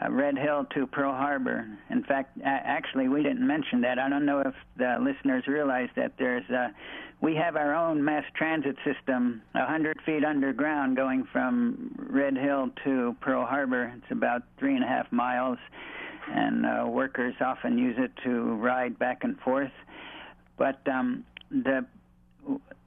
uh, 0.02 0.10
Red 0.12 0.38
Hill 0.38 0.66
to 0.76 0.88
Pearl 0.88 1.12
Harbor. 1.12 1.68
In 1.90 2.04
fact, 2.04 2.38
a- 2.40 2.46
actually, 2.46 3.08
we 3.10 3.24
didn't 3.24 3.46
mention 3.46 3.82
that. 3.82 4.00
I 4.00 4.10
don't 4.10 4.26
know 4.26 4.40
if 4.40 4.54
the 4.78 4.98
listeners 5.02 5.46
realize 5.48 5.90
that 5.96 6.14
there's 6.18 6.50
a, 6.50 6.74
we 7.22 7.36
have 7.36 7.56
our 7.58 7.76
own 7.76 8.04
mass 8.04 8.24
transit 8.36 8.78
system, 8.86 9.42
a 9.56 9.66
hundred 9.66 9.98
feet 10.06 10.24
underground, 10.24 10.96
going 10.96 11.26
from 11.32 11.94
Red 12.10 12.38
Hill 12.38 12.70
to 12.86 13.16
Pearl 13.22 13.46
Harbor. 13.46 13.94
It's 13.98 14.12
about 14.12 14.44
three 14.58 14.76
and 14.76 14.84
a 14.84 14.88
half 14.88 15.12
miles, 15.12 15.58
and 16.34 16.66
uh, 16.66 16.86
workers 16.88 17.36
often 17.42 17.78
use 17.78 17.96
it 17.98 18.12
to 18.24 18.56
ride 18.56 18.98
back 19.00 19.24
and 19.24 19.38
forth. 19.40 19.72
But 20.60 20.88
um, 20.88 21.24
the 21.50 21.86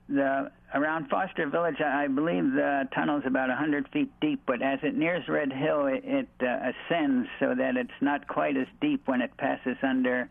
the 0.09 0.51
around 0.75 1.09
Foster 1.09 1.49
Village, 1.49 1.81
I 1.81 2.07
believe 2.07 2.53
the 2.53 2.89
tunnel 2.95 3.19
is 3.19 3.25
about 3.27 3.49
100 3.49 3.89
feet 3.89 4.11
deep, 4.21 4.43
but 4.47 4.63
as 4.63 4.79
it 4.83 4.95
nears 4.95 5.27
Red 5.27 5.53
Hill, 5.53 5.87
it, 5.87 6.03
it 6.05 6.29
uh, 6.41 6.71
ascends 6.71 7.29
so 7.41 7.55
that 7.55 7.77
it's 7.77 7.91
not 8.01 8.29
quite 8.29 8.57
as 8.57 8.67
deep 8.81 9.09
when 9.09 9.23
it 9.23 9.37
passes 9.39 9.77
under 9.83 10.29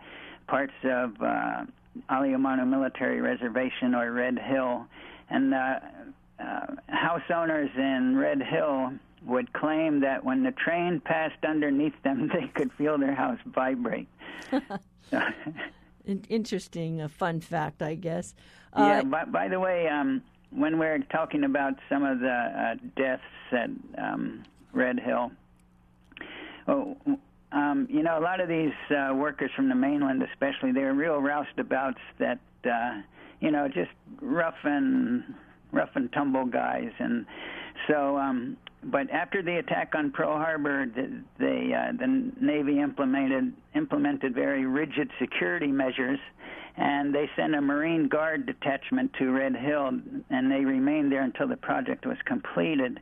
parts 0.48 0.74
of 0.84 1.20
uh, 1.22 1.66
Aliamanu 2.10 2.68
Military 2.68 3.22
Reservation 3.22 3.96
or 3.96 4.12
Red 4.12 4.38
Hill, 4.38 4.86
and 5.30 5.54
uh, 5.54 5.80
uh, 6.39 6.66
house 6.88 7.30
owners 7.34 7.70
in 7.76 8.18
Red 8.18 8.42
Hill 8.42 8.94
would 9.26 9.52
claim 9.54 10.00
that 10.02 10.24
when 10.24 10.44
the 10.44 10.52
train 10.52 11.00
passed 11.00 11.44
underneath 11.44 12.02
them, 12.04 12.28
they 12.34 12.48
could 12.48 12.72
feel 12.74 12.98
their 12.98 13.16
house 13.16 13.39
vibrate. 13.46 14.08
Interesting, 16.06 17.02
a 17.02 17.10
fun 17.10 17.39
fact, 17.41 17.82
I 17.82 17.95
guess. 17.95 18.34
yeah. 18.76 18.99
Uh, 18.99 19.04
by, 19.04 19.26
by, 19.26 19.47
the 19.47 19.60
way, 19.60 19.88
um, 19.88 20.22
when 20.52 20.80
we're 20.80 20.99
talking 21.12 21.43
about 21.43 21.74
some 21.89 22.04
of 22.04 22.20
the 22.20 22.30
uh, 22.30 22.76
deaths 22.95 23.24
at 23.52 23.70
um, 23.97 24.43
Red 24.74 24.99
Hill, 24.99 25.32
oh, 26.68 26.97
um, 27.52 27.88
you 27.89 28.02
know, 28.02 28.18
a 28.18 28.22
lot 28.22 28.39
of 28.39 28.47
these 28.47 28.74
uh, 28.89 29.14
workers 29.14 29.52
from 29.56 29.70
the 29.70 29.76
mainland, 29.76 30.24
especially, 30.24 30.72
they're 30.72 30.93
real 30.93 31.22
roustabouts 31.22 31.99
that, 32.20 32.39
uh, 32.66 33.02
you 33.39 33.52
know, 33.52 33.68
just 33.68 33.91
rough 34.22 34.56
and 34.64 35.24
rough 35.72 35.89
and 35.95 36.12
tumble 36.14 36.45
guys, 36.45 36.91
and 36.99 37.26
so. 37.88 38.18
Um, 38.18 38.58
but 38.84 39.09
after 39.11 39.43
the 39.43 39.57
attack 39.57 39.93
on 39.95 40.11
Pearl 40.11 40.38
Harbor, 40.38 40.86
the 40.88 41.21
the, 41.38 41.73
uh, 41.73 41.91
the 41.97 42.32
Navy 42.39 42.79
implemented 42.79 43.53
implemented 43.75 44.34
very 44.34 44.65
rigid 44.65 45.09
security 45.19 45.67
measures, 45.67 46.19
and 46.77 47.13
they 47.13 47.29
sent 47.36 47.53
a 47.55 47.61
Marine 47.61 48.07
Guard 48.07 48.45
detachment 48.45 49.13
to 49.19 49.32
Red 49.32 49.55
Hill, 49.55 49.91
and 50.29 50.51
they 50.51 50.65
remained 50.65 51.11
there 51.11 51.23
until 51.23 51.47
the 51.47 51.57
project 51.57 52.05
was 52.05 52.17
completed. 52.25 52.99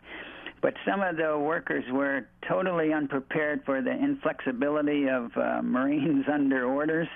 But 0.62 0.74
some 0.86 1.02
of 1.02 1.16
the 1.16 1.38
workers 1.40 1.86
were 1.90 2.28
totally 2.48 2.92
unprepared 2.92 3.64
for 3.66 3.82
the 3.82 3.92
inflexibility 3.92 5.08
of 5.08 5.32
uh, 5.38 5.62
Marines 5.64 6.26
under 6.32 6.66
orders. 6.66 7.08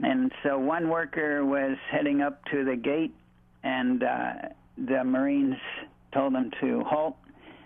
And 0.00 0.32
so 0.42 0.58
one 0.58 0.88
worker 0.88 1.44
was 1.44 1.76
heading 1.90 2.22
up 2.22 2.42
to 2.46 2.64
the 2.64 2.76
gate, 2.76 3.14
and 3.62 4.02
uh, 4.02 4.32
the 4.78 5.04
Marines 5.04 5.56
told 6.12 6.34
him 6.34 6.50
to 6.60 6.82
halt, 6.84 7.16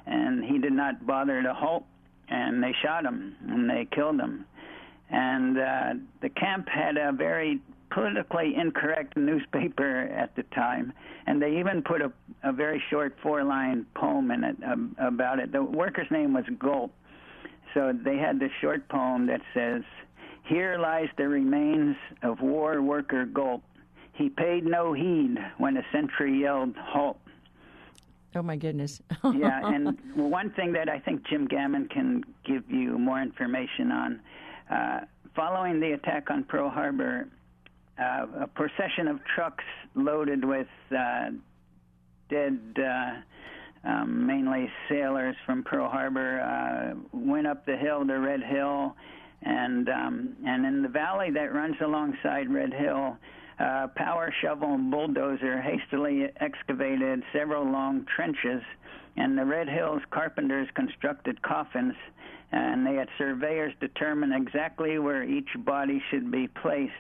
and 0.06 0.44
he 0.44 0.58
did 0.58 0.72
not 0.72 1.06
bother 1.06 1.42
to 1.42 1.52
halt, 1.52 1.84
and 2.28 2.62
they 2.62 2.74
shot 2.82 3.04
him 3.04 3.36
and 3.48 3.68
they 3.68 3.86
killed 3.94 4.20
him. 4.20 4.44
And 5.10 5.58
uh, 5.58 5.94
the 6.20 6.28
camp 6.30 6.68
had 6.68 6.96
a 6.96 7.12
very 7.12 7.60
politically 7.90 8.54
incorrect 8.56 9.16
newspaper 9.16 10.02
at 10.16 10.34
the 10.36 10.42
time, 10.54 10.92
and 11.26 11.40
they 11.40 11.58
even 11.58 11.82
put 11.82 12.02
a, 12.02 12.12
a 12.42 12.52
very 12.52 12.82
short 12.90 13.16
four-line 13.22 13.86
poem 13.94 14.30
in 14.30 14.44
it 14.44 14.56
um, 14.64 14.96
about 14.98 15.38
it. 15.38 15.52
The 15.52 15.62
worker's 15.62 16.10
name 16.10 16.32
was 16.32 16.44
Gulp, 16.58 16.92
so 17.74 17.92
they 18.04 18.16
had 18.16 18.40
this 18.40 18.50
short 18.60 18.88
poem 18.88 19.26
that 19.26 19.40
says, 19.54 19.82
"Here 20.44 20.78
lies 20.78 21.08
the 21.16 21.28
remains 21.28 21.96
of 22.22 22.40
war 22.40 22.82
worker 22.82 23.24
Gulp. 23.24 23.62
He 24.12 24.30
paid 24.30 24.64
no 24.64 24.92
heed 24.92 25.36
when 25.58 25.76
a 25.76 25.82
sentry 25.92 26.40
yelled 26.40 26.74
halt." 26.76 27.18
Oh 28.36 28.42
my 28.42 28.56
goodness. 28.56 29.00
yeah, 29.24 29.60
and 29.64 29.98
one 30.14 30.50
thing 30.50 30.72
that 30.72 30.88
I 30.88 30.98
think 30.98 31.26
Jim 31.26 31.46
Gammon 31.46 31.88
can 31.88 32.22
give 32.44 32.70
you 32.70 32.98
more 32.98 33.20
information 33.20 33.90
on. 33.90 34.20
Uh, 34.70 35.00
following 35.34 35.80
the 35.80 35.92
attack 35.92 36.30
on 36.30 36.44
Pearl 36.44 36.68
Harbor, 36.68 37.28
uh, 37.98 38.26
a 38.42 38.46
procession 38.46 39.08
of 39.08 39.20
trucks 39.34 39.64
loaded 39.94 40.44
with 40.44 40.66
uh, 40.96 41.30
dead, 42.28 42.60
uh, 42.78 43.88
um, 43.88 44.26
mainly 44.26 44.68
sailors 44.88 45.36
from 45.46 45.62
Pearl 45.62 45.88
Harbor, 45.88 46.40
uh, 46.40 46.94
went 47.12 47.46
up 47.46 47.64
the 47.64 47.76
hill 47.76 48.06
to 48.06 48.14
Red 48.14 48.42
Hill, 48.42 48.94
and 49.42 49.88
um, 49.88 50.36
and 50.46 50.66
in 50.66 50.82
the 50.82 50.88
valley 50.88 51.30
that 51.30 51.54
runs 51.54 51.76
alongside 51.80 52.52
Red 52.52 52.74
Hill. 52.74 53.16
Uh, 53.58 53.88
power 53.96 54.32
shovel 54.42 54.74
and 54.74 54.90
bulldozer 54.90 55.60
hastily 55.60 56.28
excavated 56.40 57.22
several 57.32 57.64
long 57.64 58.06
trenches, 58.14 58.62
and 59.16 59.36
the 59.38 59.44
Red 59.44 59.68
Hills 59.68 60.02
carpenters 60.10 60.68
constructed 60.74 61.40
coffins, 61.42 61.94
and 62.52 62.86
they 62.86 62.94
had 62.94 63.08
surveyors 63.16 63.72
determine 63.80 64.32
exactly 64.32 64.98
where 64.98 65.24
each 65.24 65.48
body 65.64 66.02
should 66.10 66.30
be 66.30 66.48
placed 66.48 66.92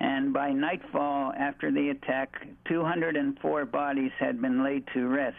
and 0.00 0.32
by 0.32 0.52
nightfall 0.52 1.32
after 1.36 1.70
the 1.70 1.90
attack, 1.90 2.46
204 2.66 3.64
bodies 3.66 4.10
had 4.18 4.40
been 4.40 4.64
laid 4.64 4.84
to 4.94 5.06
rest. 5.06 5.36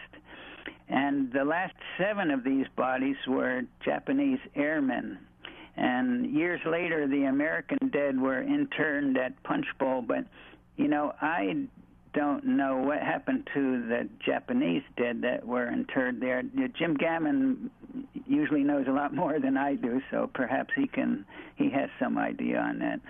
And 0.88 1.32
the 1.32 1.44
last 1.44 1.74
seven 1.98 2.30
of 2.30 2.44
these 2.44 2.66
bodies 2.76 3.16
were 3.26 3.62
Japanese 3.84 4.38
airmen. 4.54 5.18
And 5.76 6.34
years 6.34 6.60
later, 6.64 7.06
the 7.06 7.24
American 7.24 7.90
dead 7.92 8.18
were 8.18 8.40
interned 8.40 9.18
at 9.18 9.42
Punchbowl. 9.42 10.02
But, 10.02 10.24
you 10.76 10.88
know, 10.88 11.12
I 11.20 11.66
don't 12.14 12.44
know 12.44 12.78
what 12.78 13.00
happened 13.00 13.48
to 13.54 13.86
the 13.86 14.08
Japanese 14.24 14.82
dead 14.96 15.20
that 15.22 15.46
were 15.46 15.70
interred 15.70 16.20
there. 16.20 16.42
Jim 16.78 16.94
Gammon 16.94 17.70
usually 18.26 18.62
knows 18.62 18.86
a 18.88 18.92
lot 18.92 19.14
more 19.14 19.38
than 19.38 19.56
I 19.56 19.74
do, 19.74 20.00
so 20.10 20.30
perhaps 20.32 20.70
he 20.74 20.86
can 20.86 21.24
he 21.56 21.70
has 21.70 21.90
some 22.00 22.18
idea 22.18 22.58
on 22.58 22.78
that. 22.78 23.00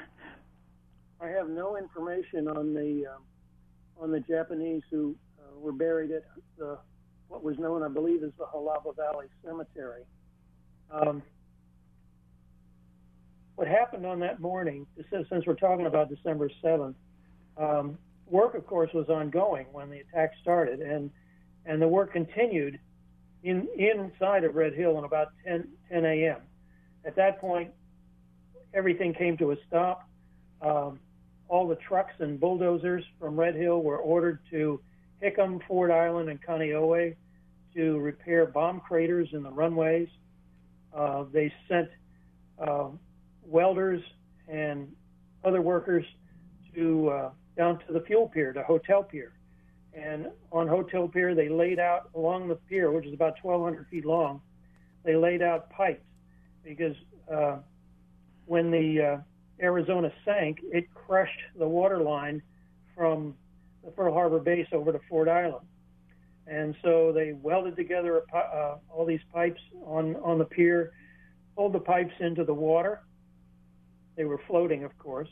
I 1.21 1.29
have 1.29 1.49
no 1.49 1.77
information 1.77 2.49
on 2.49 2.75
the 2.75 3.07
um, 3.07 3.23
on 4.01 4.11
the 4.11 4.21
Japanese 4.21 4.83
who 4.91 5.15
uh, 5.39 5.59
were 5.61 5.73
buried 5.73 6.11
at 6.11 6.25
the 6.59 6.79
what 7.29 7.43
was 7.43 7.59
known, 7.59 7.83
I 7.83 7.89
believe, 7.89 8.23
as 8.23 8.31
the 8.39 8.45
Halawa 8.45 8.95
Valley 8.97 9.27
Cemetery. 9.45 10.03
Um, 10.91 11.23
what 13.57 13.67
happened 13.67 14.07
on 14.07 14.21
that 14.21 14.41
morning, 14.41 14.87
since 15.11 15.47
we're 15.47 15.55
talking 15.55 15.87
about 15.87 16.09
December 16.09 16.51
7th, 16.63 16.95
um, 17.57 17.99
work, 18.27 18.55
of 18.55 18.67
course, 18.67 18.91
was 18.93 19.09
ongoing 19.09 19.67
when 19.73 19.91
the 19.91 20.01
attack 20.01 20.33
started, 20.43 20.81
and 20.81 21.11
and 21.65 21.83
the 21.83 21.89
work 21.89 22.13
continued 22.13 22.79
in 23.43 23.69
inside 23.77 24.45
of 24.45 24.55
Red 24.55 24.75
Hill 24.75 24.99
at 24.99 25.05
about 25.05 25.29
10, 25.47 25.69
10 25.91 26.05
a.m. 26.05 26.39
At 27.05 27.17
that 27.17 27.41
point, 27.41 27.71
everything 28.75 29.15
came 29.15 29.37
to 29.39 29.53
a 29.53 29.57
stop. 29.67 30.09
Um, 30.61 31.01
all 31.49 31.69
the 31.69 31.77
trucks 31.77 32.15
and 32.19 32.41
bulldozers 32.41 33.05
from 33.21 33.39
Red 33.39 33.55
Hill 33.55 33.83
were 33.83 33.99
ordered 33.99 34.41
to 34.51 34.81
Hickam, 35.23 35.61
Ford 35.67 35.91
Island, 35.91 36.29
and 36.29 36.43
Kaneohe 36.43 37.15
to 37.75 37.99
repair 37.99 38.47
bomb 38.47 38.81
craters 38.81 39.29
in 39.33 39.43
the 39.43 39.51
runways. 39.51 40.09
Uh, 40.95 41.25
they 41.33 41.53
sent 41.69 41.89
uh, 42.59 42.89
welders 43.45 44.03
and 44.49 44.91
other 45.45 45.61
workers 45.61 46.05
to 46.75 47.09
uh, 47.09 47.31
down 47.57 47.79
to 47.87 47.93
the 47.93 48.01
fuel 48.01 48.29
pier, 48.29 48.53
to 48.53 48.63
Hotel 48.63 49.03
Pier. 49.03 49.33
And 49.95 50.27
on 50.53 50.69
Hotel 50.69 51.09
Pier, 51.09 51.35
they 51.35 51.49
laid 51.49 51.79
out 51.79 52.11
along 52.15 52.49
the 52.49 52.57
pier, 52.57 52.91
which 52.91 53.07
is 53.07 53.15
about 53.15 53.35
1,200 53.43 53.87
feet 53.89 54.05
long, 54.05 54.43
they 55.05 55.17
laid 55.17 55.41
out 55.41 55.71
pipes 55.71 56.03
because 56.65 56.97
uh, 57.33 57.59
when 58.45 58.71
the 58.71 59.01
uh, 59.01 59.17
Arizona 59.63 60.13
sank, 60.25 60.59
it 60.65 60.93
crushed 60.93 61.41
the 61.57 61.67
water 61.67 62.03
line 62.03 62.43
from 62.95 63.35
the 63.85 63.91
Pearl 63.93 64.13
Harbor 64.13 64.41
base 64.41 64.67
over 64.73 64.93
to 64.93 65.01
Ford 65.09 65.29
Island. 65.29 65.65
And 66.49 66.75
so 66.83 67.13
they 67.13 67.33
welded 67.33 67.77
together 67.77 68.23
uh, 68.35 68.77
all 68.91 69.07
these 69.07 69.21
pipes 69.33 69.61
on, 69.85 70.17
on 70.17 70.39
the 70.39 70.45
pier, 70.45 70.93
pulled 71.57 71.73
the 71.73 71.81
pipes 71.81 72.15
into 72.21 72.45
the 72.45 72.55
water. 72.55 73.03
They 74.17 74.25
were 74.25 74.41
floating, 74.47 74.85
of 74.85 74.97
course. 74.99 75.29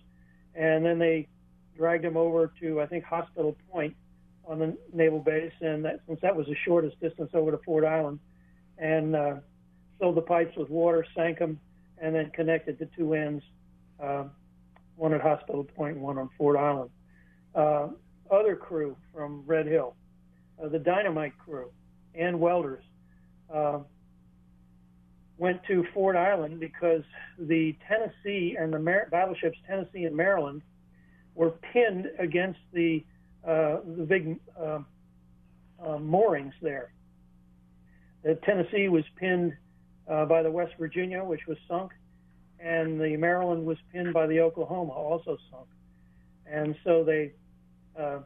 And 0.55 0.85
then 0.85 0.99
they 0.99 1.29
dragged 1.77 2.05
them 2.05 2.17
over 2.17 2.53
to, 2.61 2.81
I 2.81 2.87
think, 2.87 3.05
Hospital 3.05 3.57
Point 3.71 3.95
on 4.47 4.59
the 4.59 4.77
naval 4.93 5.21
base. 5.21 5.53
And 5.61 5.85
that, 5.85 6.01
since 6.07 6.21
that 6.23 6.35
was 6.35 6.47
the 6.47 6.57
shortest 6.65 7.01
distance 7.01 7.31
over 7.35 7.51
to 7.51 7.59
Ford 7.59 7.85
Island, 7.85 8.19
and 8.79 9.15
uh, 9.15 9.35
filled 9.99 10.17
the 10.17 10.23
pipes 10.23 10.57
with 10.57 10.69
water, 10.69 11.07
sank 11.15 11.39
them, 11.39 11.59
and 11.99 12.15
then 12.15 12.31
connected 12.31 12.79
the 12.79 12.89
two 12.97 13.15
ends 13.15 13.43
uh, 14.03 14.25
one 14.97 15.13
at 15.13 15.21
Hospital 15.21 15.65
Point, 15.65 15.99
one 15.99 16.19
on 16.19 16.31
Ford 16.37 16.57
Island. 16.57 16.91
Uh, 17.55 17.89
other 18.31 18.57
crew 18.57 18.97
from 19.13 19.43
Red 19.47 19.67
Hill, 19.67 19.95
uh, 20.63 20.69
the 20.69 20.79
dynamite 20.79 21.37
crew, 21.39 21.71
and 22.15 22.39
welders 22.41 22.85
uh, 23.53 23.79
went 25.39 25.63
to 25.65 25.85
Ford 25.93 26.17
Island 26.17 26.61
because 26.61 27.03
the 27.39 27.77
Tennessee 27.89 28.57
and 28.59 28.73
the 28.73 28.79
Mar- 28.79 29.09
battleships 29.11 29.59
Tennessee 29.67 30.05
and 30.05 30.17
Maryland 30.17 30.63
were 31.35 31.51
pinned 31.73 32.11
against 32.19 32.61
the 32.73 33.05
uh, 33.47 33.79
the 33.85 34.05
big 34.09 34.39
uh, 34.59 34.79
moorings 35.99 36.55
there. 36.63 36.93
The 38.23 38.37
Tennessee 38.37 38.89
was 38.89 39.05
pinned 39.17 39.53
by 40.07 40.43
the 40.43 40.51
West 40.51 40.73
Virginia, 40.79 41.23
which 41.23 41.47
was 41.47 41.59
sunk, 41.69 41.93
and 42.59 42.99
the 42.99 43.17
Maryland 43.17 43.67
was 43.67 43.77
pinned 43.93 44.15
by 44.15 44.27
the 44.27 44.41
Oklahoma, 44.41 44.93
also 44.93 45.37
sunk. 45.51 45.67
And 46.47 46.75
so 46.85 47.05
they 47.05 47.33
uh, 47.99 48.21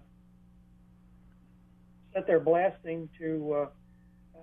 set 2.13 2.27
their 2.27 2.41
blasting 2.41 3.09
to 3.19 3.53
uh, 3.55 3.67
uh, 4.37 4.41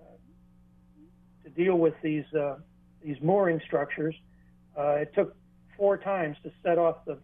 to 1.44 1.50
deal 1.50 1.76
with 1.76 1.94
these 2.02 2.26
uh, 2.34 2.56
these 3.04 3.18
mooring 3.22 3.62
structures. 3.66 4.16
Uh, 4.78 4.96
it 4.96 5.14
took 5.16 5.36
four 5.78 5.98
times 5.98 6.38
to 6.44 6.52
set 6.64 6.78
off 6.78 7.06
the 7.06 7.18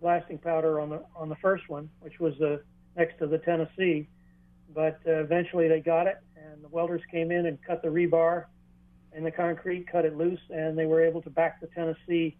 blasting 0.00 0.38
powder 0.38 0.80
on 0.80 0.90
the 0.90 1.02
on 1.14 1.28
the 1.28 1.36
first 1.36 1.68
one, 1.68 1.88
which 2.00 2.18
was 2.20 2.40
uh, 2.40 2.58
next 2.96 3.18
to 3.18 3.26
the 3.26 3.38
Tennessee. 3.38 4.08
But 4.74 5.00
uh, 5.06 5.22
eventually 5.22 5.68
they 5.68 5.80
got 5.80 6.06
it, 6.06 6.18
and 6.36 6.62
the 6.62 6.68
welders 6.68 7.02
came 7.10 7.30
in 7.30 7.46
and 7.46 7.58
cut 7.66 7.82
the 7.82 7.88
rebar 7.88 8.46
and 9.12 9.26
the 9.26 9.30
concrete, 9.30 9.90
cut 9.90 10.04
it 10.04 10.16
loose, 10.16 10.40
and 10.50 10.78
they 10.78 10.86
were 10.86 11.02
able 11.02 11.20
to 11.22 11.30
back 11.30 11.60
the 11.60 11.66
Tennessee 11.68 12.36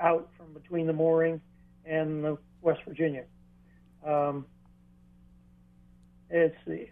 out 0.00 0.30
from 0.36 0.52
between 0.54 0.86
the 0.86 0.92
mooring 0.92 1.40
and 1.84 2.24
the 2.24 2.38
West 2.62 2.80
Virginia. 2.86 3.24
Um, 4.06 4.46
it's 6.30 6.56
the 6.66 6.88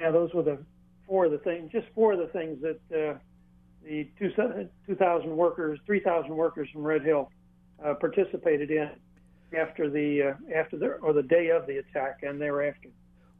yeah, 0.00 0.10
those 0.10 0.32
were 0.32 0.42
the 0.42 0.58
four 1.06 1.26
of 1.26 1.32
the 1.32 1.38
things, 1.38 1.70
just 1.72 1.86
four 1.94 2.12
of 2.12 2.18
the 2.18 2.28
things 2.28 2.62
that 2.62 2.80
uh, 2.94 3.18
the 3.84 4.08
2,000 4.18 5.36
workers, 5.36 5.80
3,000 5.86 6.30
workers 6.30 6.68
from 6.72 6.82
Red 6.82 7.02
Hill 7.02 7.30
uh, 7.84 7.94
participated 7.94 8.70
in 8.70 8.90
after 9.56 9.88
the 9.88 10.22
uh, 10.22 10.34
after 10.54 10.76
the 10.76 10.86
or 11.02 11.12
the 11.12 11.22
day 11.22 11.48
of 11.48 11.66
the 11.66 11.78
attack 11.78 12.20
and 12.22 12.40
thereafter. 12.40 12.88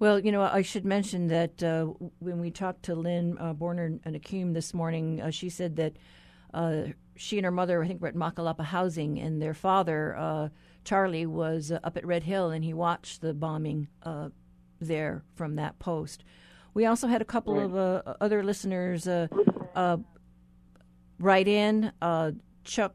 Well, 0.01 0.21
you 0.21 0.31
know, 0.31 0.43
I 0.43 0.63
should 0.63 0.85
mention 0.85 1.27
that 1.29 1.63
uh, 1.63 1.87
when 2.21 2.39
we 2.41 2.53
talked 2.53 2.85
to 2.85 2.95
Lynn 2.95 3.37
uh, 3.39 3.53
Borner 3.53 3.99
and 4.05 4.15
Akim 4.15 4.53
this 4.53 4.73
morning, 4.73 5.21
uh, 5.21 5.31
she 5.31 5.49
said 5.49 5.75
that 5.77 5.97
uh, 6.55 6.83
she 7.17 7.37
and 7.37 7.45
her 7.45 7.51
mother, 7.51 7.83
I 7.83 7.89
think, 7.89 8.01
were 8.01 8.09
at 8.09 8.15
Makalapa 8.15 8.65
Housing, 8.65 9.19
and 9.19 9.43
their 9.43 9.55
father, 9.55 10.17
uh, 10.17 10.49
Charlie, 10.85 11.27
was 11.27 11.73
uh, 11.73 11.81
up 11.83 11.97
at 11.97 12.07
Red 12.07 12.23
Hill, 12.23 12.51
and 12.51 12.65
he 12.65 12.73
watched 12.73 13.21
the 13.21 13.35
bombing 13.35 13.89
uh, 14.05 14.29
there 14.81 15.25
from 15.35 15.57
that 15.57 15.81
post. 15.81 16.23
We 16.75 16.87
also 16.87 17.09
had 17.09 17.21
a 17.21 17.25
couple 17.25 17.57
right. 17.57 17.65
of 17.65 17.77
uh, 17.77 18.15
other 18.21 18.45
listeners 18.45 19.09
uh, 19.09 19.97
write 21.19 21.49
in. 21.49 21.93
Chuck 22.63 22.95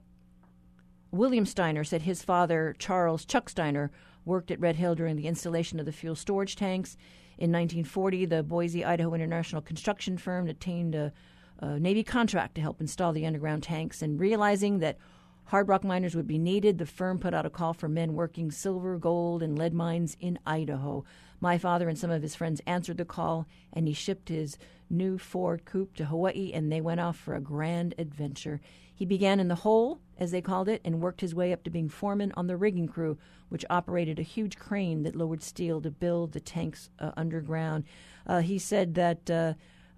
William 1.14 1.46
Steiner 1.46 1.84
said 1.84 2.02
his 2.02 2.24
father, 2.24 2.76
Charles 2.80 3.24
Chuck 3.24 3.48
Steiner, 3.48 3.92
worked 4.26 4.50
at 4.50 4.60
Red 4.60 4.78
Hill 4.78 4.96
during 4.96 5.16
the 5.16 5.28
installation 5.28 5.80
of 5.80 5.86
the 5.86 5.92
fuel 5.92 6.16
storage 6.16 6.56
tanks. 6.56 6.98
In 7.38 7.52
1940, 7.52 8.26
the 8.26 8.42
Boise, 8.42 8.84
Idaho 8.84 9.14
International 9.14 9.62
Construction 9.62 10.18
Firm 10.18 10.50
obtained 10.50 10.96
a, 10.96 11.14
a 11.60 11.80
Navy 11.80 12.04
contract 12.04 12.56
to 12.56 12.62
help 12.62 12.82
install 12.82 13.14
the 13.14 13.28
underground 13.28 13.62
tanks, 13.62 14.02
and 14.02 14.20
realizing 14.20 14.80
that 14.80 14.98
hard 15.46 15.68
rock 15.68 15.84
miners 15.84 16.16
would 16.16 16.26
be 16.26 16.40
needed, 16.40 16.80
the 16.80 16.86
firm 16.88 17.20
put 17.20 17.36
out 17.36 17.46
a 17.46 17.52
call 17.52 17.76
for 17.76 17.88
men 17.88 18.16
working 18.16 18.50
silver, 18.50 18.98
gold, 18.98 19.44
and 19.44 19.56
lead 19.56 19.76
mines 19.76 20.18
in 20.20 20.40
Idaho. 20.48 21.06
My 21.40 21.60
father 21.60 21.90
and 21.90 21.98
some 21.98 22.10
of 22.10 22.24
his 22.24 22.34
friends 22.34 22.60
answered 22.66 22.98
the 22.98 23.06
call, 23.06 23.46
and 23.72 23.88
he 23.88 23.94
shipped 23.94 24.30
his 24.30 24.58
new 24.90 25.20
Ford 25.20 25.64
coupe 25.64 25.96
to 25.98 26.06
Hawaii, 26.06 26.52
and 26.56 26.72
they 26.72 26.82
went 26.82 27.02
off 27.02 27.18
for 27.18 27.36
a 27.36 27.40
grand 27.40 27.94
adventure. 28.00 28.62
He 28.96 29.06
began 29.06 29.40
in 29.40 29.48
the 29.48 29.56
hole, 29.56 30.00
as 30.18 30.32
they 30.32 30.42
called 30.42 30.70
it, 30.70 30.82
and 30.86 31.02
worked 31.02 31.22
his 31.22 31.34
way 31.34 31.52
up 31.52 31.64
to 31.64 31.70
being 31.70 31.90
foreman 31.90 32.32
on 32.36 32.48
the 32.48 32.58
rigging 32.58 32.88
crew, 32.88 33.18
which 33.50 33.66
operated 33.70 34.20
a 34.20 34.24
huge 34.24 34.58
crane 34.58 35.04
that 35.04 35.16
lowered 35.16 35.42
steel 35.42 35.82
to 35.82 35.92
build 35.92 36.32
the 36.32 36.40
tanks 36.40 36.90
uh, 37.00 37.12
underground. 37.18 37.84
Uh, 38.28 38.42
he 38.42 38.58
said 38.60 38.96
that. 38.96 39.30
Uh, 39.30 39.54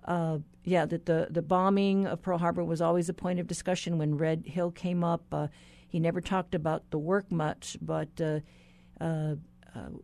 uh, 0.05 0.38
yeah, 0.63 0.86
that 0.86 1.07
the, 1.07 1.28
the 1.32 1.41
bombing 1.41 2.05
of 2.05 2.22
Pearl 2.22 2.38
Harbor 2.38 2.63
was 2.63 2.80
always 2.80 3.09
a 3.09 3.13
point 3.13 3.39
of 3.39 3.47
discussion 3.47 3.97
when 3.97 4.20
Red 4.20 4.45
Hill 4.45 4.70
came 4.70 5.03
up. 5.03 5.24
Uh, 5.32 5.47
he 5.88 5.99
never 5.99 6.22
talked 6.22 6.53
about 6.53 6.91
the 6.91 6.99
work 6.99 7.32
much, 7.32 7.76
but 7.82 8.09
uh, 8.22 8.39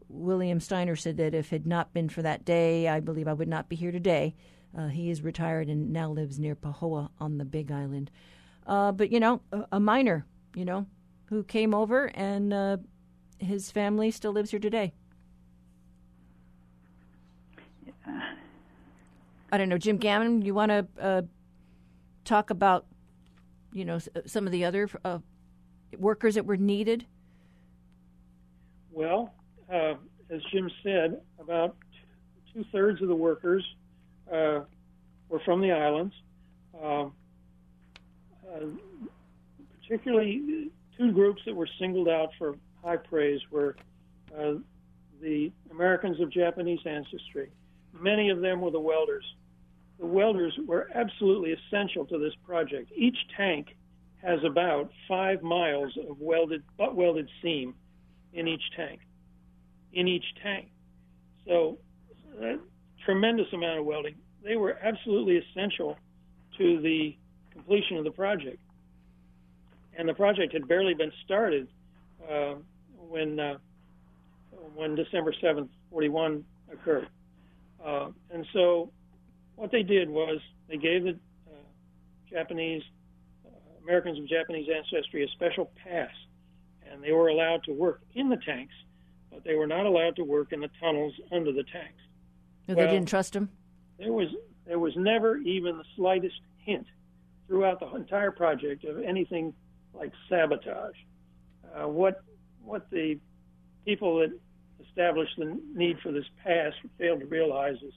William 0.10 0.60
Steiner 0.60 0.96
said 0.96 1.18
that 1.18 1.36
if 1.36 1.54
it 1.54 1.58
had 1.58 1.68
not 1.68 1.94
been 1.94 2.10
for 2.10 2.24
that 2.24 2.46
day, 2.46 2.88
I 2.88 3.00
believe 3.00 3.28
I 3.28 3.34
would 3.34 3.48
not 3.48 3.70
be 3.70 3.76
here 3.76 3.92
today. 3.92 4.34
He 4.90 5.12
is 5.12 5.22
retired 5.22 5.68
and 5.68 5.94
now 5.94 6.10
lives 6.10 6.40
near 6.40 6.56
Pahoa 6.56 7.10
on 7.20 7.38
the 7.38 7.46
Big 7.46 7.72
Island. 7.72 8.10
Uh, 8.72 8.94
but, 8.94 9.12
you 9.12 9.20
know, 9.20 9.42
a, 9.52 9.66
a, 9.74 9.80
miner, 9.82 10.26
you 10.56 10.64
know, 10.64 10.86
who 11.26 11.44
came 11.44 11.74
over 11.74 12.06
and 12.16 12.54
uh, 12.54 12.78
his 13.38 13.70
family 13.70 14.10
still 14.12 14.32
lives 14.32 14.50
here 14.50 14.62
today. 14.62 14.94
I 19.52 19.58
don't 19.58 19.68
know, 19.68 19.78
Jim 19.78 19.98
Gammon, 19.98 20.42
you 20.42 20.54
want 20.54 20.70
to 20.70 20.88
uh, 21.02 21.22
talk 22.24 22.50
about, 22.50 22.86
you 23.74 23.84
know, 23.84 24.00
some 24.26 24.46
of 24.46 24.54
the 24.54 24.64
other 24.64 24.90
uh, 25.04 25.20
workers 25.98 26.36
that 26.36 26.46
were 26.46 26.56
needed? 26.56 27.06
Well, 28.90 29.34
uh, 29.70 29.96
as 30.30 30.42
Jim 30.50 30.72
said, 30.82 31.20
about 31.42 31.76
two 32.54 32.64
thirds 32.72 33.02
of 33.02 33.10
the 33.10 33.16
workers 33.16 33.66
uh, 34.32 34.62
were 35.28 35.42
from 35.44 35.60
the 35.60 35.74
islands. 35.74 36.14
Uh, 36.74 37.08
uh, 37.08 37.10
particularly, 39.82 40.70
two 40.98 41.12
groups 41.12 41.42
that 41.46 41.56
were 41.56 41.68
singled 41.80 42.08
out 42.08 42.30
for 42.38 42.56
high 42.84 42.98
praise 42.98 43.40
were 43.52 43.76
uh, 44.38 44.54
the 45.22 45.52
Americans 45.72 46.20
of 46.20 46.32
Japanese 46.32 46.80
ancestry. 46.86 47.52
Many 47.94 48.30
of 48.30 48.42
them 48.42 48.62
were 48.62 48.72
the 48.72 48.80
welders. 48.80 49.26
The 50.00 50.06
welders 50.06 50.58
were 50.66 50.90
absolutely 50.96 51.54
essential 51.54 52.06
to 52.08 52.18
this 52.18 52.34
project. 52.46 52.92
Each 52.96 53.18
tank 53.38 53.76
has 54.24 54.40
about 54.44 54.92
five 55.08 55.42
miles 55.44 55.96
of 56.10 56.20
welded 56.20 56.64
butt 56.78 56.96
welded 56.96 57.30
seam 57.42 57.76
in 58.34 58.48
each 58.48 58.64
tank 58.76 59.02
in 59.94 60.08
each 60.08 60.24
tank. 60.42 60.70
So, 61.48 61.78
a 62.42 62.58
tremendous 63.06 63.48
amount 63.54 63.80
of 63.80 63.86
welding. 63.86 64.16
They 64.44 64.56
were 64.56 64.78
absolutely 64.82 65.38
essential 65.38 65.98
to 66.58 66.82
the 66.82 67.16
completion 67.52 67.98
of 67.98 68.04
the 68.04 68.12
project. 68.12 68.60
And 69.98 70.08
the 70.08 70.14
project 70.14 70.54
had 70.54 70.68
barely 70.68 70.94
been 70.94 71.12
started 71.26 71.68
uh, 72.30 72.56
when 73.10 73.40
uh, 73.40 73.58
when 74.76 74.96
December 74.96 75.34
7th, 75.34 75.68
41 75.90 76.46
occurred. 76.72 77.10
Uh, 77.84 78.10
and 78.32 78.46
so, 78.54 78.90
what 79.56 79.72
they 79.72 79.84
did 79.84 80.10
was 80.10 80.40
they 80.70 80.78
gave 80.78 81.04
the 81.04 81.10
uh, 81.12 81.54
Japanese 82.30 82.84
uh, 83.46 83.50
Americans 83.84 84.18
of 84.18 84.28
Japanese 84.28 84.68
ancestry 84.74 85.24
a 85.24 85.28
special 85.30 85.72
pass, 85.84 86.12
and 86.90 87.04
they 87.04 87.12
were 87.12 87.28
allowed 87.28 87.64
to 87.66 87.74
work 87.74 88.02
in 88.14 88.30
the 88.30 88.38
tanks 88.38 88.74
but 89.32 89.44
they 89.44 89.56
were 89.56 89.68
not 89.68 89.86
allowed 89.86 90.16
to 90.18 90.24
work 90.24 90.52
in 90.52 90.60
the 90.60 90.70
tunnels 90.80 91.14
under 91.32 91.52
the 91.52 91.64
tanks. 91.64 92.02
No, 92.68 92.76
well, 92.76 92.86
they 92.86 92.94
didn't 92.94 93.08
trust 93.08 93.34
them. 93.34 93.50
There 93.98 94.14
was 94.14 94.28
there 94.68 94.80
was 94.80 94.94
never 94.96 95.38
even 95.38 95.78
the 95.78 95.84
slightest 95.96 96.40
hint 96.58 96.86
throughout 97.52 97.82
the 97.82 97.96
entire 97.96 98.32
project 98.32 98.86
of 98.86 98.98
anything 99.04 99.54
like 99.94 100.14
sabotage. 100.30 100.96
Uh, 101.76 101.86
what 101.86 102.24
what 102.64 102.90
the 102.92 103.20
people 103.84 104.20
that 104.20 104.32
established 104.88 105.34
the 105.38 105.60
need 105.76 105.98
for 106.02 106.14
this 106.14 106.24
pass 106.46 106.72
failed 106.98 107.20
to 107.20 107.26
realize 107.26 107.76
is 107.86 107.94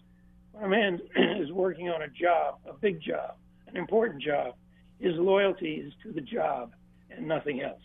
when 0.50 0.64
a 0.64 0.68
man 0.68 1.00
is 1.40 1.52
working 1.52 1.88
on 1.88 2.02
a 2.02 2.08
job, 2.08 2.58
a 2.68 2.72
big 2.72 3.00
job, 3.00 3.36
an 3.68 3.76
important 3.76 4.20
job, 4.20 4.54
his 4.98 5.14
loyalty 5.14 5.74
is 5.74 5.92
to 6.02 6.10
the 6.10 6.20
job 6.20 6.72
and 7.08 7.28
nothing 7.28 7.62
else. 7.62 7.82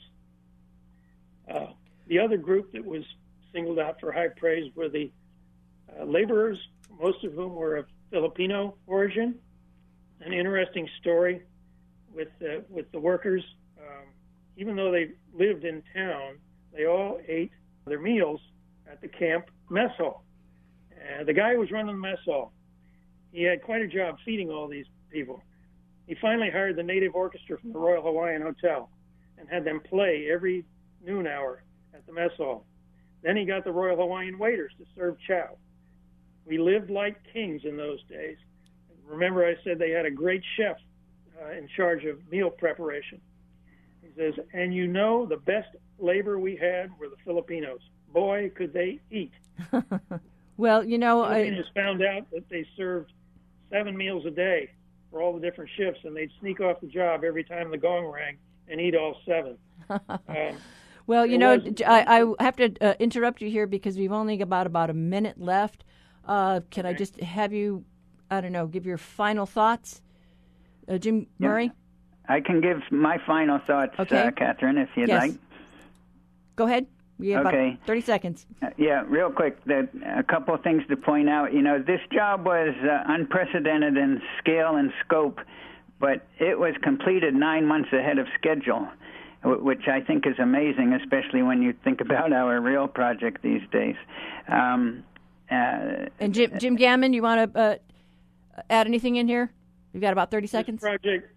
Uh, 1.53 1.67
the 2.07 2.17
other 2.17 2.37
group 2.37 2.71
that 2.71 2.83
was 2.83 3.03
singled 3.53 3.77
out 3.77 3.99
for 3.99 4.11
high 4.11 4.29
praise 4.29 4.71
were 4.75 4.89
the 4.89 5.11
uh, 5.99 6.03
laborers, 6.03 6.57
most 6.99 7.23
of 7.23 7.33
whom 7.33 7.53
were 7.53 7.75
of 7.75 7.85
Filipino 8.09 8.75
origin. 8.87 9.35
An 10.21 10.33
interesting 10.33 10.89
story 10.99 11.43
with 12.19 12.27
uh, 12.41 12.61
with 12.69 12.91
the 12.91 12.99
workers. 12.99 13.43
Um, 13.79 14.07
even 14.57 14.75
though 14.75 14.91
they 14.91 15.11
lived 15.33 15.63
in 15.63 15.81
town, 15.95 16.37
they 16.75 16.85
all 16.85 17.19
ate 17.27 17.51
their 17.85 17.99
meals 17.99 18.41
at 18.91 19.01
the 19.01 19.07
camp 19.07 19.45
mess 19.69 19.91
hall. 19.97 20.23
The 21.25 21.33
guy 21.33 21.53
who 21.53 21.59
was 21.59 21.71
running 21.71 21.95
the 21.95 22.01
mess 22.01 22.19
hall, 22.25 22.51
he 23.31 23.43
had 23.43 23.61
quite 23.63 23.81
a 23.81 23.87
job 23.87 24.17
feeding 24.25 24.49
all 24.49 24.67
these 24.67 24.85
people. 25.09 25.41
He 26.07 26.15
finally 26.21 26.49
hired 26.51 26.75
the 26.75 26.83
native 26.83 27.15
orchestra 27.15 27.57
from 27.57 27.71
the 27.71 27.79
Royal 27.79 28.03
Hawaiian 28.03 28.41
Hotel 28.41 28.89
and 29.37 29.47
had 29.49 29.63
them 29.63 29.79
play 29.79 30.27
every 30.31 30.65
noon 31.05 31.25
hour 31.25 31.63
at 31.93 32.05
the 32.05 32.13
mess 32.13 32.31
hall. 32.37 32.65
Then 33.23 33.37
he 33.37 33.45
got 33.45 33.63
the 33.63 33.71
Royal 33.71 33.95
Hawaiian 33.95 34.37
waiters 34.37 34.71
to 34.77 34.85
serve 34.95 35.17
chow. 35.25 35.57
We 36.45 36.57
lived 36.57 36.89
like 36.89 37.17
kings 37.33 37.61
in 37.63 37.77
those 37.77 38.03
days. 38.09 38.37
Remember, 39.05 39.45
I 39.45 39.55
said 39.63 39.79
they 39.79 39.91
had 39.91 40.05
a 40.05 40.11
great 40.11 40.43
chef 40.57 40.77
uh, 41.41 41.51
in 41.51 41.67
charge 41.75 42.05
of 42.05 42.17
meal 42.31 42.49
preparation. 42.49 43.21
He 44.01 44.09
says, 44.17 44.33
and 44.53 44.73
you 44.73 44.87
know, 44.87 45.25
the 45.25 45.37
best 45.37 45.69
labor 45.99 46.39
we 46.39 46.55
had 46.55 46.91
were 46.99 47.09
the 47.09 47.17
Filipinos. 47.23 47.79
Boy, 48.13 48.51
could 48.55 48.73
they 48.73 48.99
eat. 49.11 49.31
well, 50.57 50.83
you 50.83 50.97
know, 50.97 51.23
I 51.23 51.49
just 51.49 51.73
found 51.73 52.01
out 52.01 52.29
that 52.31 52.49
they 52.49 52.65
served 52.75 53.11
seven 53.69 53.95
meals 53.95 54.25
a 54.25 54.31
day 54.31 54.71
for 55.11 55.21
all 55.21 55.33
the 55.33 55.39
different 55.39 55.69
shifts, 55.75 56.01
and 56.03 56.15
they'd 56.15 56.31
sneak 56.39 56.59
off 56.59 56.81
the 56.81 56.87
job 56.87 57.23
every 57.23 57.43
time 57.43 57.71
the 57.71 57.77
gong 57.77 58.05
rang 58.05 58.37
and 58.67 58.79
eat 58.79 58.95
all 58.95 59.17
seven. 59.25 59.57
um, 59.89 60.57
well, 61.07 61.25
you 61.25 61.37
know, 61.37 61.59
I, 61.87 62.21
I, 62.39 62.43
have 62.43 62.55
to 62.57 62.73
uh, 62.81 62.93
interrupt 62.99 63.41
you 63.41 63.49
here 63.49 63.65
because 63.65 63.97
we've 63.97 64.11
only 64.11 64.39
about 64.41 64.67
about 64.67 64.89
a 64.89 64.93
minute 64.93 65.39
left. 65.39 65.83
Uh, 66.25 66.61
can 66.69 66.85
I 66.85 66.93
just 66.93 67.19
have 67.21 67.51
you, 67.51 67.83
I 68.29 68.41
don't 68.41 68.51
know, 68.51 68.67
give 68.67 68.85
your 68.85 68.99
final 68.99 69.47
thoughts, 69.47 70.01
uh, 70.89 70.97
Jim 70.97 71.27
Murray? 71.39 71.71
I 72.27 72.41
can 72.41 72.61
give 72.61 72.81
my 72.91 73.17
final 73.25 73.59
thoughts, 73.65 73.95
uh. 73.99 74.31
Catherine, 74.35 74.77
if 74.77 74.89
you'd 74.95 75.09
yes. 75.09 75.21
like. 75.29 75.39
Go 76.55 76.65
ahead. 76.65 76.85
We 77.17 77.31
have 77.31 77.45
Okay. 77.47 77.69
about 77.71 77.85
30 77.87 78.01
seconds. 78.01 78.45
Uh, 78.61 78.69
yeah, 78.77 79.03
real 79.07 79.29
quick. 79.31 79.61
The, 79.65 79.89
a 80.05 80.23
couple 80.23 80.53
of 80.53 80.61
things 80.61 80.83
to 80.89 80.95
point 80.95 81.27
out. 81.29 81.53
You 81.53 81.61
know, 81.61 81.79
this 81.81 81.99
job 82.13 82.45
was 82.45 82.73
uh, 82.83 83.03
unprecedented 83.07 83.97
in 83.97 84.21
scale 84.37 84.75
and 84.77 84.91
scope, 85.05 85.39
but 85.99 86.25
it 86.39 86.57
was 86.59 86.75
completed 86.81 87.33
nine 87.35 87.65
months 87.65 87.89
ahead 87.91 88.19
of 88.19 88.27
schedule, 88.37 88.87
wh- 89.43 89.61
which 89.63 89.87
I 89.89 89.99
think 89.99 90.25
is 90.25 90.39
amazing, 90.39 90.93
especially 90.93 91.41
when 91.43 91.61
you 91.61 91.73
think 91.83 91.99
about 91.99 92.31
our 92.31 92.61
real 92.61 92.87
project 92.87 93.41
these 93.41 93.63
days. 93.71 93.95
Um, 94.47 95.03
uh, 95.51 96.05
And 96.21 96.33
Jim, 96.33 96.57
Jim 96.57 96.75
Gammon, 96.77 97.11
you 97.11 97.21
want 97.21 97.53
to 97.53 97.59
uh, 97.59 97.75
add 98.69 98.87
anything 98.87 99.17
in 99.17 99.27
here? 99.27 99.51
We've 99.93 100.01
got 100.01 100.13
about 100.13 100.31
30 100.31 100.47
seconds. 100.47 100.81
This 100.81 100.89
project, 100.89 101.35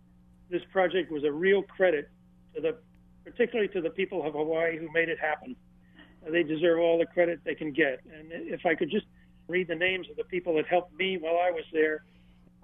this 0.50 0.62
project 0.70 1.10
was 1.10 1.24
a 1.24 1.32
real 1.32 1.62
credit 1.62 2.10
to 2.54 2.60
the, 2.60 2.76
particularly 3.24 3.68
to 3.68 3.80
the 3.80 3.90
people 3.90 4.26
of 4.26 4.34
Hawaii 4.34 4.78
who 4.78 4.90
made 4.92 5.08
it 5.08 5.18
happen. 5.18 5.56
They 6.28 6.42
deserve 6.42 6.78
all 6.78 6.98
the 6.98 7.06
credit 7.06 7.40
they 7.44 7.54
can 7.54 7.72
get. 7.72 8.00
And 8.12 8.30
if 8.30 8.64
I 8.64 8.74
could 8.74 8.90
just 8.90 9.06
read 9.48 9.68
the 9.68 9.74
names 9.74 10.08
of 10.10 10.16
the 10.16 10.24
people 10.24 10.54
that 10.56 10.66
helped 10.66 10.96
me 10.96 11.18
while 11.18 11.38
I 11.38 11.50
was 11.50 11.64
there. 11.72 12.04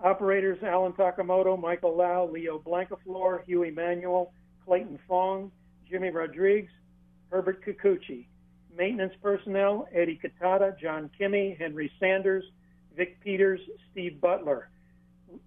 Operators 0.02 0.58
Alan 0.62 0.92
Takamoto, 0.92 1.60
Michael 1.60 1.96
Lau, 1.96 2.28
Leo 2.30 2.58
Blancaflor, 2.58 3.44
Hugh 3.44 3.64
Emanuel, 3.64 4.32
Clayton 4.64 4.98
Fong, 5.08 5.50
Jimmy 5.90 6.10
Rodriguez, 6.10 6.70
Herbert 7.30 7.64
Kikuchi. 7.64 8.26
Maintenance 8.76 9.14
personnel 9.20 9.88
Eddie 9.92 10.20
Katada, 10.22 10.78
John 10.78 11.10
Kimmy, 11.18 11.58
Henry 11.58 11.90
Sanders, 11.98 12.44
Vic 12.96 13.20
Peters, 13.20 13.60
Steve 13.90 14.20
Butler. 14.20 14.70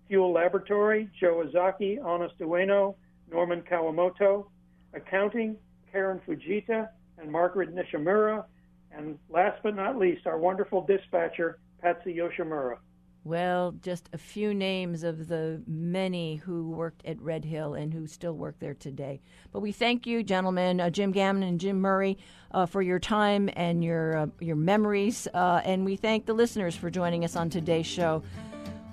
Fuel 0.07 0.31
Laboratory, 0.33 1.09
Joe 1.19 1.43
Ozaki, 1.45 1.99
Honest 1.99 2.37
Ueno, 2.39 2.95
Norman 3.31 3.61
Kawamoto. 3.61 4.45
Accounting, 4.93 5.55
Karen 5.91 6.19
Fujita 6.27 6.89
and 7.17 7.31
Margaret 7.31 7.73
Nishimura. 7.73 8.45
And 8.91 9.17
last 9.29 9.61
but 9.63 9.75
not 9.75 9.97
least, 9.97 10.27
our 10.27 10.37
wonderful 10.37 10.85
dispatcher, 10.85 11.59
Patsy 11.81 12.13
Yoshimura. 12.13 12.77
Well, 13.23 13.73
just 13.83 14.09
a 14.13 14.17
few 14.17 14.53
names 14.53 15.03
of 15.03 15.27
the 15.27 15.61
many 15.67 16.37
who 16.37 16.71
worked 16.71 17.05
at 17.05 17.21
Red 17.21 17.45
Hill 17.45 17.75
and 17.75 17.93
who 17.93 18.07
still 18.07 18.33
work 18.33 18.55
there 18.59 18.73
today. 18.73 19.21
But 19.53 19.59
we 19.59 19.71
thank 19.71 20.07
you, 20.07 20.23
gentlemen, 20.23 20.81
uh, 20.81 20.89
Jim 20.89 21.11
Gammon 21.11 21.43
and 21.43 21.59
Jim 21.59 21.79
Murray, 21.79 22.17
uh, 22.51 22.65
for 22.65 22.81
your 22.81 22.97
time 22.97 23.47
and 23.55 23.83
your 23.83 24.17
uh, 24.17 24.27
your 24.39 24.55
memories. 24.55 25.27
Uh, 25.33 25.61
and 25.63 25.85
we 25.85 25.95
thank 25.95 26.25
the 26.25 26.33
listeners 26.33 26.75
for 26.75 26.89
joining 26.89 27.23
us 27.23 27.35
on 27.35 27.49
today's 27.51 27.85
show. 27.85 28.23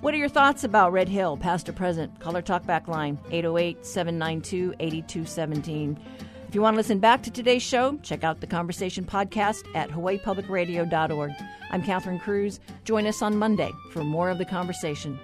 What 0.00 0.14
are 0.14 0.18
your 0.18 0.28
thoughts 0.28 0.62
about 0.62 0.92
Red 0.92 1.08
Hill, 1.08 1.36
past 1.36 1.68
or 1.68 1.72
present? 1.72 2.20
Color 2.20 2.40
Talk 2.40 2.64
Back 2.64 2.86
line 2.86 3.18
808 3.32 3.84
792 3.84 4.74
8217. 4.78 5.98
If 6.46 6.54
you 6.54 6.62
want 6.62 6.74
to 6.74 6.76
listen 6.76 7.00
back 7.00 7.20
to 7.24 7.32
today's 7.32 7.64
show, 7.64 7.98
check 8.04 8.22
out 8.22 8.40
the 8.40 8.46
Conversation 8.46 9.04
podcast 9.04 9.64
at 9.74 9.90
hawaiipublicradio.org. 9.90 11.32
I'm 11.72 11.82
Catherine 11.82 12.20
Cruz. 12.20 12.60
Join 12.84 13.08
us 13.08 13.22
on 13.22 13.36
Monday 13.36 13.72
for 13.90 14.04
more 14.04 14.30
of 14.30 14.38
the 14.38 14.44
conversation. 14.44 15.18